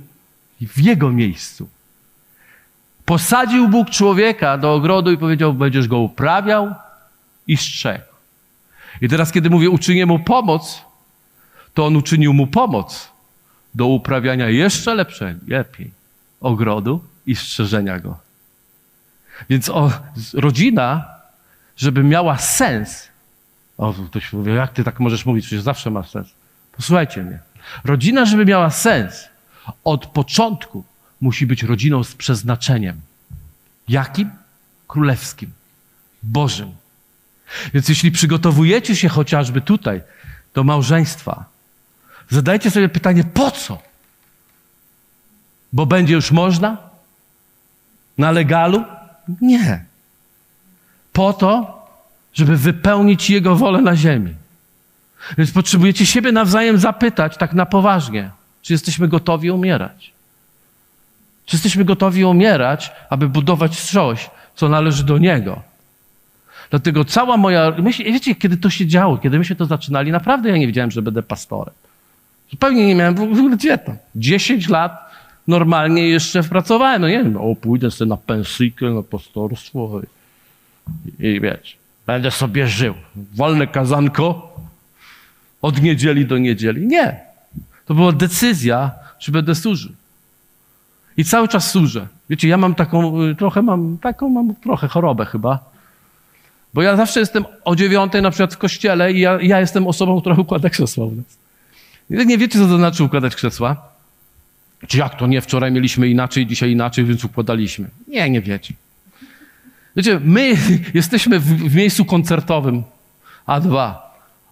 w 0.61 0.79
Jego 0.79 1.09
miejscu. 1.09 1.69
Posadził 3.05 3.67
Bóg 3.67 3.89
człowieka 3.89 4.57
do 4.57 4.73
ogrodu 4.73 5.11
i 5.11 5.17
powiedział, 5.17 5.53
będziesz 5.53 5.87
go 5.87 5.97
uprawiał 5.97 6.75
i 7.47 7.57
strzegł. 7.57 8.05
I 9.01 9.09
teraz, 9.09 9.31
kiedy 9.31 9.49
mówię, 9.49 9.69
uczynię 9.69 10.05
mu 10.05 10.19
pomoc, 10.19 10.81
to 11.73 11.85
on 11.85 11.95
uczynił 11.95 12.33
mu 12.33 12.47
pomoc 12.47 13.11
do 13.75 13.87
uprawiania 13.87 14.49
jeszcze 14.49 14.95
lepszego, 14.95 15.39
lepiej 15.47 15.91
ogrodu 16.41 17.03
i 17.25 17.35
strzeżenia 17.35 17.99
go. 17.99 18.22
Więc 19.49 19.69
o, 19.69 19.91
rodzina, 20.33 21.05
żeby 21.77 22.03
miała 22.03 22.37
sens, 22.37 23.07
o, 23.77 23.93
ktoś 23.93 24.33
mówi, 24.33 24.53
jak 24.53 24.73
ty 24.73 24.83
tak 24.83 24.99
możesz 24.99 25.25
mówić, 25.25 25.45
przecież 25.45 25.63
zawsze 25.63 25.91
ma 25.91 26.03
sens. 26.03 26.27
Posłuchajcie 26.71 27.23
mnie. 27.23 27.39
Rodzina, 27.83 28.25
żeby 28.25 28.45
miała 28.45 28.69
sens, 28.69 29.29
od 29.83 30.05
początku 30.05 30.83
musi 31.21 31.47
być 31.47 31.63
rodziną 31.63 32.03
z 32.03 32.15
przeznaczeniem. 32.15 33.01
Jakim? 33.87 34.29
Królewskim, 34.87 35.51
Bożym. 36.23 36.75
Więc 37.73 37.89
jeśli 37.89 38.11
przygotowujecie 38.11 38.95
się 38.95 39.09
chociażby 39.09 39.61
tutaj 39.61 40.01
do 40.53 40.63
małżeństwa, 40.63 41.45
zadajcie 42.29 42.71
sobie 42.71 42.89
pytanie, 42.89 43.23
po 43.23 43.51
co? 43.51 43.81
Bo 45.73 45.85
będzie 45.85 46.13
już 46.13 46.31
można? 46.31 46.77
Na 48.17 48.31
legalu? 48.31 48.83
Nie. 49.41 49.85
Po 51.13 51.33
to, 51.33 51.83
żeby 52.33 52.57
wypełnić 52.57 53.29
Jego 53.29 53.55
wolę 53.55 53.81
na 53.81 53.95
ziemi. 53.95 54.33
Więc 55.37 55.51
potrzebujecie 55.51 56.05
siebie 56.05 56.31
nawzajem 56.31 56.77
zapytać, 56.77 57.37
tak 57.37 57.53
na 57.53 57.65
poważnie, 57.65 58.29
czy 58.61 58.73
jesteśmy 58.73 59.07
gotowi 59.07 59.51
umierać. 59.51 60.11
Czy 61.45 61.55
jesteśmy 61.55 61.85
gotowi 61.85 62.25
umierać, 62.25 62.91
aby 63.09 63.29
budować 63.29 63.79
coś, 63.81 64.29
co 64.55 64.69
należy 64.69 65.03
do 65.03 65.17
Niego. 65.17 65.61
Dlatego 66.69 67.05
cała 67.05 67.37
moja. 67.37 67.71
Myśl, 67.77 68.03
wiecie, 68.03 68.35
kiedy 68.35 68.57
to 68.57 68.69
się 68.69 68.87
działo, 68.87 69.17
kiedy 69.17 69.39
myśmy 69.39 69.55
to 69.55 69.65
zaczynali, 69.65 70.11
naprawdę 70.11 70.49
ja 70.49 70.57
nie 70.57 70.67
wiedziałem, 70.67 70.91
że 70.91 71.01
będę 71.01 71.23
pastorem. 71.23 71.73
Zupełnie 72.51 72.87
nie 72.87 72.95
miałem 72.95 73.15
w 73.15 73.21
ogóle 73.21 73.57
gdzie 73.57 73.77
tam. 73.77 73.97
10 74.15 74.69
lat 74.69 75.11
normalnie 75.47 76.09
jeszcze 76.09 76.43
pracowałem. 76.43 77.01
No 77.01 77.07
nie 77.07 77.23
wiem, 77.23 77.37
o 77.37 77.55
pójdę 77.55 77.91
sobie 77.91 78.09
na 78.09 78.17
pensyjkę, 78.17 78.85
na 78.85 79.03
pastorstwo 79.03 80.01
i, 81.19 81.25
i 81.25 81.39
wiesz, 81.39 81.77
będę 82.05 82.31
sobie 82.31 82.67
żył. 82.67 82.93
Wolne 83.33 83.67
kazanko 83.67 84.53
od 85.61 85.81
niedzieli 85.81 86.25
do 86.25 86.37
niedzieli. 86.37 86.87
Nie. 86.87 87.19
To 87.85 87.93
była 87.93 88.11
decyzja, 88.11 88.91
czy 89.19 89.31
będę 89.31 89.55
służył. 89.55 89.91
I 91.17 91.23
cały 91.23 91.47
czas 91.47 91.71
służę. 91.71 92.07
Wiecie, 92.29 92.47
ja 92.47 92.57
mam 92.57 92.75
taką, 92.75 93.13
trochę 93.37 93.61
mam, 93.61 93.97
taką 93.97 94.29
mam 94.29 94.55
trochę 94.55 94.87
chorobę 94.87 95.25
chyba. 95.25 95.59
Bo 96.73 96.81
ja 96.81 96.95
zawsze 96.95 97.19
jestem 97.19 97.45
o 97.65 97.75
dziewiątej 97.75 98.21
na 98.21 98.31
przykład 98.31 98.53
w 98.53 98.57
kościele 98.57 99.13
i 99.13 99.19
ja, 99.19 99.37
ja 99.41 99.59
jestem 99.59 99.87
osobą, 99.87 100.21
która 100.21 100.35
układa 100.35 100.69
krzesła 100.69 101.05
u 101.05 101.11
nas. 101.11 101.25
Nie 102.09 102.37
wiecie, 102.37 102.59
co 102.59 102.67
to 102.67 102.77
znaczy 102.77 103.03
układać 103.03 103.35
krzesła? 103.35 103.92
Czy 104.87 104.97
jak 104.97 105.15
to 105.15 105.27
nie? 105.27 105.41
Wczoraj 105.41 105.71
mieliśmy 105.71 106.07
inaczej, 106.07 106.45
dzisiaj 106.45 106.71
inaczej, 106.71 107.05
więc 107.05 107.23
układaliśmy. 107.23 107.89
Nie, 108.07 108.29
nie 108.29 108.41
wiecie. 108.41 108.73
Wiecie, 109.95 110.19
my 110.23 110.53
jesteśmy 110.93 111.39
w, 111.39 111.45
w 111.45 111.75
miejscu 111.75 112.05
koncertowym 112.05 112.83
A2 113.47 113.93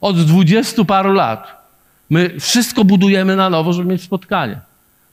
od 0.01 0.25
dwudziestu 0.25 0.85
paru 0.85 1.13
lat. 1.13 1.61
My 2.09 2.39
wszystko 2.39 2.85
budujemy 2.85 3.35
na 3.35 3.49
nowo, 3.49 3.73
żeby 3.73 3.89
mieć 3.89 4.01
spotkanie. 4.01 4.59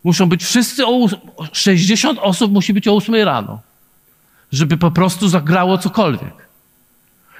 Muszą 0.05 0.29
być 0.29 0.45
wszyscy 0.45 0.87
o 0.87 1.09
60 1.53 2.19
osób 2.23 2.53
musi 2.53 2.73
być 2.73 2.89
o 2.89 2.97
8 2.97 3.15
rano, 3.15 3.61
żeby 4.53 4.77
po 4.77 4.91
prostu 4.91 5.29
zagrało 5.29 5.79
cokolwiek. 5.79 6.49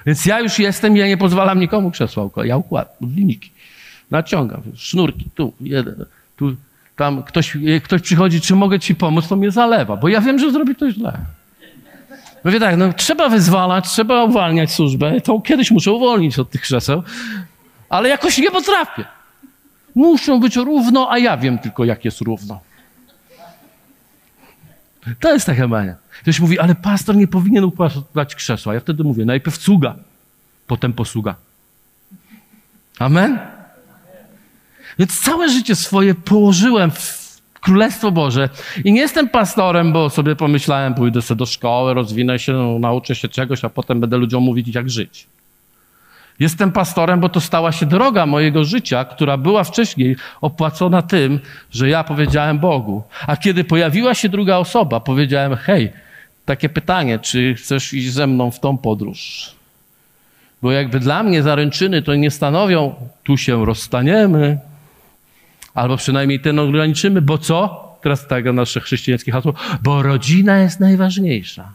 Więc 0.05 0.25
ja 0.25 0.39
już 0.39 0.59
jestem 0.59 0.97
ja 0.97 1.07
nie 1.07 1.17
pozwalam 1.17 1.59
nikomu 1.59 1.91
krzesła 1.91 2.29
Ja 2.43 2.57
układam 2.57 3.15
liniki. 3.15 3.51
Naciągam, 4.11 4.61
sznurki, 4.75 5.29
tu, 5.35 5.53
jeden, 5.61 6.05
tu, 6.35 6.55
tam 6.99 7.23
ktoś, 7.23 7.57
ktoś 7.83 8.01
przychodzi, 8.01 8.41
czy 8.41 8.55
mogę 8.55 8.79
ci 8.79 8.95
pomóc, 8.95 9.27
to 9.27 9.35
mnie 9.35 9.51
zalewa, 9.51 9.97
bo 9.97 10.07
ja 10.07 10.21
wiem, 10.21 10.39
że 10.39 10.51
zrobi 10.51 10.75
to 10.75 10.91
źle. 10.91 11.17
Mówię 12.43 12.59
tak, 12.59 12.77
no 12.77 12.93
trzeba 12.93 13.29
wyzwalać, 13.29 13.89
trzeba 13.89 14.23
uwalniać 14.23 14.71
służbę, 14.71 15.21
to 15.21 15.39
kiedyś 15.39 15.71
muszę 15.71 15.91
uwolnić 15.91 16.39
od 16.39 16.49
tych 16.49 16.61
krzeseł, 16.61 17.03
ale 17.89 18.09
jakoś 18.09 18.37
nie 18.37 18.51
potrafię. 18.51 19.05
Muszą 19.95 20.39
być 20.39 20.55
równo, 20.55 21.11
a 21.11 21.17
ja 21.17 21.37
wiem 21.37 21.59
tylko, 21.59 21.85
jak 21.85 22.05
jest 22.05 22.21
równo. 22.21 22.59
To 25.19 25.33
jest 25.33 25.45
taka 25.45 25.67
mania. 25.67 25.95
Ktoś 26.21 26.39
mówi, 26.39 26.59
ale 26.59 26.75
pastor 26.75 27.15
nie 27.15 27.27
powinien 27.27 27.63
układać 27.63 28.35
krzesła. 28.35 28.73
Ja 28.73 28.79
wtedy 28.79 29.03
mówię, 29.03 29.25
najpierw 29.25 29.57
sługa, 29.57 29.95
potem 30.67 30.93
posługa. 30.93 31.35
Amen? 32.99 33.39
Więc 34.99 35.19
całe 35.19 35.49
życie 35.49 35.75
swoje 35.75 36.15
położyłem 36.15 36.91
w 36.91 37.19
Królestwo 37.61 38.11
Boże. 38.11 38.49
I 38.85 38.93
nie 38.93 39.01
jestem 39.01 39.29
pastorem, 39.29 39.93
bo 39.93 40.09
sobie 40.09 40.35
pomyślałem, 40.35 40.93
pójdę 40.93 41.21
sobie 41.21 41.39
do 41.39 41.45
szkoły, 41.45 41.93
rozwinę 41.93 42.39
się, 42.39 42.53
no, 42.53 42.79
nauczę 42.79 43.15
się 43.15 43.27
czegoś, 43.27 43.63
a 43.63 43.69
potem 43.69 43.99
będę 43.99 44.17
ludziom 44.17 44.43
mówić, 44.43 44.75
jak 44.75 44.89
żyć. 44.89 45.27
Jestem 46.39 46.71
pastorem, 46.71 47.19
bo 47.19 47.29
to 47.29 47.41
stała 47.41 47.71
się 47.71 47.85
droga 47.85 48.25
mojego 48.25 48.63
życia, 48.63 49.05
która 49.05 49.37
była 49.37 49.63
wcześniej 49.63 50.15
opłacona 50.41 51.01
tym, 51.01 51.39
że 51.71 51.89
ja 51.89 52.03
powiedziałem 52.03 52.59
Bogu. 52.59 53.03
A 53.27 53.37
kiedy 53.37 53.63
pojawiła 53.63 54.13
się 54.13 54.29
druga 54.29 54.57
osoba, 54.57 54.99
powiedziałem: 54.99 55.55
Hej, 55.55 55.91
takie 56.45 56.69
pytanie, 56.69 57.19
czy 57.19 57.55
chcesz 57.55 57.93
iść 57.93 58.11
ze 58.11 58.27
mną 58.27 58.51
w 58.51 58.59
tą 58.59 58.77
podróż? 58.77 59.51
Bo 60.61 60.71
jakby 60.71 60.99
dla 60.99 61.23
mnie 61.23 61.43
zaręczyny 61.43 62.01
to 62.01 62.15
nie 62.15 62.31
stanowią, 62.31 62.95
tu 63.23 63.37
się 63.37 63.65
rozstaniemy, 63.65 64.59
albo 65.73 65.97
przynajmniej 65.97 66.39
ten 66.39 66.59
ograniczymy, 66.59 67.21
bo 67.21 67.37
co? 67.37 67.89
Teraz 68.01 68.27
tak 68.27 68.45
nasze 68.45 68.79
chrześcijańskie 68.79 69.31
hasło, 69.31 69.53
bo 69.83 70.03
rodzina 70.03 70.57
jest 70.57 70.79
najważniejsza. 70.79 71.73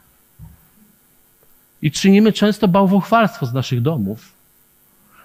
I 1.83 1.91
czynimy 1.91 2.33
często 2.33 2.69
bałwochwalstwo 2.69 3.47
z 3.47 3.55
naszych 3.55 3.83
domów, 3.83 4.33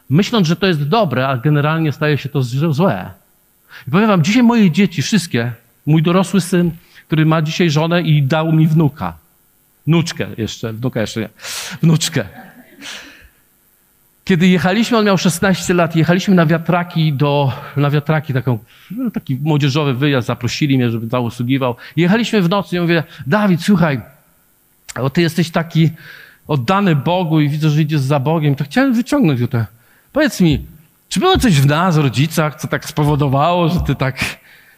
myśląc, 0.10 0.48
że 0.48 0.56
to 0.56 0.68
jest 0.68 0.84
dobre, 0.84 1.28
a 1.28 1.38
generalnie 1.38 1.92
staje 1.92 2.18
się 2.18 2.30
to 2.30 2.44
złe. 2.44 3.12
I 3.88 3.92
powiem 3.92 4.08
wam, 4.08 4.24
dzisiaj 4.24 4.44
moje 4.44 4.72
dzieci, 4.72 5.02
wszystkie, 5.02 5.52
mój 5.86 6.04
dorosły 6.04 6.42
syn, 6.42 6.72
który 7.08 7.26
ma 7.26 7.42
dzisiaj 7.42 7.70
żonę 7.70 8.02
i 8.02 8.24
dał 8.24 8.52
mi 8.52 8.68
wnuka. 8.68 9.18
Wnuczkę 9.88 10.28
jeszcze, 10.38 10.74
wnuka 10.74 11.02
jeszcze 11.02 11.22
nie. 11.22 11.30
Wnuczkę. 11.82 12.26
Kiedy 14.30 14.48
jechaliśmy, 14.48 14.98
on 14.98 15.06
miał 15.06 15.18
16 15.18 15.74
lat, 15.74 15.96
jechaliśmy 15.96 16.36
na 16.36 16.46
wiatraki 16.46 17.14
do, 17.14 17.52
na 17.78 17.90
wiatraki, 17.90 18.34
taką, 18.34 18.60
no, 18.92 19.12
taki 19.12 19.36
młodzieżowy 19.36 19.94
wyjazd, 19.94 20.28
zaprosili 20.28 20.78
mnie, 20.78 20.90
żebym 20.90 21.10
tam 21.10 21.24
usługiwał. 21.24 21.76
Jechaliśmy 21.96 22.42
w 22.42 22.50
nocy 22.50 22.76
i 22.76 22.80
mówię, 22.80 23.04
Dawid, 23.28 23.62
słuchaj, 23.64 24.02
bo 24.96 25.10
ty 25.10 25.22
jesteś 25.22 25.50
taki 25.50 25.90
oddany 26.48 26.96
Bogu 26.96 27.40
i 27.40 27.50
widzę, 27.50 27.70
że 27.70 27.82
idziesz 27.82 28.02
za 28.02 28.20
Bogiem, 28.20 28.56
to 28.56 28.64
chciałem 28.64 28.94
wyciągnąć 28.94 29.40
to. 29.50 29.66
Powiedz 30.14 30.42
mi, 30.42 30.66
czy 31.10 31.20
było 31.20 31.38
coś 31.38 31.62
w 31.62 31.66
nas, 31.66 31.98
rodzicach, 31.98 32.56
co 32.56 32.68
tak 32.68 32.86
spowodowało, 32.86 33.70
że 33.70 33.80
ty 33.80 33.96
tak... 33.96 34.20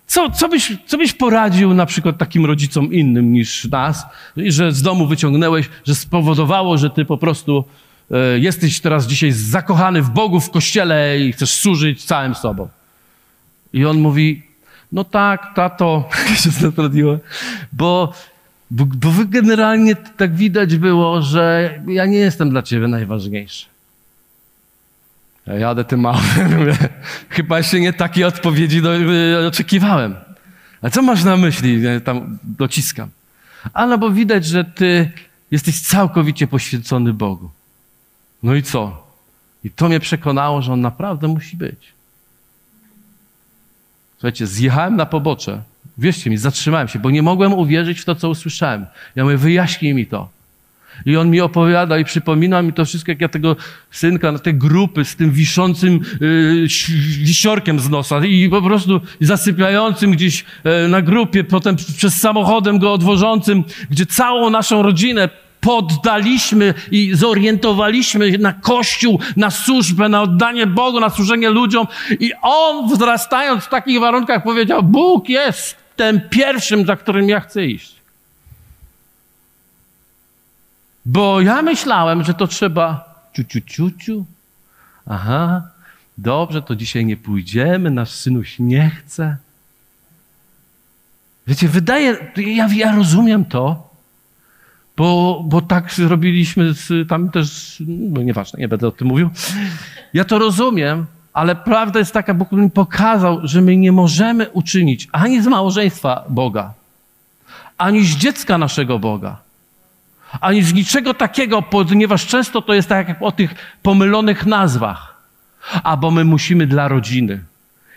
Co, 0.05 0.29
co, 0.29 0.49
byś, 0.49 0.77
co 0.85 0.97
byś 0.97 1.13
poradził 1.13 1.73
na 1.73 1.85
przykład 1.85 2.17
takim 2.17 2.45
rodzicom 2.45 2.93
innym 2.93 3.33
niż 3.33 3.65
nas, 3.65 4.05
że 4.37 4.71
z 4.71 4.81
domu 4.81 5.07
wyciągnęłeś, 5.07 5.69
że 5.85 5.95
spowodowało, 5.95 6.77
że 6.77 6.89
ty 6.89 7.05
po 7.05 7.17
prostu 7.17 7.65
jesteś 8.39 8.79
teraz 8.79 9.07
dzisiaj 9.07 9.31
zakochany 9.31 10.01
w 10.01 10.09
Bogu, 10.09 10.39
w 10.39 10.51
Kościele 10.51 11.19
i 11.19 11.31
chcesz 11.31 11.53
służyć 11.53 12.05
całym 12.05 12.35
sobą? 12.35 12.67
I 13.73 13.85
on 13.85 13.99
mówi, 13.99 14.43
no 14.91 15.03
tak, 15.03 15.55
tato, 15.55 16.09
się 16.43 16.49
zatrudniło, 16.49 17.19
bo, 17.73 18.13
bo, 18.71 18.85
bo 18.85 19.11
wy 19.11 19.25
generalnie 19.25 19.95
tak 19.95 20.35
widać 20.35 20.77
było, 20.77 21.21
że 21.21 21.73
ja 21.87 22.05
nie 22.05 22.17
jestem 22.17 22.49
dla 22.49 22.61
ciebie 22.61 22.87
najważniejszy. 22.87 23.65
Ja 25.47 25.53
jadę 25.53 25.83
tym 25.83 26.05
autem, 26.05 26.51
chyba 27.29 27.63
się 27.63 27.79
nie 27.79 27.93
takiej 27.93 28.23
odpowiedzi 28.23 28.81
do, 28.81 28.97
y, 28.97 29.47
oczekiwałem. 29.47 30.15
A 30.81 30.89
co 30.89 31.01
masz 31.01 31.23
na 31.23 31.37
myśli? 31.37 31.81
Ja 31.81 31.99
tam 31.99 32.37
dociskam. 32.43 33.09
Ale 33.73 33.97
bo 33.97 34.09
widać, 34.09 34.45
że 34.45 34.65
ty 34.65 35.11
jesteś 35.51 35.81
całkowicie 35.81 36.47
poświęcony 36.47 37.13
Bogu. 37.13 37.49
No 38.43 38.55
i 38.55 38.63
co? 38.63 39.07
I 39.63 39.71
to 39.71 39.87
mnie 39.87 39.99
przekonało, 39.99 40.61
że 40.61 40.73
on 40.73 40.81
naprawdę 40.81 41.27
musi 41.27 41.57
być. 41.57 41.93
Słuchajcie, 44.13 44.47
zjechałem 44.47 44.95
na 44.95 45.05
pobocze. 45.05 45.61
Wierzcie 45.97 46.29
mi, 46.29 46.37
zatrzymałem 46.37 46.87
się, 46.87 46.99
bo 46.99 47.11
nie 47.11 47.21
mogłem 47.21 47.53
uwierzyć 47.53 47.99
w 47.99 48.05
to, 48.05 48.15
co 48.15 48.29
usłyszałem. 48.29 48.85
Ja 49.15 49.23
mówię, 49.23 49.37
wyjaśnij 49.37 49.93
mi 49.93 50.05
to. 50.05 50.29
I 51.05 51.17
on 51.17 51.29
mi 51.29 51.41
opowiada 51.41 51.97
i 51.97 52.05
przypomina 52.05 52.61
mi 52.61 52.73
to 52.73 52.85
wszystko, 52.85 53.11
jak 53.11 53.21
ja 53.21 53.29
tego 53.29 53.55
synka 53.91 54.31
na 54.31 54.39
te 54.39 54.53
grupy 54.53 55.05
z 55.05 55.15
tym 55.15 55.31
wiszącym 55.31 55.99
yy, 56.21 57.79
z 57.79 57.89
nosa 57.89 58.25
i 58.25 58.49
po 58.49 58.61
prostu 58.61 59.01
zasypiającym 59.21 60.11
gdzieś 60.11 60.45
yy, 60.63 60.87
na 60.87 61.01
grupie, 61.01 61.43
potem 61.43 61.75
przez 61.75 62.15
samochodem 62.15 62.79
go 62.79 62.93
odwożącym, 62.93 63.63
gdzie 63.89 64.05
całą 64.05 64.49
naszą 64.49 64.81
rodzinę 64.81 65.29
poddaliśmy 65.61 66.73
i 66.91 67.15
zorientowaliśmy 67.15 68.37
na 68.37 68.53
Kościół, 68.53 69.19
na 69.35 69.51
służbę, 69.51 70.09
na 70.09 70.21
oddanie 70.21 70.67
Bogu, 70.67 70.99
na 70.99 71.09
służenie 71.09 71.49
ludziom. 71.49 71.87
I 72.19 72.31
on, 72.41 72.89
wzrastając 72.89 73.63
w 73.63 73.69
takich 73.69 73.99
warunkach, 73.99 74.43
powiedział: 74.43 74.83
Bóg 74.83 75.29
jest 75.29 75.75
tym 75.95 76.21
pierwszym, 76.29 76.85
za 76.85 76.95
którym 76.95 77.29
ja 77.29 77.39
chcę 77.39 77.65
iść. 77.65 77.95
Bo 81.05 81.41
ja 81.41 81.61
myślałem, 81.61 82.23
że 82.23 82.33
to 82.33 82.47
trzeba 82.47 83.15
ciu, 83.33 83.43
ciu, 83.43 83.61
ciu, 83.61 83.91
ciu. 83.91 84.25
Aha, 85.05 85.61
dobrze, 86.17 86.61
to 86.61 86.75
dzisiaj 86.75 87.05
nie 87.05 87.17
pójdziemy, 87.17 87.91
nasz 87.91 88.11
synuś 88.11 88.59
nie 88.59 88.89
chce. 88.89 89.37
Wiecie, 91.47 91.67
wydaje, 91.67 92.17
ja, 92.37 92.69
ja 92.75 92.95
rozumiem 92.95 93.45
to, 93.45 93.90
bo, 95.01 95.43
bo 95.45 95.61
tak 95.61 95.93
zrobiliśmy 95.93 96.73
z, 96.73 97.09
tam 97.09 97.29
też, 97.29 97.77
no 97.87 98.21
nieważne, 98.21 98.59
nie 98.59 98.67
będę 98.67 98.87
o 98.87 98.91
tym 98.91 99.07
mówił. 99.07 99.29
Ja 100.13 100.23
to 100.25 100.39
rozumiem, 100.39 101.05
ale 101.33 101.55
prawda 101.55 101.99
jest 101.99 102.13
taka, 102.13 102.33
Bóg 102.33 102.51
mi 102.51 102.71
pokazał, 102.71 103.39
że 103.43 103.61
my 103.61 103.77
nie 103.77 103.91
możemy 103.91 104.49
uczynić 104.49 105.07
ani 105.11 105.41
z 105.41 105.47
małżeństwa 105.47 106.25
Boga, 106.29 106.73
ani 107.77 108.05
z 108.05 108.15
dziecka 108.17 108.57
naszego 108.57 108.99
Boga, 108.99 109.37
ani 110.41 110.63
z 110.63 110.73
niczego 110.73 111.13
takiego, 111.13 111.61
ponieważ 111.61 112.27
często 112.27 112.61
to 112.61 112.73
jest 112.73 112.89
tak 112.89 113.07
jak 113.07 113.21
o 113.21 113.31
tych 113.31 113.55
pomylonych 113.81 114.45
nazwach. 114.45 115.21
A 115.83 115.97
bo 115.97 116.11
my 116.11 116.25
musimy 116.25 116.67
dla 116.67 116.87
rodziny. 116.87 117.43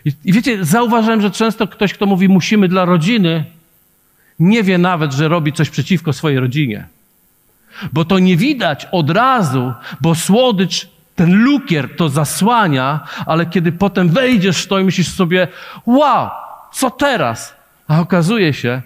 I, 0.05 0.11
I 0.25 0.33
wiecie, 0.33 0.65
zauważyłem, 0.65 1.21
że 1.21 1.31
często 1.31 1.67
ktoś, 1.67 1.93
kto 1.93 2.05
mówi 2.05 2.29
musimy 2.29 2.67
dla 2.67 2.85
rodziny, 2.85 3.45
nie 4.39 4.63
wie 4.63 4.77
nawet, 4.77 5.13
że 5.13 5.27
robi 5.27 5.53
coś 5.53 5.69
przeciwko 5.69 6.13
swojej 6.13 6.39
rodzinie. 6.39 6.94
Bo 7.93 8.05
to 8.05 8.19
nie 8.19 8.37
widać 8.37 8.87
od 8.91 9.09
razu, 9.09 9.73
bo 10.01 10.15
słodycz, 10.15 10.87
ten 11.15 11.43
lukier 11.43 11.95
to 11.95 12.09
zasłania, 12.09 12.99
ale 13.25 13.45
kiedy 13.45 13.71
potem 13.71 14.09
wejdziesz 14.09 14.63
w 14.63 14.67
to 14.67 14.79
i 14.79 14.83
myślisz 14.83 15.09
sobie, 15.09 15.47
wow, 15.85 16.29
co 16.73 16.89
teraz? 16.89 17.55
A 17.87 17.99
okazuje 17.99 18.53
się, 18.53 18.81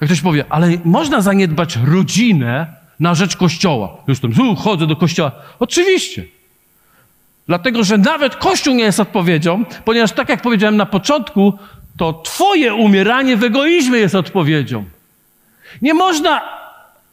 jak 0.00 0.10
ktoś 0.10 0.20
powie, 0.20 0.44
ale 0.48 0.70
można 0.84 1.20
zaniedbać 1.20 1.78
rodzinę 1.84 2.66
na 3.00 3.14
rzecz 3.14 3.36
kościoła. 3.36 3.96
Już 4.08 4.20
tam, 4.20 4.32
chodzę 4.56 4.86
do 4.86 4.96
kościoła. 4.96 5.32
Oczywiście. 5.58 6.24
Dlatego, 7.46 7.84
że 7.84 7.98
nawet 7.98 8.36
Kościół 8.36 8.74
nie 8.74 8.84
jest 8.84 9.00
odpowiedzią, 9.00 9.64
ponieważ 9.84 10.12
tak 10.12 10.28
jak 10.28 10.42
powiedziałem 10.42 10.76
na 10.76 10.86
początku, 10.86 11.58
to 11.96 12.12
Twoje 12.12 12.74
umieranie 12.74 13.36
w 13.36 13.44
egoizmie 13.44 13.98
jest 13.98 14.14
odpowiedzią. 14.14 14.84
Nie 15.82 15.94
można 15.94 16.40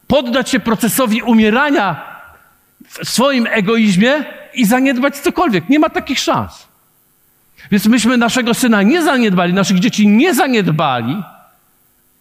poddać 0.06 0.50
się 0.50 0.60
procesowi 0.60 1.22
umierania 1.22 2.16
w 2.88 3.08
swoim 3.08 3.46
egoizmie 3.50 4.24
i 4.54 4.66
zaniedbać 4.66 5.18
cokolwiek. 5.18 5.68
Nie 5.68 5.78
ma 5.78 5.88
takich 5.88 6.18
szans. 6.18 6.66
Więc 7.70 7.86
myśmy 7.86 8.16
naszego 8.16 8.54
syna 8.54 8.82
nie 8.82 9.02
zaniedbali, 9.02 9.52
naszych 9.52 9.78
dzieci 9.78 10.08
nie 10.08 10.34
zaniedbali. 10.34 11.22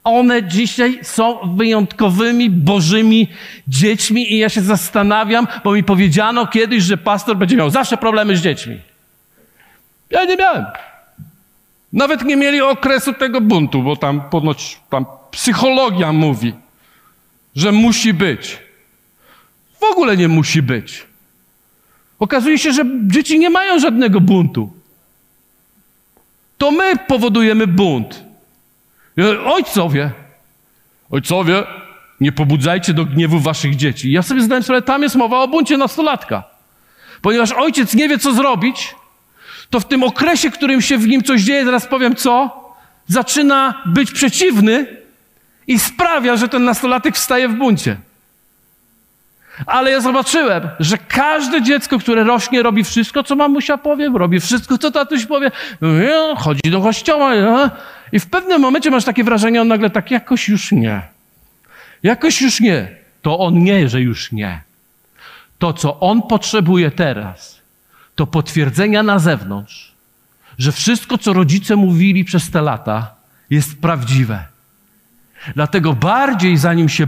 One 0.03 0.43
dzisiaj 0.43 0.99
są 1.03 1.55
wyjątkowymi, 1.55 2.49
bożymi 2.49 3.27
dziećmi 3.67 4.33
i 4.33 4.37
ja 4.37 4.49
się 4.49 4.61
zastanawiam, 4.61 5.47
bo 5.63 5.73
mi 5.73 5.83
powiedziano 5.83 6.47
kiedyś, 6.47 6.83
że 6.83 6.97
pastor 6.97 7.37
będzie 7.37 7.57
miał 7.57 7.69
zawsze 7.69 7.97
problemy 7.97 8.37
z 8.37 8.41
dziećmi. 8.41 8.79
Ja 10.09 10.25
nie 10.25 10.35
miałem. 10.37 10.65
Nawet 11.93 12.23
nie 12.23 12.35
mieli 12.35 12.61
okresu 12.61 13.13
tego 13.13 13.41
buntu, 13.41 13.83
bo 13.83 13.95
tam 13.95 14.21
ponoć 14.29 14.79
tam 14.89 15.05
psychologia 15.31 16.13
mówi, 16.13 16.53
że 17.55 17.71
musi 17.71 18.13
być. 18.13 18.59
W 19.79 19.83
ogóle 19.83 20.17
nie 20.17 20.27
musi 20.27 20.61
być. 20.61 21.05
Okazuje 22.19 22.57
się, 22.57 22.73
że 22.73 22.85
dzieci 23.07 23.39
nie 23.39 23.49
mają 23.49 23.79
żadnego 23.79 24.21
buntu. 24.21 24.73
To 26.57 26.71
my 26.71 26.97
powodujemy 27.07 27.67
bunt. 27.67 28.23
Ojcowie, 29.45 30.11
ojcowie, 31.09 31.63
nie 32.21 32.31
pobudzajcie 32.31 32.93
do 32.93 33.05
gniewu 33.05 33.39
waszych 33.39 33.75
dzieci. 33.75 34.11
Ja 34.11 34.21
sobie 34.21 34.41
zdałem 34.41 34.63
sprawę, 34.63 34.81
tam 34.81 35.03
jest 35.03 35.15
mowa 35.15 35.39
o 35.39 35.47
buncie 35.47 35.77
nastolatka. 35.77 36.43
Ponieważ 37.21 37.51
ojciec 37.51 37.93
nie 37.93 38.09
wie, 38.09 38.17
co 38.17 38.33
zrobić, 38.33 38.95
to 39.69 39.79
w 39.79 39.87
tym 39.87 40.03
okresie, 40.03 40.51
którym 40.51 40.81
się 40.81 40.97
w 40.97 41.07
nim 41.07 41.23
coś 41.23 41.41
dzieje, 41.41 41.65
zaraz 41.65 41.87
powiem 41.87 42.15
co, 42.15 42.63
zaczyna 43.07 43.81
być 43.85 44.11
przeciwny 44.11 45.04
i 45.67 45.79
sprawia, 45.79 46.37
że 46.37 46.49
ten 46.49 46.63
nastolatek 46.63 47.15
wstaje 47.15 47.49
w 47.49 47.53
buncie. 47.53 47.97
Ale 49.65 49.91
ja 49.91 50.01
zobaczyłem, 50.01 50.69
że 50.79 50.97
każde 50.97 51.61
dziecko, 51.61 51.99
które 51.99 52.23
rośnie, 52.23 52.63
robi 52.63 52.83
wszystko, 52.83 53.23
co 53.23 53.35
mamusia 53.35 53.77
powie, 53.77 54.11
robi 54.13 54.39
wszystko, 54.39 54.77
co 54.77 54.91
tatuś 54.91 55.25
powie, 55.25 55.51
chodzi 56.37 56.71
do 56.71 56.81
kościoła. 56.81 57.31
I 58.11 58.19
w 58.19 58.25
pewnym 58.25 58.61
momencie 58.61 58.91
masz 58.91 59.05
takie 59.05 59.23
wrażenie, 59.23 59.61
on 59.61 59.67
nagle 59.67 59.89
tak 59.89 60.11
jakoś 60.11 60.49
już 60.49 60.71
nie. 60.71 61.01
Jakoś 62.03 62.41
już 62.41 62.59
nie. 62.59 62.87
To 63.21 63.39
on 63.39 63.63
nie, 63.63 63.89
że 63.89 64.01
już 64.01 64.31
nie. 64.31 64.61
To, 65.59 65.73
co 65.73 65.99
on 65.99 66.21
potrzebuje 66.21 66.91
teraz, 66.91 67.61
to 68.15 68.27
potwierdzenia 68.27 69.03
na 69.03 69.19
zewnątrz, 69.19 69.91
że 70.57 70.71
wszystko, 70.71 71.17
co 71.17 71.33
rodzice 71.33 71.75
mówili 71.75 72.25
przez 72.25 72.51
te 72.51 72.61
lata, 72.61 73.15
jest 73.49 73.81
prawdziwe. 73.81 74.54
Dlatego 75.53 75.93
bardziej, 75.93 76.57
zanim 76.57 76.89
się 76.89 77.07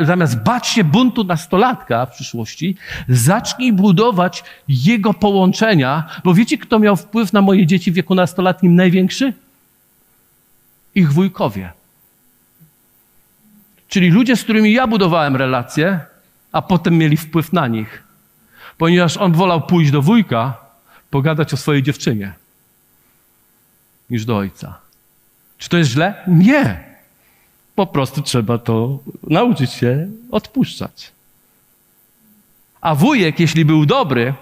zamiast 0.00 0.42
bać 0.42 0.66
się 0.66 0.84
buntu 0.84 1.24
nastolatka 1.24 2.06
w 2.06 2.10
przyszłości, 2.10 2.76
zacznij 3.08 3.72
budować 3.72 4.44
jego 4.68 5.14
połączenia, 5.14 6.08
bo 6.24 6.34
wiecie, 6.34 6.58
kto 6.58 6.78
miał 6.78 6.96
wpływ 6.96 7.32
na 7.32 7.42
moje 7.42 7.66
dzieci 7.66 7.92
w 7.92 7.94
wieku 7.94 8.14
nastolatnim 8.14 8.74
największy? 8.74 9.32
Ich 10.94 11.12
wujkowie. 11.12 11.72
Czyli 13.88 14.10
ludzie, 14.10 14.36
z 14.36 14.42
którymi 14.42 14.72
ja 14.72 14.86
budowałem 14.86 15.36
relacje, 15.36 16.00
a 16.52 16.62
potem 16.62 16.98
mieli 16.98 17.16
wpływ 17.16 17.52
na 17.52 17.66
nich 17.68 18.12
ponieważ 18.82 19.16
on 19.16 19.32
wolał 19.32 19.66
pójść 19.66 19.90
do 19.90 20.02
wujka, 20.02 20.56
pogadać 21.10 21.54
o 21.54 21.56
swojej 21.56 21.82
dziewczynie, 21.82 22.32
niż 24.10 24.24
do 24.24 24.36
ojca. 24.36 24.78
Czy 25.58 25.68
to 25.68 25.78
jest 25.78 25.90
źle? 25.90 26.14
Nie. 26.26 26.91
Po 27.74 27.86
prostu 27.86 28.22
trzeba 28.22 28.58
to 28.58 28.98
nauczyć 29.22 29.72
się 29.72 30.08
odpuszczać. 30.30 31.12
A 32.80 32.94
wujek, 32.94 33.40
jeśli 33.40 33.64
był 33.64 33.86
dobry, 33.86 34.34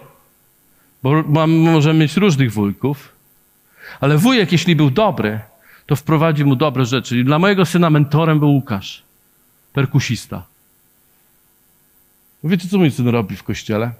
bo 1.02 1.22
mam, 1.22 1.50
mieć 1.98 2.16
różnych 2.16 2.52
wujków, 2.52 3.12
ale 4.00 4.18
wujek, 4.18 4.52
jeśli 4.52 4.76
był 4.76 4.90
dobry, 4.90 5.40
to 5.86 5.96
wprowadzi 5.96 6.44
mu 6.44 6.56
dobre 6.56 6.84
rzeczy. 6.84 7.18
I 7.18 7.24
dla 7.24 7.38
mojego 7.38 7.66
syna 7.66 7.90
mentorem 7.90 8.38
był 8.38 8.50
Łukasz, 8.50 9.02
perkusista. 9.72 10.42
Wiecie, 12.44 12.68
co 12.68 12.78
mój 12.78 12.90
syn 12.90 13.08
robi 13.08 13.36
w 13.36 13.42
kościele? 13.42 13.92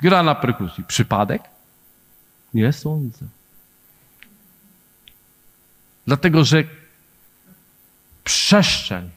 Gra 0.00 0.22
na 0.22 0.34
perkusji. 0.34 0.84
Przypadek? 0.84 1.42
Nie 2.54 2.72
sądzę. 2.72 3.26
Dlatego, 6.06 6.44
że 6.44 6.64
przestrzeń 8.24 9.10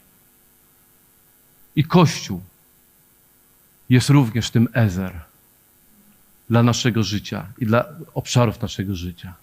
i 1.76 1.84
Kościół 1.84 2.42
jest 3.90 4.10
również 4.10 4.52
tym 4.52 4.68
ezer. 4.74 5.20
dla 6.50 6.64
naszego 6.64 7.04
życia 7.04 7.46
i 7.58 7.66
dla 7.66 7.86
obszarów 8.14 8.62
naszego 8.62 8.96
życia. 8.96 9.34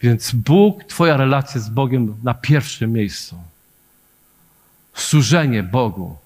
Więc 0.00 0.32
Bóg, 0.32 0.84
Twoja 0.84 1.16
relacja 1.16 1.60
z 1.60 1.68
Bogiem 1.68 2.16
na 2.22 2.34
pierwszym 2.34 2.92
miejscu. 2.92 3.36
Służenie 4.94 5.62
Bogu. 5.62 6.16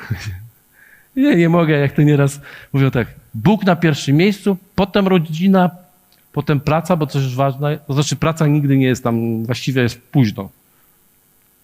Nie, 1.16 1.36
nie 1.36 1.48
mogę, 1.48 1.78
jak 1.78 1.92
to 1.92 2.02
nieraz 2.02 2.40
mówią 2.72 2.90
tak. 2.90 3.08
Bóg 3.34 3.64
na 3.64 3.76
pierwszym 3.76 4.16
miejscu, 4.16 4.56
potem 4.74 5.08
rodzina, 5.08 5.70
potem 6.32 6.60
praca, 6.60 6.96
bo 6.96 7.06
coś 7.06 7.22
jest 7.22 7.34
ważne. 7.34 7.78
To 7.86 7.94
znaczy 7.94 8.16
praca 8.16 8.46
nigdy 8.46 8.76
nie 8.76 8.86
jest 8.86 9.04
tam, 9.04 9.44
właściwie 9.44 9.82
jest 9.82 10.00
późno. 10.00 10.50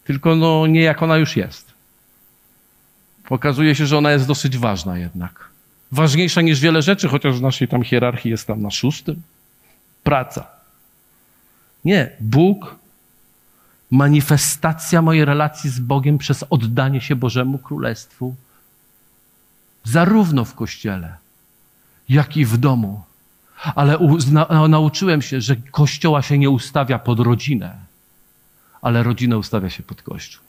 Tylko 0.05 0.37
no 0.37 0.67
nie 0.67 0.81
jak 0.81 1.03
ona 1.03 1.17
już 1.17 1.37
jest. 1.37 1.75
Pokazuje 3.29 3.75
się, 3.75 3.87
że 3.87 3.99
ona 3.99 4.13
jest 4.13 4.27
dosyć 4.27 4.59
ważna 4.59 4.99
jednak. 4.99 5.49
Ważniejsza 5.93 6.41
niż 6.41 6.61
wiele 6.61 6.83
rzeczy, 6.83 7.09
chociaż 7.09 7.39
w 7.39 7.43
naszej 7.43 7.69
tam 7.69 7.83
hierarchii 7.83 8.31
jest 8.31 8.47
tam 8.47 8.63
na 8.63 8.71
szóstym. 8.71 9.23
Praca. 10.03 10.47
Nie, 11.85 12.11
Bóg, 12.21 12.77
manifestacja 13.91 15.03
mojej 15.03 15.25
relacji 15.25 15.71
z 15.71 15.81
Bogiem 15.81 16.19
przez 16.19 16.45
oddanie 16.51 17.01
się 17.01 17.17
Bożemu 17.17 17.59
Królestwu, 17.59 18.35
zarówno 19.85 20.45
w 20.45 20.55
kościele, 20.55 21.17
jak 22.09 22.37
i 22.37 22.45
w 22.45 22.57
domu. 22.57 23.03
Ale 23.75 23.99
na, 24.33 24.69
nauczyłem 24.69 25.23
się, 25.23 25.41
że 25.41 25.57
kościoła 25.57 26.23
się 26.23 26.39
nie 26.39 26.51
ustawia 26.51 26.99
pod 26.99 27.21
rodzinę, 27.21 27.75
ale 28.83 29.03
rodzinę 29.03 29.39
ustawia 29.39 29.71
się 29.71 29.83
pod 29.83 30.03
kościół. 30.03 30.46